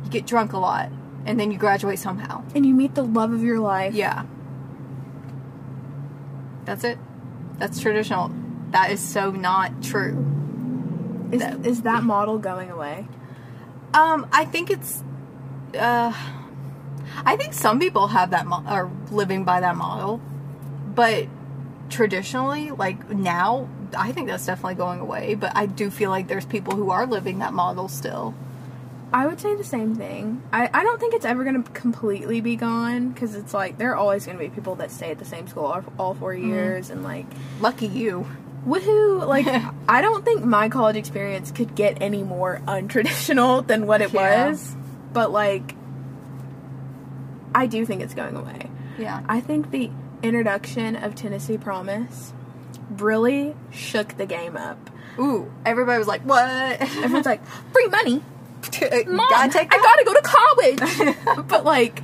You 0.04 0.10
get 0.12 0.28
drunk 0.28 0.54
a 0.54 0.58
lot, 0.60 0.90
and 1.26 1.40
then 1.40 1.52
you 1.52 1.58
graduate 1.58 2.00
somehow. 2.00 2.44
And 2.54 2.66
you 2.66 2.74
meet 2.76 2.94
the 2.94 3.04
love 3.04 3.34
of 3.34 3.42
your 3.42 3.60
life. 3.60 3.94
Yeah, 3.96 4.26
that's 6.66 6.84
it. 6.84 6.98
That's 7.58 7.80
traditional. 7.80 8.32
That 8.72 8.92
is 8.92 9.00
so 9.00 9.32
not 9.32 9.82
true. 9.82 10.26
Is, 11.32 11.40
No. 11.42 11.62
is 11.64 11.82
that 11.84 12.04
model 12.04 12.38
going 12.38 12.70
away? 12.70 13.08
Um, 13.94 14.28
I 14.32 14.46
think 14.46 14.70
it's. 14.70 15.04
Uh, 15.76 16.14
I 17.26 17.36
think 17.38 17.54
some 17.54 17.80
people 17.80 18.08
have 18.08 18.32
that 18.32 18.46
mo- 18.46 18.64
are 18.66 18.90
living 19.12 19.44
by 19.44 19.62
that 19.62 19.76
model, 19.76 20.20
but 20.94 21.28
traditionally, 21.90 22.72
like 22.72 23.10
now, 23.10 23.70
I 23.98 24.12
think 24.12 24.28
that's 24.28 24.46
definitely 24.46 24.76
going 24.76 25.00
away. 25.00 25.36
But 25.36 25.54
I 25.56 25.66
do 25.66 25.90
feel 25.90 26.10
like 26.10 26.28
there's 26.28 26.46
people 26.46 26.76
who 26.76 26.90
are 26.92 27.06
living 27.06 27.40
that 27.40 27.54
model 27.54 27.88
still. 27.88 28.34
I 29.14 29.28
would 29.28 29.40
say 29.40 29.56
the 29.56 29.64
same 29.64 29.96
thing. 29.96 30.42
I, 30.52 30.70
I 30.74 30.84
don't 30.84 31.00
think 31.00 31.14
it's 31.14 31.26
ever 31.26 31.44
going 31.46 31.64
to 31.64 31.72
completely 31.72 32.42
be 32.42 32.56
gone 32.58 33.10
because 33.10 33.36
it's 33.36 33.54
like 33.54 33.78
there 33.78 33.92
are 33.92 33.96
always 33.96 34.26
going 34.26 34.38
to 34.38 34.44
be 34.44 34.50
people 34.50 34.76
that 34.76 34.92
stay 34.92 35.12
at 35.12 35.20
the 35.20 35.26
same 35.26 35.48
school 35.48 35.64
all, 35.66 35.84
all 35.98 36.14
four 36.16 36.34
years 36.34 36.90
and 36.90 37.02
like 37.04 37.26
Lucky 37.62 37.88
you. 37.88 38.28
woohoo. 38.68 39.26
Like 39.26 39.46
I 39.88 40.02
don't 40.02 40.26
think 40.26 40.44
my 40.44 40.68
college 40.68 40.98
experience 40.98 41.52
could 41.52 41.76
get 41.76 42.02
any 42.02 42.24
more 42.24 42.62
untraditional 42.68 43.66
than 43.66 43.88
what 43.88 44.02
it 44.02 44.12
Yeah. 44.12 44.48
was, 44.50 44.76
but 45.16 45.32
like 45.32 45.76
I 47.56 47.68
do 47.68 47.86
think 47.86 48.02
it's 48.02 48.14
going 48.14 48.36
away. 48.36 48.70
Yeah. 49.00 49.24
I 49.30 49.40
think 49.40 49.72
the 49.72 49.90
introduction 50.22 50.98
of 50.98 51.16
Tennessee 51.16 51.58
Promise 51.58 52.34
really 52.98 53.56
shook 53.72 54.18
the 54.18 54.26
game 54.26 54.58
up. 54.58 54.90
Ooh, 55.18 55.50
everybody 55.66 55.98
was 55.98 56.08
like, 56.08 56.22
"What?" 56.24 56.46
Everyone's 56.46 57.26
like, 57.26 57.46
free 57.74 57.88
money. 57.88 58.22
Mom, 59.08 59.30
gotta 59.30 59.62
I 59.62 59.66
gotta 59.66 60.04
go 60.04 60.14
to 60.14 60.22
college. 60.22 61.48
but 61.48 61.64
like, 61.64 62.04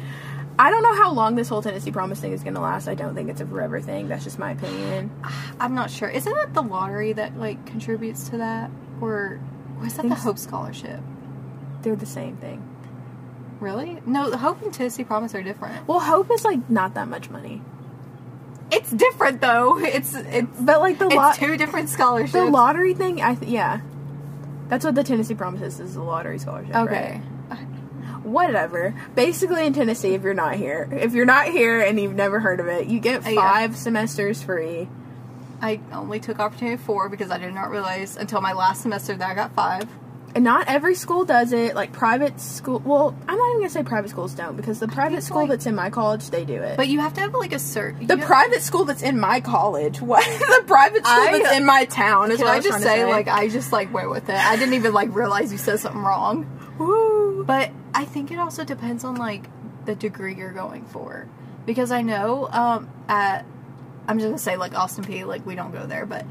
I 0.58 0.70
don't 0.70 0.84
know 0.84 0.96
how 0.96 1.12
long 1.12 1.36
this 1.36 1.50
whole 1.50 1.62
Tennessee 1.62 1.92
Promise 1.92 2.22
thing 2.22 2.32
is 2.32 2.44
gonna 2.44 2.62
last. 2.62 2.88
I 2.88 2.96
don't 2.96 3.14
think 3.14 3.30
it's 3.30 3.42
a 3.42 3.46
forever 3.46 3.82
thing. 3.82 4.08
That's 4.08 4.24
just 4.24 4.40
my 4.40 4.52
opinion. 4.52 5.12
I'm 5.60 5.76
not 5.76 5.92
sure. 5.92 6.08
Isn't 6.08 6.38
it 6.38 6.54
the 6.54 6.64
lottery 6.64 7.12
that 7.12 7.38
like 7.38 7.66
contributes 7.66 8.30
to 8.30 8.38
that, 8.38 8.72
or 9.02 9.42
was 9.82 9.96
that 9.96 10.08
the. 10.08 10.16
Hope 10.16 10.38
Scholarship? 10.38 11.02
They're 11.82 11.98
the 11.98 12.06
same 12.06 12.38
thing. 12.38 12.71
Really? 13.62 14.02
No, 14.06 14.30
the 14.30 14.38
Hope 14.38 14.62
and 14.64 14.74
Tennessee 14.74 15.04
Promise 15.06 15.36
are 15.36 15.44
different. 15.44 15.88
Well, 15.88 16.00
Hope 16.02 16.30
is 16.32 16.44
like 16.44 16.70
not 16.70 16.96
that 16.96 17.08
much 17.08 17.30
money, 17.30 17.62
It's 18.72 18.92
different 18.92 19.40
though. 19.40 19.78
It's 19.78 20.14
it's 20.16 20.48
but 20.60 20.80
like 20.82 20.98
the 21.00 21.06
it's 21.06 21.16
lot, 21.16 21.36
two 21.36 21.56
different 21.58 21.88
scholarships. 21.90 22.34
the 22.34 22.46
lottery 22.46 22.94
thing. 22.94 23.22
I 23.22 23.36
th- 23.36 23.50
yeah, 23.52 23.82
that's 24.68 24.84
what 24.84 24.96
the 24.96 25.04
Tennessee 25.04 25.36
Promise 25.36 25.62
is. 25.62 25.80
Is 25.80 25.94
the 25.94 26.02
lottery 26.04 26.40
scholarship. 26.40 26.76
Okay. 26.76 27.22
right? 27.50 27.58
Whatever. 28.24 28.94
Basically, 29.16 29.66
in 29.66 29.74
Tennessee, 29.74 30.14
if 30.14 30.22
you're 30.24 30.34
not 30.34 30.56
here, 30.56 30.88
if 30.92 31.14
you're 31.14 31.26
not 31.26 31.48
here 31.48 31.80
and 31.82 32.00
you've 32.00 32.14
never 32.16 32.40
heard 32.40 32.60
of 32.60 32.68
it, 32.68 32.88
you 32.88 33.00
get 33.00 33.26
Uh, 33.26 33.30
yeah. 33.30 33.42
five 33.42 33.76
semesters 33.76 34.42
free. 34.44 34.88
I 35.62 35.80
only 35.92 36.20
took 36.20 36.40
opportunity 36.40 36.78
four 36.78 37.10
because 37.10 37.30
I 37.32 37.38
did 37.38 37.54
not 37.54 37.70
realize 37.72 38.18
until 38.18 38.42
my 38.42 38.54
last 38.54 38.82
semester 38.82 39.16
that 39.16 39.30
I 39.30 39.34
got 39.36 39.54
five. 39.54 39.88
And 40.34 40.44
not 40.44 40.68
every 40.68 40.96
school 40.96 41.26
does 41.26 41.52
it. 41.52 41.76
Like 41.76 41.92
private 41.92 42.40
school. 42.40 42.82
Well, 42.86 43.16
I'm 43.28 43.38
not 43.38 43.50
even 43.50 43.62
gonna 43.62 43.70
say 43.70 43.84
private 43.84 44.10
schools 44.10 44.34
don't 44.34 44.56
because 44.56 44.80
the 44.80 44.88
private 44.88 45.24
school 45.24 45.42
like- 45.42 45.50
that's 45.50 45.66
in 45.66 45.76
my 45.76 45.90
college 45.90 46.30
they 46.30 46.46
do 46.46 46.62
it. 46.62 46.78
But 46.78 46.88
you 46.88 47.00
have 47.00 47.14
to 47.16 47.22
have 47.22 47.34
like 47.34 47.52
a 47.52 47.58
cert. 47.58 48.08
the 48.08 48.18
have- 48.18 48.26
private 48.26 48.62
school 48.62 48.86
that's 48.86 49.02
in 49.02 49.20
my 49.20 49.42
college. 49.42 50.00
What? 50.00 50.24
the 50.40 50.64
private 50.66 51.06
school 51.06 51.24
I- 51.24 51.40
that's 51.40 51.58
in 51.58 51.66
my 51.66 51.86
town 51.86 52.32
is 52.32 52.38
Can 52.38 52.46
what 52.46 52.54
I, 52.54 52.58
I 52.58 52.60
just 52.62 52.78
to 52.78 52.84
say, 52.84 53.06
like 53.06 53.28
I 53.28 53.50
just 53.50 53.72
like 53.72 53.94
went 53.94 54.10
with 54.10 54.30
it. 54.30 54.36
I 54.36 54.56
didn't 54.56 54.76
even 54.76 54.94
like 54.94 55.14
realize 55.14 55.52
you 55.52 55.58
said 55.58 55.80
something 55.80 56.02
wrong. 56.02 56.48
Woo. 56.78 57.44
But 57.44 57.72
I 57.94 58.06
think 58.06 58.32
it 58.32 58.40
also 58.40 58.64
depends 58.64 59.04
on 59.04 59.16
like 59.16 59.46
the 59.86 59.96
degree 59.96 60.36
you're 60.36 60.54
going 60.54 60.86
for, 60.86 61.28
because 61.66 61.92
I 61.92 62.04
know 62.04 62.48
um, 62.52 62.90
at 63.10 63.46
I'm 64.08 64.18
just 64.18 64.28
gonna 64.28 64.38
say 64.38 64.56
like 64.58 64.76
Austin 64.76 65.04
Peay 65.04 65.26
Like 65.26 65.46
we 65.46 65.56
don't 65.56 65.72
go 65.72 65.86
there, 65.86 66.06
but 66.06 66.26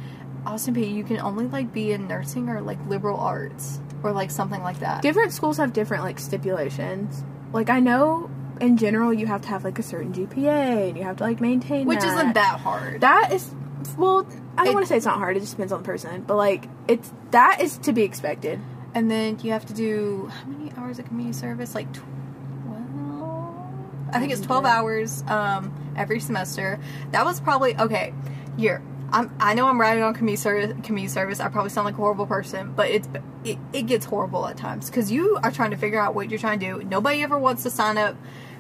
Austin 0.47 0.75
Peay 0.75 0.93
You 0.93 1.05
can 1.05 1.21
only 1.21 1.47
like 1.47 1.73
be 1.73 1.93
in 1.93 2.09
nursing 2.09 2.49
or 2.49 2.61
like 2.63 2.79
liberal 2.89 3.19
arts 3.19 3.79
or 4.03 4.13
like 4.13 4.31
something 4.31 4.63
like 4.63 4.81
that. 4.81 5.03
different 5.03 5.33
schools 5.33 5.57
have 5.59 5.73
different 5.73 6.03
like 6.03 6.19
stipulations. 6.19 7.25
Like 7.53 7.71
I 7.71 7.81
know 7.81 8.31
in 8.61 8.77
general 8.77 9.13
you 9.13 9.27
have 9.27 9.43
to 9.43 9.49
have 9.49 9.65
like 9.65 9.79
a 9.79 9.83
certain 9.83 10.13
GPA 10.13 10.89
and 10.89 10.97
you 10.97 11.05
have 11.05 11.17
to 11.17 11.25
like 11.25 11.41
maintain 11.41 11.87
which 11.87 12.05
isn't 12.05 12.35
that 12.35 12.61
hard. 12.61 13.01
That 13.01 13.33
is 13.33 13.55
well, 13.97 14.27
I 14.57 14.65
don't 14.65 14.75
want 14.75 14.85
to 14.85 14.89
say 14.89 14.97
it's 14.97 15.07
not 15.07 15.19
hard. 15.19 15.37
It 15.37 15.41
just 15.41 15.53
depends 15.53 15.73
on 15.73 15.83
the 15.83 15.87
person. 15.87 16.23
But 16.23 16.37
like 16.37 16.67
it's 16.89 17.13
that 17.31 17.61
is 17.61 17.79
to 17.79 17.93
be 17.93 18.03
expected. 18.03 18.61
And 18.95 19.11
then 19.11 19.39
you 19.43 19.53
have 19.53 19.67
to 19.67 19.75
do 19.75 20.27
how 20.27 20.47
many 20.47 20.73
hours 20.77 20.99
of 20.99 21.07
community 21.07 21.37
service? 21.39 21.75
Like 21.75 21.87
twelve. 21.93 23.75
I 24.13 24.19
think 24.19 24.33
it's 24.33 24.41
twelve 24.41 24.65
hours 24.65 25.23
um, 25.29 25.73
every 25.97 26.21
semester. 26.21 26.81
That 27.13 27.25
was 27.25 27.41
probably 27.41 27.77
okay. 27.77 28.13
Here, 28.59 28.83
I'm. 29.13 29.35
I 29.41 29.55
know 29.55 29.67
I'm 29.67 29.81
writing 29.81 30.03
on 30.03 30.15
community 30.15 30.41
service. 30.41 30.73
Community 30.85 31.09
service. 31.13 31.41
I 31.41 31.49
probably 31.49 31.71
sound 31.71 31.85
like 31.85 31.95
a 31.95 31.99
horrible 31.99 32.27
person, 32.27 32.73
but 32.75 32.89
it's 32.91 33.09
it, 33.45 33.59
it 33.73 33.83
gets 33.87 34.05
horrible 34.07 34.47
at 34.47 34.57
times 34.57 34.89
because 34.89 35.11
you 35.11 35.39
are 35.43 35.51
trying 35.51 35.71
to 35.71 35.77
figure 35.77 36.01
out 36.01 36.15
what 36.15 36.31
you're 36.31 36.39
trying 36.39 36.61
to 36.61 36.67
do. 36.79 36.85
Nobody 36.85 37.23
ever 37.23 37.39
wants 37.39 37.63
to 37.65 37.71
sign 37.71 37.99
up 37.99 38.17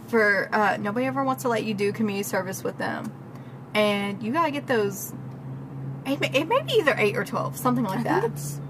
for. 0.09 0.49
Uh, 0.53 0.77
nobody 0.79 1.07
ever 1.07 1.23
wants 1.25 1.43
to 1.43 1.49
let 1.49 1.65
you 1.65 1.75
do 1.75 1.93
community 1.93 2.23
service 2.25 2.65
with 2.65 2.79
them, 2.79 3.13
and 3.75 4.23
you 4.23 4.33
gotta 4.33 4.51
get 4.51 4.67
those. 4.67 5.13
It 6.07 6.21
may, 6.21 6.31
it 6.33 6.49
may 6.49 6.63
be 6.63 6.73
either 6.75 6.95
eight 6.99 7.17
or 7.17 7.25
twelve, 7.25 7.57
something 7.57 7.85
like 7.85 8.01
I 8.01 8.03
that. 8.05 8.23
think 8.23 8.33
it's 8.35 8.61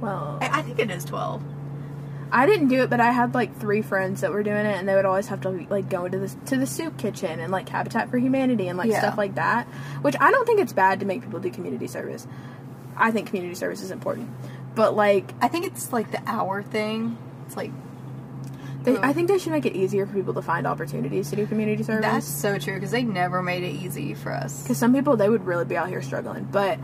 well. 0.00 0.38
I, 0.40 0.60
I 0.60 0.62
think 0.62 0.78
it 0.78 0.90
is 0.90 1.04
twelve. 1.04 1.42
I 2.34 2.46
didn't 2.46 2.68
do 2.68 2.82
it, 2.82 2.88
but 2.88 2.98
I 2.98 3.12
had 3.12 3.34
like 3.34 3.54
three 3.58 3.82
friends 3.82 4.22
that 4.22 4.32
were 4.32 4.42
doing 4.42 4.64
it, 4.64 4.76
and 4.78 4.88
they 4.88 4.94
would 4.94 5.04
always 5.04 5.26
have 5.28 5.42
to 5.42 5.50
like 5.68 5.90
go 5.90 6.06
into 6.06 6.18
the 6.18 6.28
to 6.46 6.56
the 6.56 6.66
soup 6.66 6.96
kitchen 6.96 7.38
and 7.40 7.52
like 7.52 7.68
Habitat 7.68 8.10
for 8.10 8.16
Humanity 8.16 8.68
and 8.68 8.78
like 8.78 8.90
Yeah. 8.90 9.00
stuff 9.00 9.18
like 9.18 9.34
that. 9.34 9.66
Which 10.00 10.16
I 10.18 10.30
don't 10.30 10.46
think 10.46 10.58
it's 10.60 10.72
bad 10.72 11.00
to 11.00 11.06
make 11.06 11.20
people 11.22 11.40
do 11.40 11.50
community 11.50 11.86
service. 11.86 12.26
I 12.96 13.10
think 13.10 13.26
community 13.28 13.54
service 13.54 13.82
is 13.82 13.90
important, 13.90 14.30
but 14.74 14.96
like 14.96 15.34
I 15.42 15.48
think 15.48 15.66
it's 15.66 15.92
like 15.92 16.10
the 16.10 16.22
hour 16.26 16.62
thing. 16.62 17.18
It's 17.46 17.56
like 17.56 17.70
they. 18.82 18.96
I 18.96 19.12
think 19.12 19.28
they 19.28 19.38
should 19.38 19.52
make 19.52 19.66
it 19.66 19.76
easier 19.76 20.06
for 20.06 20.14
people 20.14 20.32
to 20.34 20.42
find 20.42 20.66
opportunities 20.66 21.28
to 21.30 21.36
do 21.36 21.46
community 21.46 21.82
service. 21.82 22.02
that's 22.02 22.26
so 22.26 22.58
true 22.58 22.74
because 22.74 22.90
they 22.92 23.02
never 23.02 23.42
made 23.42 23.62
it 23.62 23.72
easy 23.74 24.14
for 24.14 24.32
us. 24.32 24.62
Because 24.62 24.78
some 24.78 24.94
people 24.94 25.16
they 25.18 25.28
would 25.28 25.44
really 25.46 25.66
be 25.66 25.76
out 25.76 25.88
here 25.88 26.00
struggling, 26.00 26.48
but 26.50 26.78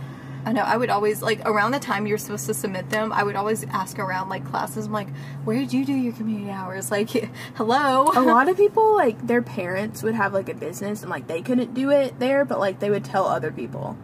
I 0.45 0.53
know 0.53 0.62
I 0.62 0.76
would 0.76 0.89
always 0.91 1.20
like 1.20 1.41
around 1.47 1.72
the 1.72 1.78
time 1.78 2.07
you're 2.07 2.16
supposed 2.18 2.47
to 2.47 2.55
submit 2.55 2.89
them. 2.91 3.12
I 3.12 3.22
would 3.22 3.36
always 3.36 3.64
ask 3.64 3.99
around 3.99 4.28
like 4.30 4.47
classes. 4.49 4.86
I'm 4.86 4.93
like, 4.93 5.09
where 5.45 5.57
did 5.59 5.72
you 5.72 5.84
do 5.84 5.93
your 5.93 6.12
community 6.14 6.51
hours? 6.51 6.91
Like, 6.99 7.11
hello. 7.57 8.11
a 8.14 8.22
lot 8.22 8.49
of 8.49 8.57
people 8.64 8.97
like 8.97 9.26
their 9.26 9.43
parents 9.43 10.03
would 10.03 10.14
have 10.14 10.32
like 10.32 10.49
a 10.49 10.55
business 10.55 11.03
and 11.03 11.11
like 11.11 11.26
they 11.26 11.43
couldn't 11.43 11.74
do 11.74 11.91
it 11.91 12.18
there, 12.18 12.45
but 12.45 12.59
like 12.59 12.78
they 12.80 12.89
would 12.91 13.05
tell 13.05 13.26
other 13.26 13.51
people. 13.53 13.97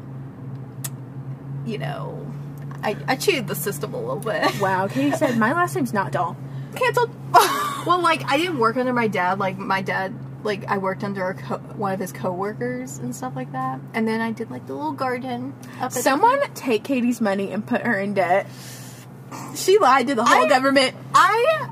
you 1.64 1.78
know, 1.78 2.26
I 2.82 2.97
I 3.09 3.16
cheated 3.16 3.47
the 3.47 3.55
system 3.55 3.95
a 3.95 3.99
little 3.99 4.16
bit. 4.16 4.61
Wow, 4.61 4.87
Katie 4.89 5.16
said 5.16 5.39
my 5.39 5.53
last 5.53 5.74
name's 5.74 5.93
not 5.95 6.12
Doll. 6.12 6.37
Cancelled. 6.74 7.11
Well, 7.87 8.01
like 8.01 8.22
I 8.30 8.39
didn't 8.39 8.59
work 8.59 8.78
under 8.78 8.95
my 8.95 9.09
dad. 9.09 9.39
Like 9.39 9.59
my 9.59 9.82
dad, 9.82 10.14
like 10.45 10.64
I 10.66 10.78
worked 10.78 11.03
under 11.05 11.28
a 11.28 11.34
co- 11.34 11.59
one 11.59 11.92
of 11.92 12.01
his 12.01 12.12
coworkers 12.12 12.99
and 12.99 13.14
stuff 13.16 13.34
like 13.34 13.53
that. 13.53 13.80
And 13.95 14.07
then 14.07 14.20
I 14.20 14.30
did 14.32 14.51
like 14.51 14.66
the 14.66 14.74
little 14.74 14.92
garden 14.92 15.55
up. 15.80 15.84
At 15.86 15.92
Someone 15.92 16.40
take 16.55 16.84
Katie's 16.84 17.20
money 17.20 17.51
and 17.51 17.66
put 17.66 17.82
her 17.82 17.99
in 17.99 18.14
debt. 18.14 18.47
She 19.57 19.78
lied 19.78 20.07
to 20.09 20.14
the 20.14 20.24
whole 20.24 20.45
I- 20.45 20.49
government. 20.49 20.95
I 21.14 21.68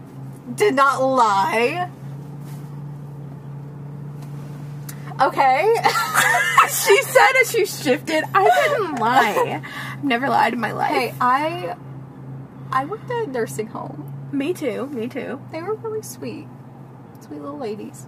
did 0.55 0.75
not 0.75 1.01
lie. 1.03 1.89
Okay. 5.21 5.75
she 6.69 7.03
said 7.03 7.33
as 7.43 7.51
she 7.53 7.67
shifted. 7.67 8.25
I 8.35 8.69
didn't 8.69 8.97
lie. 8.97 9.63
I've 9.93 10.05
never 10.05 10.29
lied 10.29 10.55
in 10.55 10.61
my 10.61 10.73
life. 10.73 10.91
hey, 10.91 11.15
I 11.21 11.77
I 12.73 12.85
worked 12.87 13.11
at 13.11 13.29
a 13.29 13.31
nursing 13.31 13.69
home. 13.69 14.09
Me 14.33 14.53
too. 14.55 14.87
Me 14.87 15.07
too. 15.09 15.41
They 15.53 15.63
were 15.63 15.75
really 15.75 16.03
sweet, 16.03 16.47
sweet 17.33 17.43
little 17.43 17.59
ladies. 17.59 18.05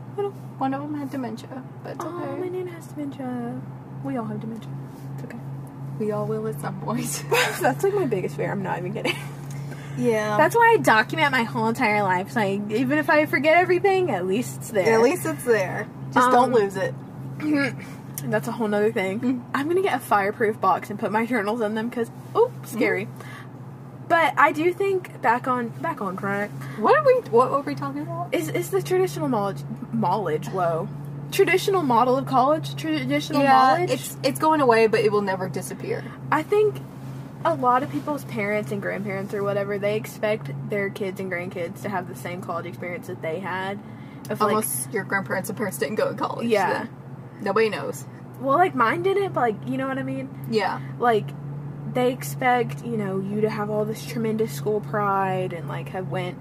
One 0.58 0.74
of 0.74 0.82
them 0.82 0.94
had 0.94 1.10
dementia, 1.10 1.62
but 1.82 1.92
it's 1.92 2.04
Oh, 2.04 2.22
okay. 2.22 2.40
my 2.40 2.48
name 2.48 2.66
has 2.68 2.86
dementia. 2.88 3.60
We 4.04 4.16
all 4.18 4.26
have 4.26 4.40
dementia. 4.40 4.70
It's 5.14 5.24
okay. 5.24 5.38
we 5.98 6.12
all 6.12 6.26
will 6.26 6.46
at 6.46 6.60
some 6.60 6.78
point. 6.80 7.24
That's 7.60 7.82
like 7.82 7.94
my 7.94 8.04
biggest 8.04 8.36
fear. 8.36 8.50
I'm 8.52 8.62
not 8.62 8.78
even 8.78 8.92
kidding. 8.92 9.16
yeah. 9.96 10.36
That's 10.36 10.54
why 10.54 10.76
I 10.78 10.82
document 10.82 11.32
my 11.32 11.44
whole 11.44 11.68
entire 11.68 12.02
life. 12.02 12.32
So 12.32 12.40
I, 12.40 12.60
even 12.68 12.98
if 12.98 13.08
I 13.08 13.24
forget 13.24 13.56
everything, 13.56 14.10
at 14.10 14.26
least 14.26 14.58
it's 14.58 14.70
there. 14.70 14.92
At 14.94 15.00
least 15.00 15.24
it's 15.24 15.44
there. 15.44 15.88
Just 16.12 16.18
Um, 16.26 16.32
don't 16.32 16.52
lose 16.52 16.76
it. 16.76 16.94
That's 18.24 18.46
a 18.48 18.52
whole 18.52 18.68
nother 18.68 18.92
thing. 18.92 19.44
I'm 19.54 19.68
gonna 19.68 19.82
get 19.82 19.94
a 19.96 19.98
fireproof 20.00 20.60
box 20.60 20.90
and 20.90 20.98
put 20.98 21.12
my 21.12 21.24
journals 21.26 21.60
in 21.62 21.74
them 21.74 21.88
because 21.88 22.10
oh, 22.34 22.50
scary. 22.64 23.08
But 24.08 24.34
I 24.36 24.52
do 24.52 24.72
think 24.72 25.20
back 25.22 25.48
on 25.48 25.68
back 25.68 26.00
on 26.00 26.16
track 26.16 26.50
What 26.78 26.96
are 26.96 27.04
we? 27.04 27.14
What 27.30 27.50
were 27.50 27.60
we 27.60 27.74
talking 27.74 28.02
about? 28.02 28.34
is 28.34 28.48
is 28.48 28.70
the 28.70 28.82
traditional 28.82 29.28
knowledge 29.28 29.62
knowledge 29.92 30.48
whoa 30.48 30.88
traditional 31.32 31.82
model 31.82 32.16
of 32.16 32.26
college 32.26 32.76
traditional 32.76 33.42
yeah, 33.42 33.52
knowledge. 33.52 33.90
it's 33.90 34.16
it's 34.22 34.38
going 34.38 34.60
away, 34.60 34.86
but 34.86 35.00
it 35.00 35.10
will 35.10 35.22
never 35.22 35.48
disappear. 35.48 36.04
I 36.30 36.42
think 36.42 36.76
a 37.44 37.54
lot 37.54 37.82
of 37.82 37.90
people's 37.90 38.24
parents 38.24 38.72
and 38.72 38.80
grandparents 38.80 39.34
or 39.34 39.42
whatever 39.42 39.78
they 39.78 39.96
expect 39.96 40.50
their 40.70 40.88
kids 40.88 41.20
and 41.20 41.30
grandkids 41.30 41.82
to 41.82 41.88
have 41.88 42.08
the 42.08 42.14
same 42.14 42.40
college 42.40 42.66
experience 42.66 43.08
that 43.08 43.20
they 43.20 43.40
had. 43.40 43.78
Of 44.30 44.40
like, 44.40 44.50
Almost 44.50 44.92
your 44.92 45.04
grandparents 45.04 45.50
and 45.50 45.58
parents 45.58 45.76
didn't 45.76 45.96
go 45.96 46.10
to 46.10 46.16
college. 46.16 46.46
Yeah. 46.48 46.86
nobody 47.40 47.68
knows. 47.68 48.06
well, 48.40 48.56
like 48.56 48.74
mine 48.74 49.02
didn't, 49.02 49.32
but 49.32 49.40
like 49.40 49.56
you 49.68 49.76
know 49.76 49.88
what 49.88 49.98
I 49.98 50.02
mean. 50.02 50.28
Yeah. 50.50 50.80
like 50.98 51.26
they 51.94 52.12
expect 52.12 52.84
you 52.84 52.96
know 52.96 53.18
you 53.18 53.40
to 53.40 53.50
have 53.50 53.70
all 53.70 53.84
this 53.84 54.04
tremendous 54.04 54.52
school 54.52 54.80
pride 54.80 55.52
and 55.52 55.68
like 55.68 55.88
have 55.90 56.10
went 56.10 56.40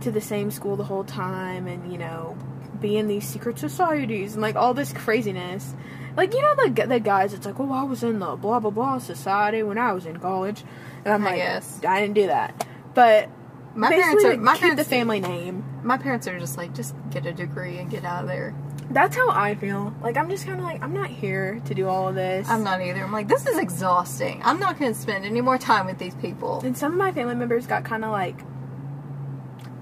to 0.00 0.10
the 0.10 0.20
same 0.20 0.50
school 0.50 0.76
the 0.76 0.84
whole 0.84 1.04
time 1.04 1.66
and 1.66 1.90
you 1.90 1.98
know 1.98 2.36
be 2.80 2.96
in 2.96 3.08
these 3.08 3.26
secret 3.26 3.58
societies 3.58 4.34
and 4.34 4.42
like 4.42 4.54
all 4.56 4.74
this 4.74 4.92
craziness 4.92 5.74
like 6.16 6.32
you 6.32 6.40
know 6.42 6.54
the, 6.66 6.86
the 6.86 7.00
guys 7.00 7.32
it's 7.32 7.46
like 7.46 7.58
oh 7.58 7.72
i 7.72 7.82
was 7.82 8.02
in 8.04 8.18
the 8.18 8.36
blah 8.36 8.60
blah 8.60 8.70
blah 8.70 8.98
society 8.98 9.62
when 9.62 9.78
i 9.78 9.92
was 9.92 10.06
in 10.06 10.16
college 10.18 10.62
and 11.04 11.14
i'm 11.14 11.22
I 11.26 11.30
like 11.30 11.36
guess. 11.36 11.80
i 11.84 12.00
didn't 12.00 12.14
do 12.14 12.26
that 12.26 12.66
but 12.94 13.28
My 13.74 13.88
parents 13.90 14.24
are 14.24 14.36
my 14.36 14.52
keep 14.54 14.60
parents 14.62 14.82
the 14.82 14.88
family 14.88 15.20
name 15.20 15.64
My 15.84 15.98
parents 15.98 16.26
are 16.26 16.38
just 16.38 16.56
like, 16.56 16.74
just 16.74 16.94
get 17.10 17.26
a 17.26 17.32
degree 17.32 17.78
and 17.78 17.88
get 17.90 18.04
out 18.04 18.24
of 18.24 18.28
there. 18.28 18.54
That's 18.90 19.14
how 19.16 19.28
i 19.30 19.54
feel 19.54 19.92
like 20.00 20.16
i'm 20.16 20.30
just 20.30 20.46
kind 20.46 20.58
of 20.58 20.64
like 20.64 20.82
i'm 20.82 20.94
not 20.94 21.10
here 21.10 21.60
to 21.66 21.74
do 21.74 21.86
all 21.86 22.08
of 22.08 22.14
this 22.14 22.48
I'm 22.48 22.64
not 22.64 22.80
either. 22.80 23.02
I'm 23.04 23.12
like, 23.12 23.28
this 23.28 23.46
is 23.46 23.58
exhausting. 23.58 24.40
I'm 24.44 24.58
not 24.58 24.78
going 24.78 24.94
to 24.94 24.98
spend 24.98 25.24
any 25.26 25.40
more 25.42 25.58
time 25.58 25.84
with 25.86 25.98
these 25.98 26.14
people. 26.14 26.60
And 26.64 26.76
some 26.76 26.92
of 26.92 26.98
my 26.98 27.12
family 27.12 27.34
members 27.34 27.66
got 27.66 27.84
kind 27.84 28.02
of 28.04 28.10
like 28.10 28.40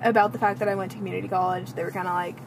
about 0.03 0.33
the 0.33 0.39
fact 0.39 0.59
that 0.59 0.69
I 0.69 0.75
went 0.75 0.91
to 0.93 0.97
community 0.99 1.29
college. 1.29 1.73
They 1.75 1.85
were 1.85 1.91
kind 1.93 2.09
of 2.09 2.15
like, 2.15 2.39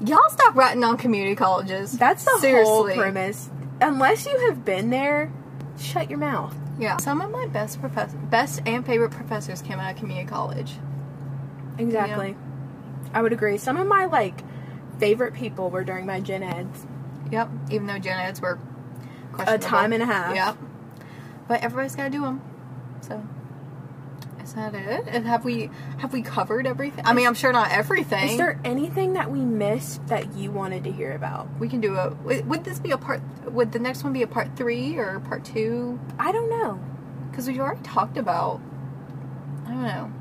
Y'all 0.00 0.28
stop 0.30 0.54
ratting 0.56 0.82
on 0.84 0.96
community 0.96 1.34
colleges. 1.34 1.92
"That's 1.98 2.24
the 2.24 2.38
Seriously. 2.40 2.94
whole 2.94 3.02
premise. 3.02 3.50
Unless 3.80 4.26
you 4.26 4.38
have 4.48 4.64
been 4.64 4.90
there, 4.90 5.32
shut 5.78 6.08
your 6.10 6.18
mouth." 6.18 6.54
Yeah. 6.78 6.96
Some 6.98 7.20
of 7.20 7.30
my 7.30 7.46
best 7.46 7.80
professors, 7.80 8.14
best 8.30 8.60
and 8.66 8.86
favorite 8.86 9.10
professors 9.10 9.60
came 9.62 9.78
out 9.80 9.92
of 9.92 9.98
community 9.98 10.28
college. 10.28 10.78
Exactly. 11.78 12.36
I 13.14 13.22
would 13.22 13.32
agree. 13.32 13.56
Some 13.58 13.76
of 13.76 13.86
my 13.86 14.04
like 14.04 14.42
favorite 14.98 15.34
people 15.34 15.70
were 15.70 15.84
during 15.84 16.06
my 16.06 16.20
gen 16.20 16.42
eds. 16.42 16.86
Yep. 17.30 17.48
Even 17.70 17.86
though 17.86 17.98
gen 17.98 18.18
eds 18.18 18.40
were 18.40 18.58
A 19.46 19.58
time 19.58 19.92
and 19.92 20.02
a 20.02 20.06
half. 20.06 20.34
Yep. 20.34 20.56
But 21.46 21.62
everybody's 21.62 21.96
got 21.96 22.04
to 22.04 22.10
do 22.10 22.22
them. 22.22 22.42
So 23.00 23.22
is 24.48 24.54
that 24.54 24.74
it? 24.74 25.04
And 25.08 25.26
have 25.26 25.44
we 25.44 25.70
have 25.98 26.12
we 26.12 26.22
covered 26.22 26.66
everything? 26.66 27.04
I 27.06 27.12
mean, 27.12 27.26
I'm 27.26 27.34
sure 27.34 27.52
not 27.52 27.70
everything. 27.70 28.30
Is 28.30 28.38
there 28.38 28.58
anything 28.64 29.12
that 29.12 29.30
we 29.30 29.40
missed 29.40 30.06
that 30.06 30.34
you 30.34 30.50
wanted 30.50 30.84
to 30.84 30.92
hear 30.92 31.12
about? 31.12 31.48
we 31.58 31.68
can 31.68 31.80
do 31.80 31.96
a. 31.96 32.14
Would 32.24 32.48
would 32.48 32.64
this 32.64 32.78
be 32.78 32.90
a 32.92 32.98
part? 32.98 33.20
Would 33.44 33.72
the 33.72 33.78
next 33.78 34.04
one 34.04 34.14
be 34.14 34.22
a 34.22 34.26
part 34.26 34.56
three 34.56 34.96
or 34.96 35.20
part 35.20 35.44
two? 35.44 36.00
I 36.18 36.32
don't 36.32 36.48
know. 36.48 36.80
Because 37.30 37.46
we've 37.46 37.60
already 37.60 37.82
talked 37.82 38.16
about. 38.16 38.60
I 39.66 39.70
don't 39.70 39.82
know. 39.82 40.12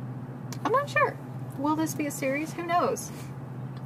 I'm 0.66 0.72
not 0.74 0.90
sure. 0.90 1.18
Will 1.58 1.78
this 1.78 1.96
be 1.96 2.06
a 2.06 2.12
series? 2.12 2.54
Who 2.54 2.66
knows? 2.66 3.12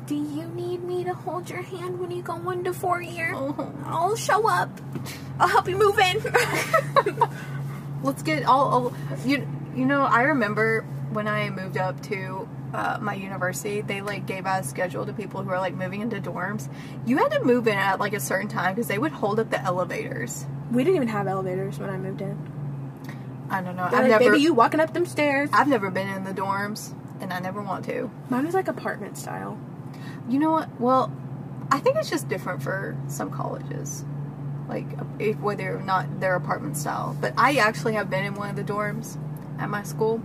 Do 0.08 0.16
you 0.16 0.45
need 0.47 0.84
me 0.84 1.04
to 1.04 1.14
hold 1.14 1.49
your 1.49 1.62
hand 1.62 1.99
when 1.99 2.12
you 2.12 2.22
go 2.22 2.36
one 2.36 2.64
to 2.66 2.74
four 2.74 3.02
year? 3.02 3.34
Oh. 3.36 3.74
I'll 3.86 4.16
show 4.16 4.47
up. 4.49 4.70
I'll 5.39 5.47
help 5.47 5.68
you 5.68 5.78
move 5.78 5.97
in. 5.99 6.22
Let's 8.04 8.24
get 8.24 8.43
all, 8.45 8.68
all. 8.70 8.93
You 9.26 9.47
you 9.76 9.86
know 9.86 10.02
I 10.02 10.24
remember 10.24 10.82
when 11.12 11.28
I 11.28 11.49
moved 11.49 11.78
up 11.78 12.02
to 12.04 12.47
uh, 12.74 12.97
my 13.02 13.14
university, 13.14 13.82
they 13.82 14.02
like 14.02 14.26
gave 14.26 14.45
out 14.45 14.62
a 14.62 14.64
schedule 14.64 15.06
to 15.06 15.14
people 15.14 15.43
who 15.43 15.49
are 15.52 15.60
like 15.60 15.74
moving 15.76 16.02
into 16.02 16.20
dorms. 16.20 16.70
You 17.06 17.18
had 17.18 17.32
to 17.32 17.43
move 17.43 17.68
in 17.68 17.78
at 17.78 17.99
like 17.99 18.14
a 18.14 18.20
certain 18.20 18.47
time 18.47 18.74
because 18.76 18.88
they 18.88 18.97
would 18.97 19.12
hold 19.12 19.39
up 19.39 19.49
the 19.49 19.62
elevators. 19.62 20.45
we 20.72 20.84
didn't 20.84 20.95
even 20.95 21.08
have 21.10 21.28
elevators 21.28 21.80
when 21.80 21.89
I 21.89 21.97
moved 21.97 22.22
in. 22.22 22.38
I 23.49 23.62
don't 23.62 23.76
know. 23.76 23.89
They're 23.89 23.99
I've 23.99 24.10
like, 24.10 24.22
never 24.22 24.32
baby, 24.32 24.43
you 24.43 24.54
walking 24.54 24.80
up 24.80 24.93
them 24.93 25.06
stairs. 25.06 25.49
I've 25.52 25.68
never 25.68 25.91
been 25.91 26.08
in 26.08 26.24
the 26.24 26.34
dorms, 26.34 26.93
and 27.20 27.34
I 27.34 27.39
never 27.39 27.62
want 27.62 27.84
to. 27.86 28.10
Mine 28.30 28.45
was 28.45 28.56
like 28.56 28.70
apartment 28.70 29.18
style. 29.18 29.60
You 30.32 30.39
know 30.39 30.51
what? 30.51 30.79
Well, 30.79 31.11
I 31.71 31.79
think 31.79 31.97
it's 31.97 32.09
just 32.09 32.29
different 32.29 32.63
for 32.63 32.95
some 33.09 33.29
colleges, 33.29 34.05
like 34.69 34.86
if, 35.19 35.38
whether 35.39 35.77
or 35.77 35.82
not 35.82 36.21
they're 36.21 36.36
apartment 36.36 36.77
style. 36.77 37.17
But 37.19 37.34
I 37.38 37.57
actually 37.57 37.95
have 37.95 38.09
been 38.09 38.23
in 38.23 38.36
one 38.36 38.49
of 38.49 38.55
the 38.55 38.63
dorms 38.63 39.17
at 39.59 39.69
my 39.69 39.84
school. 39.84 40.21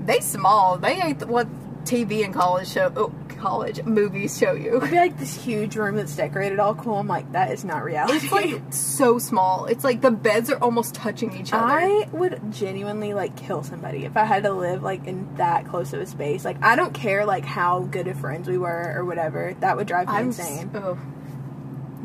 They 0.00 0.18
small. 0.18 0.76
They 0.76 1.00
ain't 1.00 1.28
what 1.28 1.46
TV 1.84 2.24
and 2.24 2.34
college 2.34 2.68
show. 2.68 2.92
Oh, 2.96 3.12
college 3.38 3.82
movies 3.84 4.36
show 4.38 4.52
you. 4.52 4.76
It'd 4.78 4.90
be 4.90 4.96
like 4.96 5.18
this 5.18 5.34
huge 5.34 5.76
room 5.76 5.96
that's 5.96 6.14
decorated 6.16 6.58
all 6.58 6.74
cool. 6.74 6.96
I'm 6.96 7.06
like, 7.08 7.30
that 7.32 7.50
is 7.52 7.64
not 7.64 7.84
reality. 7.84 8.14
It's 8.18 8.32
like 8.32 8.60
so 8.70 9.18
small. 9.18 9.66
It's 9.66 9.84
like 9.84 10.00
the 10.00 10.10
beds 10.10 10.50
are 10.50 10.58
almost 10.58 10.94
touching 10.94 11.32
each 11.34 11.52
other. 11.52 11.64
I 11.64 12.08
would 12.12 12.52
genuinely 12.52 13.14
like 13.14 13.36
kill 13.36 13.62
somebody 13.62 14.04
if 14.04 14.16
I 14.16 14.24
had 14.24 14.42
to 14.42 14.52
live 14.52 14.82
like 14.82 15.06
in 15.06 15.34
that 15.36 15.66
close 15.66 15.92
of 15.92 16.00
a 16.00 16.06
space. 16.06 16.44
Like 16.44 16.62
I 16.62 16.76
don't 16.76 16.92
care 16.94 17.24
like 17.24 17.44
how 17.44 17.80
good 17.80 18.08
of 18.08 18.18
friends 18.18 18.48
we 18.48 18.58
were 18.58 18.92
or 18.96 19.04
whatever. 19.04 19.54
That 19.60 19.76
would 19.76 19.86
drive 19.86 20.08
me 20.08 20.14
I'm 20.14 20.26
insane. 20.26 20.70
s- 20.74 20.82
Oh. 20.82 20.98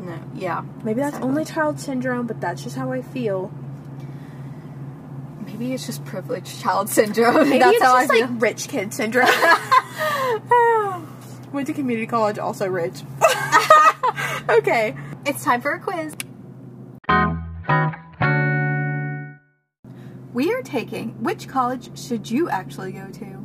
No. 0.00 0.18
Yeah. 0.34 0.62
Maybe 0.82 1.00
that's 1.00 1.16
Exactly. 1.16 1.28
only 1.28 1.44
child 1.44 1.80
syndrome, 1.80 2.26
but 2.26 2.40
that's 2.40 2.62
just 2.62 2.76
how 2.76 2.92
I 2.92 3.02
feel. 3.02 3.50
Maybe 5.46 5.72
it's 5.72 5.86
just 5.86 6.04
privileged 6.04 6.60
child 6.60 6.88
syndrome. 6.88 7.34
Maybe 7.50 7.58
That's 7.58 7.76
it's 7.76 7.84
how 7.84 7.98
just 8.00 8.10
I 8.10 8.14
like 8.20 8.28
feel. 8.28 8.38
rich 8.38 8.68
kid 8.68 8.92
syndrome. 8.92 9.28
Went 11.54 11.68
to 11.68 11.72
community 11.72 12.08
college, 12.08 12.36
also 12.36 12.66
rich. 12.66 13.02
okay. 14.48 14.96
It's 15.24 15.44
time 15.44 15.60
for 15.60 15.70
a 15.70 15.78
quiz. 15.78 16.16
We 20.32 20.52
are 20.52 20.62
taking 20.62 21.10
which 21.22 21.46
college 21.46 21.96
should 21.96 22.28
you 22.28 22.48
actually 22.48 22.90
go 22.90 23.06
to 23.06 23.44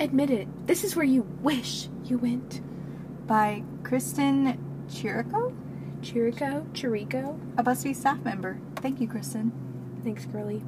Admit 0.00 0.30
it. 0.30 0.66
This 0.66 0.82
is 0.82 0.96
where 0.96 1.04
you 1.04 1.22
wish 1.40 1.88
you 2.04 2.18
went. 2.18 2.60
by 3.28 3.62
Kristin 3.82 4.58
Chirico, 4.88 5.54
Chirico, 6.00 6.66
Chirico. 6.72 7.38
a 7.56 7.62
BuzzFeed 7.62 7.94
staff 7.94 8.18
member. 8.24 8.58
Thank 8.74 9.00
you, 9.00 9.06
Kristen. 9.06 9.52
Thanks, 10.02 10.24
girly. 10.26 10.64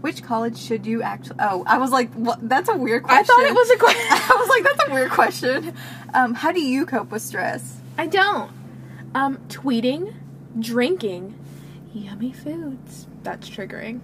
Which 0.00 0.22
college 0.22 0.58
should 0.58 0.86
you 0.86 1.02
actually? 1.02 1.36
Oh, 1.40 1.64
I 1.66 1.78
was 1.78 1.90
like, 1.90 2.12
what? 2.14 2.48
That's 2.48 2.68
a 2.68 2.76
weird 2.76 3.02
question. 3.02 3.20
I 3.20 3.22
thought 3.24 3.44
it 3.44 3.54
was 3.54 3.70
a 3.70 3.76
question. 3.76 4.06
I 4.10 4.36
was 4.38 4.48
like, 4.48 4.64
that's 4.64 4.88
a 4.88 4.92
weird 4.92 5.10
question. 5.10 5.74
Um, 6.14 6.34
how 6.34 6.52
do 6.52 6.60
you 6.60 6.86
cope 6.86 7.10
with 7.10 7.22
stress? 7.22 7.78
I 7.98 8.06
don't. 8.06 8.50
Um, 9.14 9.38
tweeting, 9.48 10.14
drinking, 10.58 11.34
yummy 11.92 12.32
foods. 12.32 13.06
That's 13.22 13.48
triggering. 13.48 14.00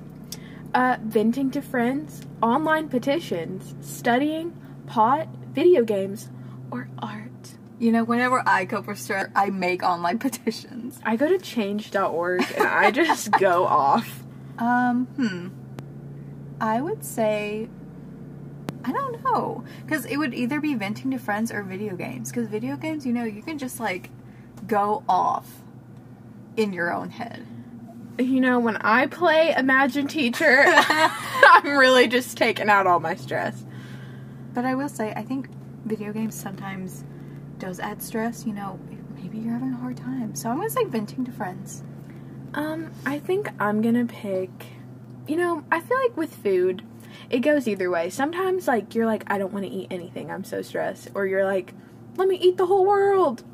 Uh, 0.74 0.96
venting 1.02 1.50
to 1.50 1.60
friends, 1.60 2.22
online 2.42 2.88
petitions, 2.88 3.74
studying, 3.86 4.58
pot, 4.86 5.28
video 5.52 5.84
games, 5.84 6.30
or 6.70 6.88
art. 6.98 7.28
You 7.78 7.92
know, 7.92 8.04
whenever 8.04 8.42
I 8.46 8.64
cope 8.64 8.86
with 8.86 8.98
stress, 8.98 9.28
I 9.34 9.50
make 9.50 9.82
online 9.82 10.18
petitions. 10.20 11.00
I 11.04 11.16
go 11.16 11.28
to 11.28 11.38
change.org 11.38 12.44
and 12.56 12.66
I 12.66 12.90
just 12.90 13.32
go 13.32 13.66
off. 13.66 14.22
Um, 14.58 15.06
hmm. 15.16 15.48
I 16.62 16.80
would 16.80 17.04
say 17.04 17.68
I 18.84 18.92
don't 18.92 19.22
know. 19.22 19.64
Because 19.84 20.06
it 20.06 20.16
would 20.16 20.34
either 20.34 20.60
be 20.60 20.74
venting 20.74 21.10
to 21.10 21.18
friends 21.18 21.52
or 21.52 21.62
video 21.62 21.94
games. 21.94 22.30
Because 22.30 22.48
video 22.48 22.76
games, 22.76 23.06
you 23.06 23.12
know, 23.12 23.24
you 23.24 23.42
can 23.42 23.58
just 23.58 23.78
like 23.78 24.10
go 24.66 25.04
off 25.08 25.62
in 26.56 26.72
your 26.72 26.92
own 26.92 27.10
head. 27.10 27.46
You 28.18 28.40
know, 28.40 28.58
when 28.58 28.76
I 28.78 29.06
play 29.06 29.54
Imagine 29.56 30.06
Teacher, 30.06 30.64
I'm 30.66 31.78
really 31.78 32.08
just 32.08 32.36
taking 32.36 32.68
out 32.68 32.86
all 32.86 33.00
my 33.00 33.14
stress. 33.14 33.64
But 34.54 34.64
I 34.64 34.74
will 34.74 34.88
say, 34.88 35.12
I 35.14 35.22
think 35.22 35.48
video 35.84 36.12
games 36.12 36.34
sometimes 36.34 37.04
does 37.58 37.80
add 37.80 38.02
stress. 38.02 38.44
You 38.46 38.52
know, 38.52 38.78
maybe 39.14 39.38
you're 39.38 39.54
having 39.54 39.72
a 39.72 39.76
hard 39.76 39.96
time. 39.96 40.34
So 40.34 40.50
I'm 40.50 40.56
going 40.56 40.68
to 40.68 40.74
say 40.74 40.84
venting 40.84 41.24
to 41.24 41.32
friends. 41.32 41.82
Um, 42.54 42.90
I 43.06 43.18
think 43.18 43.48
I'm 43.58 43.80
gonna 43.80 44.04
pick. 44.04 44.50
You 45.26 45.36
know, 45.36 45.64
I 45.70 45.80
feel 45.80 45.98
like 45.98 46.16
with 46.16 46.34
food, 46.34 46.82
it 47.30 47.40
goes 47.40 47.68
either 47.68 47.90
way. 47.90 48.10
Sometimes, 48.10 48.66
like, 48.66 48.94
you're 48.94 49.06
like, 49.06 49.24
I 49.28 49.38
don't 49.38 49.52
want 49.52 49.64
to 49.64 49.70
eat 49.70 49.88
anything, 49.90 50.30
I'm 50.30 50.44
so 50.44 50.62
stressed. 50.62 51.10
Or 51.14 51.26
you're 51.26 51.44
like, 51.44 51.74
let 52.16 52.28
me 52.28 52.36
eat 52.36 52.56
the 52.56 52.66
whole 52.66 52.84
world. 52.86 53.44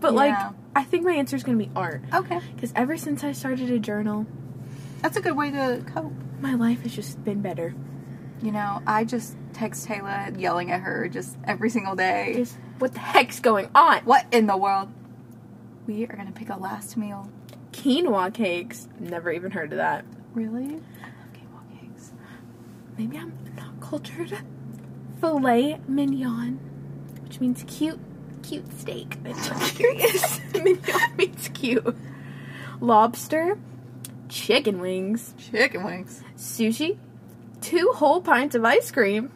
But, 0.00 0.14
like, 0.14 0.34
I 0.74 0.84
think 0.84 1.04
my 1.04 1.12
answer 1.12 1.36
is 1.36 1.42
gonna 1.44 1.58
be 1.58 1.70
art. 1.76 2.02
Okay. 2.14 2.40
Because 2.54 2.72
ever 2.76 2.96
since 2.96 3.24
I 3.24 3.32
started 3.32 3.70
a 3.70 3.78
journal, 3.78 4.26
That's 5.02 5.16
a 5.16 5.20
good 5.20 5.36
way 5.36 5.50
to 5.50 5.84
cope. 5.94 6.12
my 6.40 6.54
life 6.54 6.82
has 6.82 6.94
just 6.94 7.22
been 7.24 7.42
better. 7.42 7.74
You 8.40 8.52
know, 8.52 8.80
I 8.86 9.04
just 9.04 9.36
text 9.52 9.84
Taylor 9.86 10.32
yelling 10.36 10.70
at 10.70 10.80
her 10.82 11.08
just 11.08 11.36
every 11.44 11.68
single 11.70 11.96
day. 11.96 12.34
Just, 12.36 12.56
what 12.78 12.92
the 12.94 13.00
heck's 13.00 13.40
going 13.40 13.68
on? 13.74 14.02
What 14.02 14.26
in 14.32 14.46
the 14.46 14.56
world? 14.56 14.88
We 15.88 16.04
are 16.04 16.14
gonna 16.16 16.30
pick 16.32 16.48
a 16.48 16.56
last 16.56 16.96
meal. 16.96 17.28
Quinoa 17.72 18.32
cakes. 18.32 18.88
Never 19.00 19.32
even 19.32 19.50
heard 19.50 19.72
of 19.72 19.78
that. 19.78 20.04
Really? 20.34 20.66
I 20.66 20.68
love 20.68 21.32
quinoa 21.34 21.80
cakes. 21.80 22.12
Maybe 22.98 23.16
I'm 23.16 23.32
not 23.56 23.80
cultured. 23.80 24.36
Filet 25.20 25.80
mignon, 25.88 26.58
which 27.24 27.40
means 27.40 27.64
cute, 27.66 28.00
cute 28.42 28.70
steak. 28.78 29.16
I'm 29.24 29.34
so 29.34 29.54
curious. 29.74 30.40
mignon 30.54 31.16
means 31.16 31.48
cute. 31.54 31.96
Lobster, 32.80 33.58
chicken 34.28 34.80
wings, 34.80 35.34
Chicken 35.38 35.84
wings. 35.84 36.22
sushi, 36.36 36.98
two 37.60 37.92
whole 37.94 38.20
pints 38.20 38.54
of 38.54 38.64
ice 38.64 38.90
cream. 38.90 39.32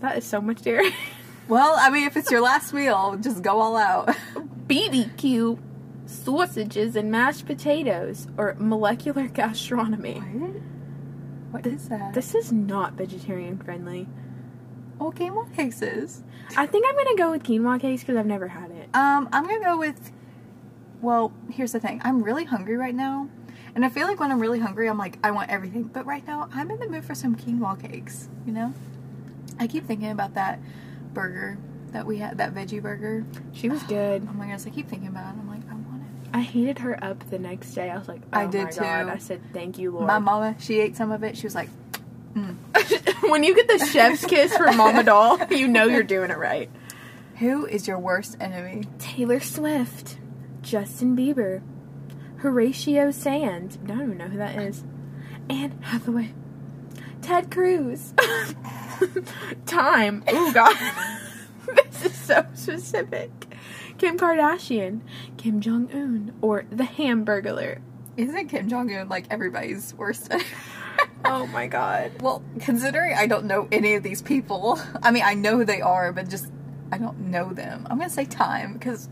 That 0.00 0.16
is 0.18 0.24
so 0.24 0.40
much 0.40 0.62
dairy. 0.62 0.90
Well, 1.48 1.74
I 1.76 1.90
mean, 1.90 2.06
if 2.06 2.16
it's 2.16 2.30
your 2.30 2.42
last 2.42 2.72
meal, 2.72 3.16
just 3.20 3.42
go 3.42 3.58
all 3.60 3.76
out. 3.76 4.14
BBQ, 4.68 5.58
sausages, 6.06 6.94
and 6.94 7.10
mashed 7.10 7.44
potatoes, 7.44 8.28
or 8.36 8.54
molecular 8.56 9.26
gastronomy. 9.26 10.20
What 10.20 10.52
is 11.66 11.88
that? 11.88 12.14
This 12.14 12.34
is 12.34 12.52
not 12.52 12.94
vegetarian 12.94 13.58
friendly. 13.58 14.06
oh, 15.00 15.10
quinoa 15.12 15.54
cakes 15.56 15.82
is. 15.82 16.22
I 16.56 16.66
think 16.66 16.86
I'm 16.88 16.96
gonna 16.96 17.16
go 17.16 17.30
with 17.30 17.42
quinoa 17.42 17.80
cakes 17.80 18.02
because 18.02 18.16
I've 18.16 18.26
never 18.26 18.48
had 18.48 18.70
it. 18.70 18.88
Um, 18.94 19.28
I'm 19.32 19.44
gonna 19.46 19.64
go 19.64 19.78
with. 19.78 20.12
Well, 21.00 21.32
here's 21.50 21.72
the 21.72 21.80
thing. 21.80 22.00
I'm 22.04 22.22
really 22.22 22.44
hungry 22.44 22.76
right 22.76 22.94
now, 22.94 23.28
and 23.74 23.84
I 23.84 23.88
feel 23.88 24.06
like 24.06 24.20
when 24.20 24.30
I'm 24.30 24.40
really 24.40 24.58
hungry, 24.60 24.88
I'm 24.88 24.98
like, 24.98 25.18
I 25.24 25.30
want 25.30 25.50
everything. 25.50 25.84
But 25.84 26.04
right 26.06 26.26
now, 26.26 26.48
I'm 26.52 26.70
in 26.70 26.78
the 26.78 26.88
mood 26.88 27.04
for 27.04 27.14
some 27.14 27.36
quinoa 27.36 27.80
cakes. 27.80 28.28
You 28.46 28.52
know, 28.52 28.74
I 29.58 29.66
keep 29.66 29.86
thinking 29.86 30.10
about 30.10 30.34
that 30.34 30.60
burger 31.14 31.58
that 31.92 32.06
we 32.06 32.18
had, 32.18 32.38
that 32.38 32.54
veggie 32.54 32.82
burger. 32.82 33.24
She 33.52 33.68
was 33.68 33.82
good. 33.84 34.26
Oh 34.28 34.32
my 34.34 34.46
gosh, 34.48 34.66
I 34.66 34.70
keep 34.70 34.88
thinking 34.88 35.08
about 35.08 35.34
it. 35.34 35.38
I'm 35.38 35.48
like, 35.48 35.59
I 36.32 36.36
want 36.38 36.46
it. 36.46 36.48
I 36.48 36.52
hated 36.52 36.78
her 36.80 37.04
up 37.04 37.30
the 37.30 37.38
next 37.38 37.72
day. 37.74 37.90
I 37.90 37.98
was 37.98 38.08
like, 38.08 38.22
oh 38.32 38.38
I 38.38 38.46
did 38.46 38.64
my 38.64 38.70
god. 38.70 39.08
I 39.08 39.18
said, 39.18 39.40
thank 39.52 39.78
you, 39.78 39.90
Lord. 39.92 40.06
My 40.06 40.18
mama, 40.18 40.56
she 40.58 40.80
ate 40.80 40.96
some 40.96 41.12
of 41.12 41.22
it. 41.22 41.36
She 41.36 41.46
was 41.46 41.54
like, 41.54 41.68
mm. 42.34 42.56
when 43.30 43.44
you 43.44 43.54
get 43.54 43.68
the 43.68 43.84
chef's 43.86 44.24
kiss 44.24 44.56
from 44.56 44.76
Mama 44.76 45.02
Doll, 45.02 45.38
you 45.50 45.68
know 45.68 45.84
you're 45.84 46.02
doing 46.02 46.30
it 46.30 46.38
right. 46.38 46.70
"Who 47.38 47.66
is 47.66 47.86
your 47.88 47.98
worst 47.98 48.36
enemy?" 48.40 48.84
Taylor 48.98 49.40
Swift, 49.40 50.18
Justin 50.62 51.16
Bieber, 51.16 51.62
Horatio 52.38 53.10
Sanz. 53.10 53.78
I 53.84 53.86
don't 53.86 54.02
even 54.02 54.18
know 54.18 54.28
who 54.28 54.38
that 54.38 54.56
is. 54.56 54.84
Anne 55.48 55.78
Hathaway, 55.82 56.32
Ted 57.22 57.50
Cruz. 57.50 58.14
Time. 59.66 60.22
Oh 60.28 60.52
God, 60.52 60.76
this 61.74 62.04
is 62.04 62.14
so 62.14 62.46
specific. 62.54 63.30
Kim 64.00 64.16
Kardashian, 64.16 65.02
Kim 65.36 65.60
Jong 65.60 65.90
Un, 65.92 66.34
or 66.40 66.64
the 66.70 66.84
Hamburglar. 66.84 67.80
Isn't 68.16 68.48
Kim 68.48 68.66
Jong 68.66 68.90
Un 68.90 69.10
like 69.10 69.26
everybody's 69.30 69.94
worst? 69.94 70.32
Oh 71.22 71.46
my 71.48 71.66
God. 71.66 72.12
Well, 72.22 72.42
considering 72.60 73.14
I 73.14 73.26
don't 73.26 73.44
know 73.44 73.68
any 73.70 73.94
of 73.94 74.02
these 74.02 74.22
people, 74.22 74.80
I 75.02 75.10
mean, 75.10 75.22
I 75.22 75.34
know 75.34 75.58
who 75.58 75.64
they 75.66 75.82
are, 75.82 76.12
but 76.12 76.30
just 76.30 76.50
I 76.90 76.96
don't 76.96 77.18
know 77.30 77.52
them. 77.52 77.86
I'm 77.90 77.98
gonna 77.98 78.08
say 78.08 78.24
time 78.24 78.72
because 78.72 79.08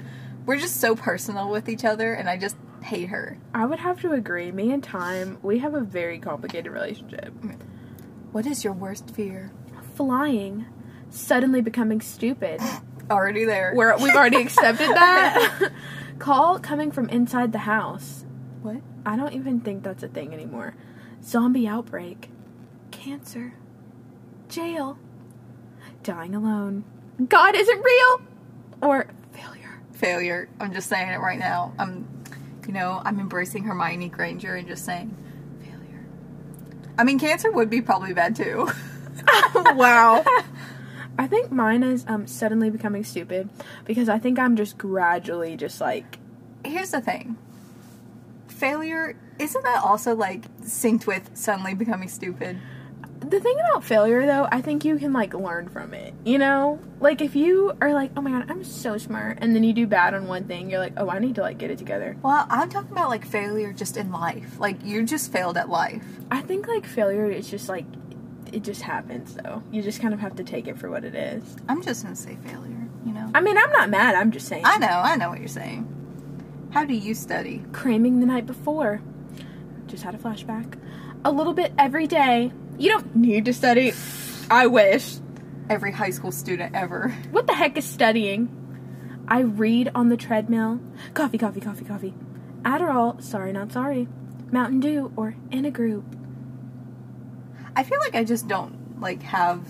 we're 0.46 0.56
just 0.56 0.80
so 0.80 0.96
personal 0.96 1.50
with 1.50 1.68
each 1.68 1.84
other, 1.84 2.14
and 2.14 2.28
I 2.28 2.38
just 2.38 2.56
hate 2.82 3.10
her. 3.10 3.38
I 3.54 3.66
would 3.66 3.78
have 3.80 4.00
to 4.00 4.12
agree. 4.12 4.50
Me 4.52 4.72
and 4.72 4.82
Time, 4.82 5.38
we 5.42 5.58
have 5.58 5.74
a 5.74 5.80
very 5.80 6.18
complicated 6.18 6.72
relationship. 6.72 7.30
Mm. 7.42 7.58
What 8.32 8.46
is 8.46 8.64
your 8.64 8.72
worst 8.72 9.10
fear? 9.10 9.52
Flying, 9.94 10.64
suddenly 11.10 11.60
becoming 11.60 12.00
stupid. 12.00 12.60
Already 13.10 13.44
there. 13.44 13.72
Where 13.74 13.96
we've 13.98 14.14
already 14.14 14.36
accepted 14.42 14.88
that. 14.88 15.70
Call 16.18 16.58
coming 16.58 16.90
from 16.90 17.08
inside 17.08 17.52
the 17.52 17.58
house. 17.58 18.24
What? 18.62 18.82
I 19.06 19.16
don't 19.16 19.32
even 19.32 19.60
think 19.60 19.82
that's 19.82 20.02
a 20.02 20.08
thing 20.08 20.34
anymore. 20.34 20.74
Zombie 21.24 21.66
outbreak, 21.66 22.30
cancer, 22.90 23.54
jail, 24.48 24.98
dying 26.02 26.34
alone. 26.34 26.84
God 27.28 27.54
isn't 27.56 27.82
real, 27.82 28.22
or 28.82 29.06
failure. 29.32 29.80
Failure. 29.92 30.48
I'm 30.60 30.72
just 30.72 30.88
saying 30.88 31.08
it 31.08 31.18
right 31.18 31.38
now. 31.38 31.72
I'm, 31.78 32.06
you 32.66 32.72
know, 32.72 33.00
I'm 33.04 33.18
embracing 33.20 33.64
Hermione 33.64 34.08
Granger 34.08 34.54
and 34.54 34.68
just 34.68 34.84
saying 34.84 35.16
failure. 35.60 36.06
I 36.96 37.04
mean, 37.04 37.18
cancer 37.18 37.50
would 37.50 37.70
be 37.70 37.80
probably 37.80 38.12
bad 38.12 38.36
too. 38.36 38.68
wow. 39.54 40.24
I 41.18 41.26
think 41.26 41.50
mine 41.50 41.82
is 41.82 42.04
um 42.08 42.26
suddenly 42.26 42.70
becoming 42.70 43.04
stupid 43.04 43.48
because 43.84 44.08
I 44.08 44.18
think 44.18 44.38
I'm 44.38 44.56
just 44.56 44.78
gradually 44.78 45.56
just 45.56 45.80
like 45.80 46.18
Here's 46.64 46.90
the 46.90 47.00
thing. 47.00 47.36
Failure 48.48 49.16
isn't 49.38 49.64
that 49.64 49.82
also 49.82 50.14
like 50.14 50.48
synced 50.62 51.06
with 51.06 51.30
suddenly 51.34 51.74
becoming 51.74 52.08
stupid? 52.08 52.58
the 53.20 53.40
thing 53.40 53.56
about 53.68 53.84
failure 53.84 54.26
though, 54.26 54.48
I 54.50 54.60
think 54.60 54.84
you 54.84 54.96
can 54.96 55.12
like 55.12 55.34
learn 55.34 55.68
from 55.68 55.94
it. 55.94 56.14
You 56.24 56.38
know? 56.38 56.78
Like 57.00 57.20
if 57.20 57.36
you 57.36 57.76
are 57.80 57.92
like, 57.92 58.10
"Oh 58.16 58.20
my 58.20 58.30
god, 58.30 58.50
I'm 58.50 58.64
so 58.64 58.98
smart." 58.98 59.38
And 59.40 59.54
then 59.54 59.62
you 59.64 59.72
do 59.72 59.86
bad 59.86 60.14
on 60.14 60.26
one 60.26 60.44
thing, 60.44 60.70
you're 60.70 60.80
like, 60.80 60.94
"Oh, 60.96 61.08
I 61.08 61.18
need 61.18 61.34
to 61.36 61.42
like 61.42 61.58
get 61.58 61.70
it 61.70 61.78
together." 61.78 62.16
Well, 62.22 62.46
I'm 62.48 62.70
talking 62.70 62.92
about 62.92 63.08
like 63.08 63.24
failure 63.24 63.72
just 63.72 63.96
in 63.96 64.10
life. 64.10 64.58
Like 64.58 64.84
you 64.84 65.04
just 65.04 65.32
failed 65.32 65.56
at 65.56 65.68
life. 65.68 66.04
I 66.30 66.40
think 66.40 66.66
like 66.66 66.86
failure 66.86 67.30
is 67.30 67.48
just 67.50 67.68
like 67.68 67.86
it 68.52 68.62
just 68.62 68.82
happens 68.82 69.34
though. 69.34 69.62
You 69.70 69.82
just 69.82 70.00
kind 70.00 70.14
of 70.14 70.20
have 70.20 70.36
to 70.36 70.44
take 70.44 70.68
it 70.68 70.78
for 70.78 70.90
what 70.90 71.04
it 71.04 71.14
is. 71.14 71.56
I'm 71.68 71.82
just 71.82 72.02
gonna 72.02 72.16
say 72.16 72.36
failure. 72.44 72.88
You 73.04 73.12
know. 73.12 73.30
I 73.34 73.40
mean, 73.40 73.56
I'm 73.56 73.70
not 73.72 73.90
mad. 73.90 74.14
I'm 74.14 74.30
just 74.30 74.48
saying. 74.48 74.64
I 74.66 74.78
know. 74.78 74.86
I 74.86 75.16
know 75.16 75.28
what 75.30 75.38
you're 75.38 75.48
saying. 75.48 75.86
How 76.70 76.84
do 76.84 76.94
you 76.94 77.14
study? 77.14 77.64
cramming 77.72 78.20
the 78.20 78.26
night 78.26 78.46
before. 78.46 79.00
Just 79.86 80.02
had 80.02 80.14
a 80.14 80.18
flashback. 80.18 80.78
A 81.24 81.32
little 81.32 81.54
bit 81.54 81.72
every 81.78 82.06
day. 82.06 82.52
You 82.78 82.90
don't 82.90 83.16
need 83.16 83.44
to 83.46 83.52
study. 83.52 83.92
I 84.50 84.66
wish. 84.66 85.16
Every 85.70 85.92
high 85.92 86.10
school 86.10 86.32
student 86.32 86.74
ever. 86.74 87.14
What 87.30 87.46
the 87.46 87.54
heck 87.54 87.76
is 87.76 87.84
studying? 87.84 88.54
I 89.28 89.40
read 89.40 89.90
on 89.94 90.08
the 90.08 90.16
treadmill. 90.16 90.80
Coffee, 91.14 91.38
coffee, 91.38 91.60
coffee, 91.60 91.84
coffee. 91.84 92.14
Adderall, 92.62 93.22
sorry, 93.22 93.52
not 93.52 93.72
sorry. 93.72 94.08
Mountain 94.50 94.80
Dew, 94.80 95.12
or 95.16 95.36
in 95.50 95.64
a 95.64 95.70
group. 95.70 96.04
I 97.78 97.84
feel 97.84 98.00
like 98.00 98.16
I 98.16 98.24
just 98.24 98.48
don't 98.48 99.00
like 99.00 99.22
have 99.22 99.60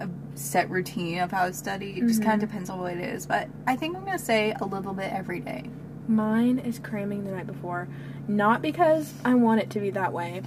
a 0.00 0.08
set 0.34 0.68
routine 0.68 1.20
of 1.20 1.30
how 1.30 1.46
to 1.46 1.52
study. 1.52 1.90
It 1.90 2.00
just 2.00 2.20
kind 2.20 2.42
of 2.42 2.48
mm-hmm. 2.48 2.52
depends 2.52 2.68
on 2.68 2.80
what 2.80 2.94
it 2.94 2.98
is. 2.98 3.26
But 3.26 3.48
I 3.64 3.76
think 3.76 3.96
I'm 3.96 4.04
gonna 4.04 4.18
say 4.18 4.56
a 4.60 4.64
little 4.64 4.92
bit 4.92 5.12
every 5.12 5.38
day. 5.38 5.70
Mine 6.08 6.58
is 6.58 6.80
cramming 6.80 7.26
the 7.26 7.30
night 7.30 7.46
before. 7.46 7.86
Not 8.26 8.60
because 8.60 9.14
I 9.24 9.34
want 9.34 9.60
it 9.60 9.70
to 9.70 9.78
be 9.78 9.90
that 9.90 10.12
way. 10.12 10.42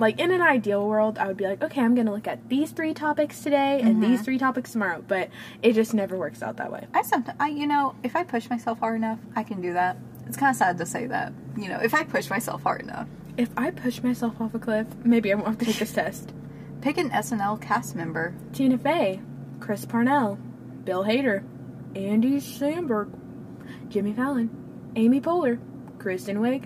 Like 0.00 0.18
in 0.18 0.32
an 0.32 0.42
ideal 0.42 0.84
world, 0.84 1.18
I 1.18 1.28
would 1.28 1.36
be 1.36 1.46
like, 1.46 1.62
okay, 1.62 1.82
I'm 1.82 1.94
gonna 1.94 2.12
look 2.12 2.26
at 2.26 2.48
these 2.48 2.72
three 2.72 2.92
topics 2.92 3.40
today 3.40 3.80
and 3.80 4.02
mm-hmm. 4.02 4.10
these 4.10 4.22
three 4.22 4.38
topics 4.38 4.72
tomorrow. 4.72 5.04
But 5.06 5.30
it 5.62 5.74
just 5.74 5.94
never 5.94 6.18
works 6.18 6.42
out 6.42 6.56
that 6.56 6.72
way. 6.72 6.88
I 6.92 7.02
sometimes, 7.02 7.38
I 7.38 7.50
you 7.50 7.68
know, 7.68 7.94
if 8.02 8.16
I 8.16 8.24
push 8.24 8.50
myself 8.50 8.80
hard 8.80 8.96
enough, 8.96 9.20
I 9.36 9.44
can 9.44 9.60
do 9.60 9.72
that. 9.74 9.98
It's 10.26 10.36
kind 10.36 10.50
of 10.50 10.56
sad 10.56 10.78
to 10.78 10.86
say 10.86 11.06
that. 11.06 11.32
You 11.56 11.68
know, 11.68 11.78
if 11.78 11.94
I 11.94 12.02
push 12.02 12.28
myself 12.28 12.64
hard 12.64 12.80
enough. 12.80 13.06
If 13.38 13.50
I 13.56 13.70
push 13.70 14.02
myself 14.02 14.40
off 14.40 14.52
a 14.54 14.58
cliff, 14.58 14.88
maybe 15.04 15.30
I 15.30 15.36
won't 15.36 15.46
have 15.46 15.58
to 15.58 15.64
take 15.64 15.78
this 15.78 15.92
test. 15.92 16.32
Pick 16.80 16.98
an 16.98 17.10
SNL 17.10 17.62
cast 17.62 17.94
member. 17.94 18.34
Tina 18.52 18.76
Fey, 18.76 19.20
Chris 19.60 19.86
Parnell, 19.86 20.40
Bill 20.82 21.04
Hader, 21.04 21.44
Andy 21.94 22.40
Samberg, 22.40 23.16
Jimmy 23.88 24.12
Fallon, 24.12 24.50
Amy 24.96 25.20
Poehler, 25.20 25.60
Kristen 26.00 26.38
Wiig, 26.38 26.64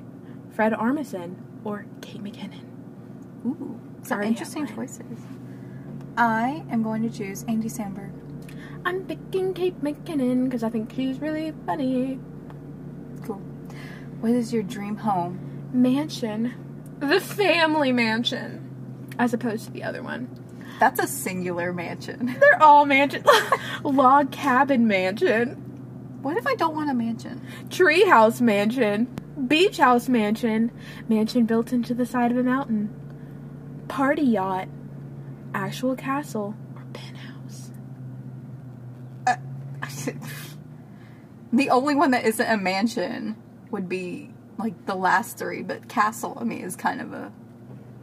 Fred 0.54 0.72
Armisen, 0.72 1.36
or 1.62 1.84
Kate 2.00 2.24
McKinnon. 2.24 2.64
Ooh, 3.44 3.78
some 4.02 4.22
interesting 4.22 4.66
choices. 4.66 5.20
I 6.16 6.64
am 6.70 6.82
going 6.82 7.02
to 7.02 7.10
choose 7.10 7.44
Andy 7.48 7.68
Samberg. 7.68 8.12
I'm 8.86 9.04
picking 9.04 9.52
Kate 9.52 9.78
McKinnon 9.82 10.44
because 10.44 10.62
I 10.62 10.70
think 10.70 10.94
she's 10.94 11.20
really 11.20 11.52
funny. 11.66 12.18
Cool. 13.24 13.42
What 14.20 14.32
is 14.32 14.54
your 14.54 14.62
dream 14.62 14.96
home? 14.96 15.70
Mansion. 15.74 16.61
The 17.02 17.18
family 17.18 17.90
mansion. 17.90 19.10
As 19.18 19.34
opposed 19.34 19.64
to 19.64 19.72
the 19.72 19.82
other 19.82 20.04
one. 20.04 20.28
That's 20.78 21.00
a 21.00 21.08
singular 21.08 21.72
mansion. 21.72 22.36
They're 22.40 22.62
all 22.62 22.86
mansion. 22.86 23.24
Log 23.82 24.30
cabin 24.30 24.86
mansion. 24.86 25.56
What 26.22 26.36
if 26.36 26.46
I 26.46 26.54
don't 26.54 26.76
want 26.76 26.90
a 26.90 26.94
mansion? 26.94 27.44
Treehouse 27.70 28.40
mansion. 28.40 29.06
Beach 29.48 29.78
house 29.78 30.08
mansion. 30.08 30.70
Mansion 31.08 31.44
built 31.44 31.72
into 31.72 31.92
the 31.92 32.06
side 32.06 32.30
of 32.30 32.36
a 32.36 32.44
mountain. 32.44 32.94
Party 33.88 34.22
yacht. 34.22 34.68
Actual 35.54 35.96
castle. 35.96 36.54
Or 36.76 36.84
penthouse. 36.92 37.72
Uh, 39.26 39.36
the 41.52 41.68
only 41.68 41.96
one 41.96 42.12
that 42.12 42.24
isn't 42.24 42.46
a 42.46 42.56
mansion 42.56 43.36
would 43.72 43.88
be 43.88 44.31
like 44.62 44.86
the 44.86 44.94
last 44.94 45.38
three, 45.38 45.62
but 45.62 45.88
castle, 45.88 46.38
I 46.40 46.44
mean, 46.44 46.62
is 46.62 46.76
kind 46.76 47.00
of 47.00 47.12
a 47.12 47.32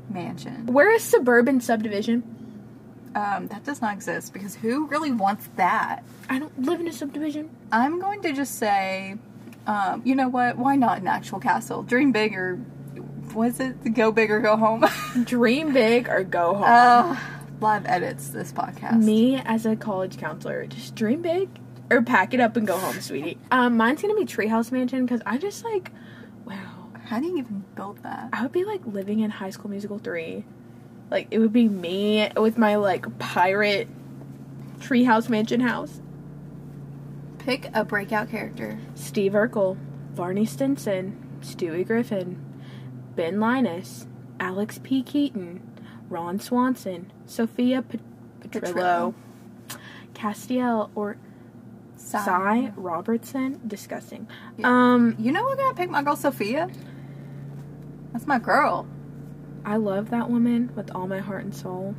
mansion. 0.10 0.66
Where 0.68 0.92
is 0.92 1.04
suburban 1.04 1.62
subdivision? 1.62 2.24
Um, 3.16 3.48
that 3.48 3.64
does 3.64 3.82
not 3.82 3.94
exist 3.94 4.34
because 4.34 4.56
who 4.56 4.86
really 4.88 5.12
wants 5.12 5.50
that? 5.56 6.04
I 6.30 6.38
don't 6.38 6.62
live 6.62 6.80
in 6.80 6.88
a 6.88 6.94
subdivision. 6.94 7.50
I'm 7.72 8.00
going 8.00 8.22
to 8.22 8.34
just 8.34 8.56
say, 8.56 9.16
um, 9.66 10.02
you 10.06 10.16
know 10.16 10.30
what? 10.30 10.58
Why 10.58 10.76
not 10.76 11.00
an 11.00 11.08
actual 11.08 11.40
castle? 11.40 11.82
Dream 11.84 12.12
big 12.12 12.36
or 12.36 12.60
was 13.34 13.60
it 13.60 13.94
go 13.94 14.12
big 14.12 14.30
or 14.32 14.40
go 14.40 14.58
home? 14.58 14.86
Dream 15.24 15.74
big 15.74 16.08
or 16.10 16.24
go 16.24 16.54
home. 16.56 16.64
uh, 16.66 17.20
live 17.62 17.86
edits 17.86 18.30
this 18.30 18.52
podcast. 18.52 19.02
Me 19.04 19.38
as 19.44 19.66
a 19.66 19.76
college 19.76 20.18
counselor, 20.18 20.66
just 20.68 20.96
dream 20.96 21.22
big 21.22 21.50
or 21.92 22.02
pack 22.02 22.34
it 22.34 22.40
up 22.40 22.56
and 22.58 22.68
go 22.68 22.78
home, 22.78 23.00
sweetie. 23.02 23.38
Um, 23.52 23.78
mine's 23.78 24.02
gonna 24.02 24.16
be 24.16 24.26
Treehouse 24.26 24.72
Mansion 24.72 25.06
because 25.06 25.22
I 25.26 25.38
just 25.38 25.64
like, 25.64 25.92
How 27.10 27.20
do 27.20 27.26
you 27.26 27.38
even 27.40 27.64
build 27.76 28.04
that? 28.04 28.30
I 28.34 28.44
would 28.44 28.52
be 28.52 28.66
like 28.66 28.82
living 28.86 29.20
in 29.22 29.32
High 29.32 29.50
School 29.50 29.72
Musical 29.72 29.98
three. 29.98 30.46
Like 31.10 31.28
it 31.32 31.40
would 31.40 31.52
be 31.52 31.68
me 31.68 32.30
with 32.38 32.56
my 32.58 32.76
like 32.76 33.18
pirate 33.18 33.88
Treehouse 34.78 35.28
Mansion 35.28 35.60
house. 35.60 36.02
Pick 37.40 37.72
a 37.74 37.84
breakout 37.84 38.30
character. 38.30 38.78
Steve 38.94 39.32
Urkel, 39.32 39.76
Barney 40.14 40.46
Stinson, 40.46 41.18
Stewie 41.42 41.84
Griffin, 41.88 42.40
Ben 43.16 43.40
Linus, 43.40 44.06
Alex 44.40 44.80
P. 44.84 45.02
Keaton, 45.02 45.62
Ron 46.10 46.40
Swanson, 46.40 47.12
Sophia 47.26 47.82
Pet- 47.82 48.02
Petrillo, 48.42 49.16
Castiel, 50.14 50.92
or. 50.94 51.18
Si 51.96 52.18
Robertson. 52.78 53.60
Disgusting. 53.68 54.28
Yeah. 54.58 54.68
Um, 54.70 55.16
You 55.20 55.32
know 55.34 55.44
what? 55.44 55.58
Gonna 55.58 55.74
pick 55.76 55.90
my 55.90 56.02
girl 56.02 56.16
Sophia. 56.16 56.70
That's 58.14 58.28
my 58.28 58.40
girl. 58.40 58.88
I 59.66 59.76
love 59.78 60.10
that 60.10 60.30
woman 60.30 60.72
with 60.76 60.94
all 60.96 61.08
my 61.08 61.20
heart 61.20 61.44
and 61.44 61.54
soul, 61.54 61.96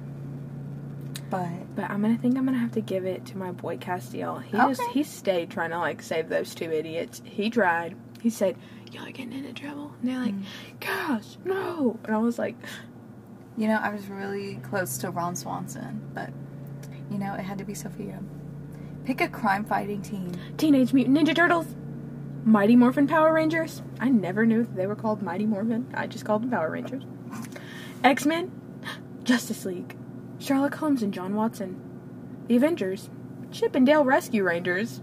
But 1.28 1.48
but 1.76 1.88
I'm 1.90 2.02
gonna 2.02 2.16
think 2.18 2.36
I'm 2.36 2.44
gonna 2.44 2.58
have 2.58 2.72
to 2.72 2.80
give 2.80 3.04
it 3.04 3.24
to 3.26 3.38
my 3.38 3.52
boy 3.52 3.76
Castiel. 3.76 4.42
He 4.42 4.52
just 4.56 4.80
Okay. 4.80 4.92
he 4.92 5.02
stayed 5.04 5.50
trying 5.50 5.70
to 5.70 5.78
like 5.78 6.02
save 6.02 6.28
those 6.28 6.54
two 6.54 6.70
idiots. 6.72 7.22
He 7.24 7.50
tried. 7.50 7.94
He 8.20 8.30
said, 8.30 8.56
"Y'all 8.92 9.06
are 9.06 9.12
getting 9.12 9.32
into 9.32 9.52
trouble." 9.52 9.92
And 10.00 10.10
they're 10.10 10.18
like, 10.18 10.34
Mm. 10.34 10.44
"Gosh, 10.80 11.38
no!" 11.44 11.98
And 12.04 12.14
I 12.16 12.18
was 12.18 12.38
like, 12.38 12.56
you 13.56 13.68
know, 13.68 13.76
I 13.76 13.90
was 13.90 14.08
really 14.08 14.56
close 14.56 14.98
to 14.98 15.10
Ron 15.10 15.36
Swanson, 15.36 16.00
but 16.14 16.30
you 17.10 17.18
know, 17.18 17.34
it 17.34 17.40
had 17.42 17.58
to 17.58 17.64
be 17.64 17.74
Sophia. 17.74 18.18
Pick 19.04 19.20
a 19.20 19.28
crime 19.28 19.64
fighting 19.64 20.02
team. 20.02 20.32
Teenage 20.56 20.92
Mutant 20.92 21.16
Ninja 21.16 21.34
Turtles, 21.34 21.66
Mighty 22.44 22.76
Morphin 22.76 23.06
Power 23.06 23.32
Rangers. 23.32 23.82
I 23.98 24.08
never 24.08 24.46
knew 24.46 24.64
that 24.64 24.76
they 24.76 24.86
were 24.86 24.96
called 24.96 25.22
Mighty 25.22 25.46
Morphin. 25.46 25.86
I 25.94 26.06
just 26.06 26.24
called 26.24 26.42
them 26.42 26.50
Power 26.50 26.70
Rangers. 26.70 27.02
X 28.02 28.24
Men, 28.24 28.50
Justice 29.24 29.64
League, 29.64 29.96
Sherlock 30.38 30.74
Holmes 30.74 31.02
and 31.02 31.12
John 31.12 31.34
Watson, 31.34 31.78
The 32.48 32.56
Avengers, 32.56 33.10
Chip 33.52 33.74
and 33.74 33.84
Dale 33.84 34.04
Rescue 34.04 34.42
Rangers. 34.42 35.02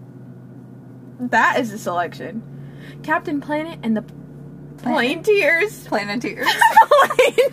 That 1.19 1.59
is 1.59 1.71
a 1.71 1.77
selection. 1.77 2.41
Captain 3.03 3.39
Planet 3.41 3.79
and 3.83 3.95
the 3.95 4.03
Plane 4.77 5.23
Tears. 5.23 5.87
Planeteers. 5.87 6.47
Plane 6.81 7.49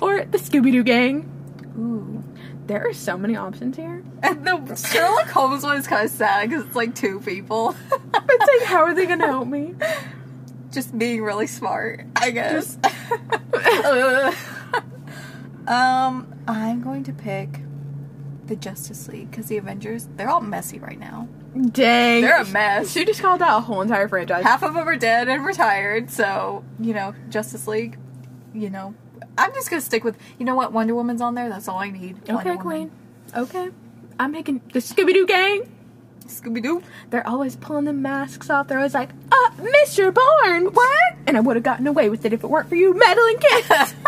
Or 0.00 0.24
the 0.24 0.38
Scooby 0.38 0.72
Doo 0.72 0.82
Gang. 0.82 1.31
There 2.66 2.88
are 2.88 2.92
so 2.92 3.18
many 3.18 3.36
options 3.36 3.76
here. 3.76 4.02
And 4.22 4.46
the 4.46 4.76
Sherlock 4.76 5.28
Holmes 5.28 5.64
one 5.64 5.76
is 5.78 5.86
kind 5.86 6.04
of 6.04 6.10
sad 6.10 6.48
because 6.48 6.64
it's 6.66 6.76
like 6.76 6.94
two 6.94 7.20
people. 7.20 7.74
It's 8.14 8.60
like, 8.60 8.68
how 8.68 8.82
are 8.82 8.94
they 8.94 9.06
gonna 9.06 9.26
help 9.26 9.48
me? 9.48 9.74
Just 10.70 10.96
being 10.96 11.22
really 11.22 11.46
smart, 11.46 12.06
I 12.16 12.30
guess. 12.30 12.78
Um, 15.66 16.34
I'm 16.48 16.82
going 16.82 17.04
to 17.04 17.12
pick 17.12 17.60
the 18.46 18.56
Justice 18.56 19.06
League 19.08 19.30
because 19.30 19.46
the 19.46 19.58
Avengers, 19.58 20.08
they're 20.16 20.28
all 20.28 20.40
messy 20.40 20.78
right 20.78 20.98
now. 20.98 21.28
Dang. 21.54 22.22
They're 22.22 22.40
a 22.40 22.46
mess. 22.46 22.90
She 22.92 23.04
just 23.04 23.20
called 23.20 23.42
out 23.42 23.58
a 23.58 23.60
whole 23.60 23.80
entire 23.82 24.08
franchise. 24.08 24.42
Half 24.44 24.62
of 24.62 24.74
them 24.74 24.88
are 24.88 24.96
dead 24.96 25.28
and 25.28 25.44
retired, 25.44 26.10
so, 26.10 26.64
you 26.80 26.94
know, 26.94 27.14
Justice 27.28 27.68
League, 27.68 27.98
you 28.52 28.70
know. 28.70 28.94
I'm 29.38 29.52
just 29.54 29.70
gonna 29.70 29.82
stick 29.82 30.04
with, 30.04 30.16
you 30.38 30.44
know 30.44 30.54
what, 30.54 30.72
Wonder 30.72 30.94
Woman's 30.94 31.20
on 31.20 31.34
there, 31.34 31.48
that's 31.48 31.68
all 31.68 31.78
I 31.78 31.90
need. 31.90 32.16
Wonder 32.28 32.50
okay, 32.50 32.50
Woman. 32.50 32.62
Queen. 32.62 32.90
Okay. 33.34 33.70
I'm 34.18 34.32
making 34.32 34.60
the 34.72 34.78
Scooby 34.78 35.14
Doo 35.14 35.26
gang. 35.26 35.70
Scooby 36.26 36.62
Doo. 36.62 36.82
They're 37.10 37.26
always 37.26 37.56
pulling 37.56 37.84
the 37.84 37.92
masks 37.92 38.50
off. 38.50 38.68
They're 38.68 38.78
always 38.78 38.94
like, 38.94 39.10
uh, 39.30 39.50
Mr. 39.58 40.14
Barnes. 40.14 40.70
What? 40.72 41.14
And 41.26 41.36
I 41.36 41.40
would 41.40 41.56
have 41.56 41.62
gotten 41.62 41.86
away 41.86 42.08
with 42.10 42.24
it 42.24 42.32
if 42.32 42.44
it 42.44 42.46
weren't 42.46 42.68
for 42.68 42.76
you 42.76 42.94
meddling 42.94 43.38
kids. 43.38 43.94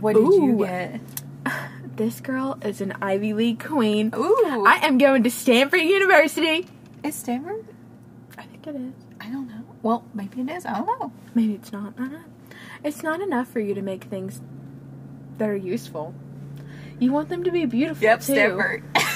What 0.00 0.14
did 0.14 0.24
you 0.24 0.58
get? 0.58 1.00
this 1.96 2.20
girl 2.20 2.58
is 2.62 2.80
an 2.80 2.92
Ivy 3.00 3.32
League 3.32 3.64
queen. 3.64 4.12
Ooh. 4.14 4.64
I 4.66 4.78
am 4.82 4.98
going 4.98 5.22
to 5.22 5.30
Stanford 5.30 5.80
University. 5.80 6.66
is 7.02 7.14
Stanford? 7.14 7.64
I 8.36 8.42
think 8.42 8.66
it 8.66 8.76
is. 8.76 8.92
I 9.20 9.30
don't 9.30 9.48
know. 9.48 9.64
Well, 9.82 10.04
maybe 10.12 10.42
it 10.42 10.50
is. 10.50 10.66
I 10.66 10.74
don't 10.74 10.86
know. 10.86 11.12
Maybe 11.34 11.54
it's 11.54 11.72
not. 11.72 11.94
I 11.96 12.02
don't 12.02 12.12
know. 12.12 12.24
It's 12.86 13.02
not 13.02 13.20
enough 13.20 13.48
for 13.48 13.58
you 13.58 13.74
to 13.74 13.82
make 13.82 14.04
things 14.04 14.40
that 15.38 15.48
are 15.48 15.56
useful. 15.56 16.14
You 17.00 17.10
want 17.10 17.28
them 17.28 17.42
to 17.42 17.50
be 17.50 17.66
beautiful 17.66 18.04
Yep, 18.04 18.20
too. 18.20 18.82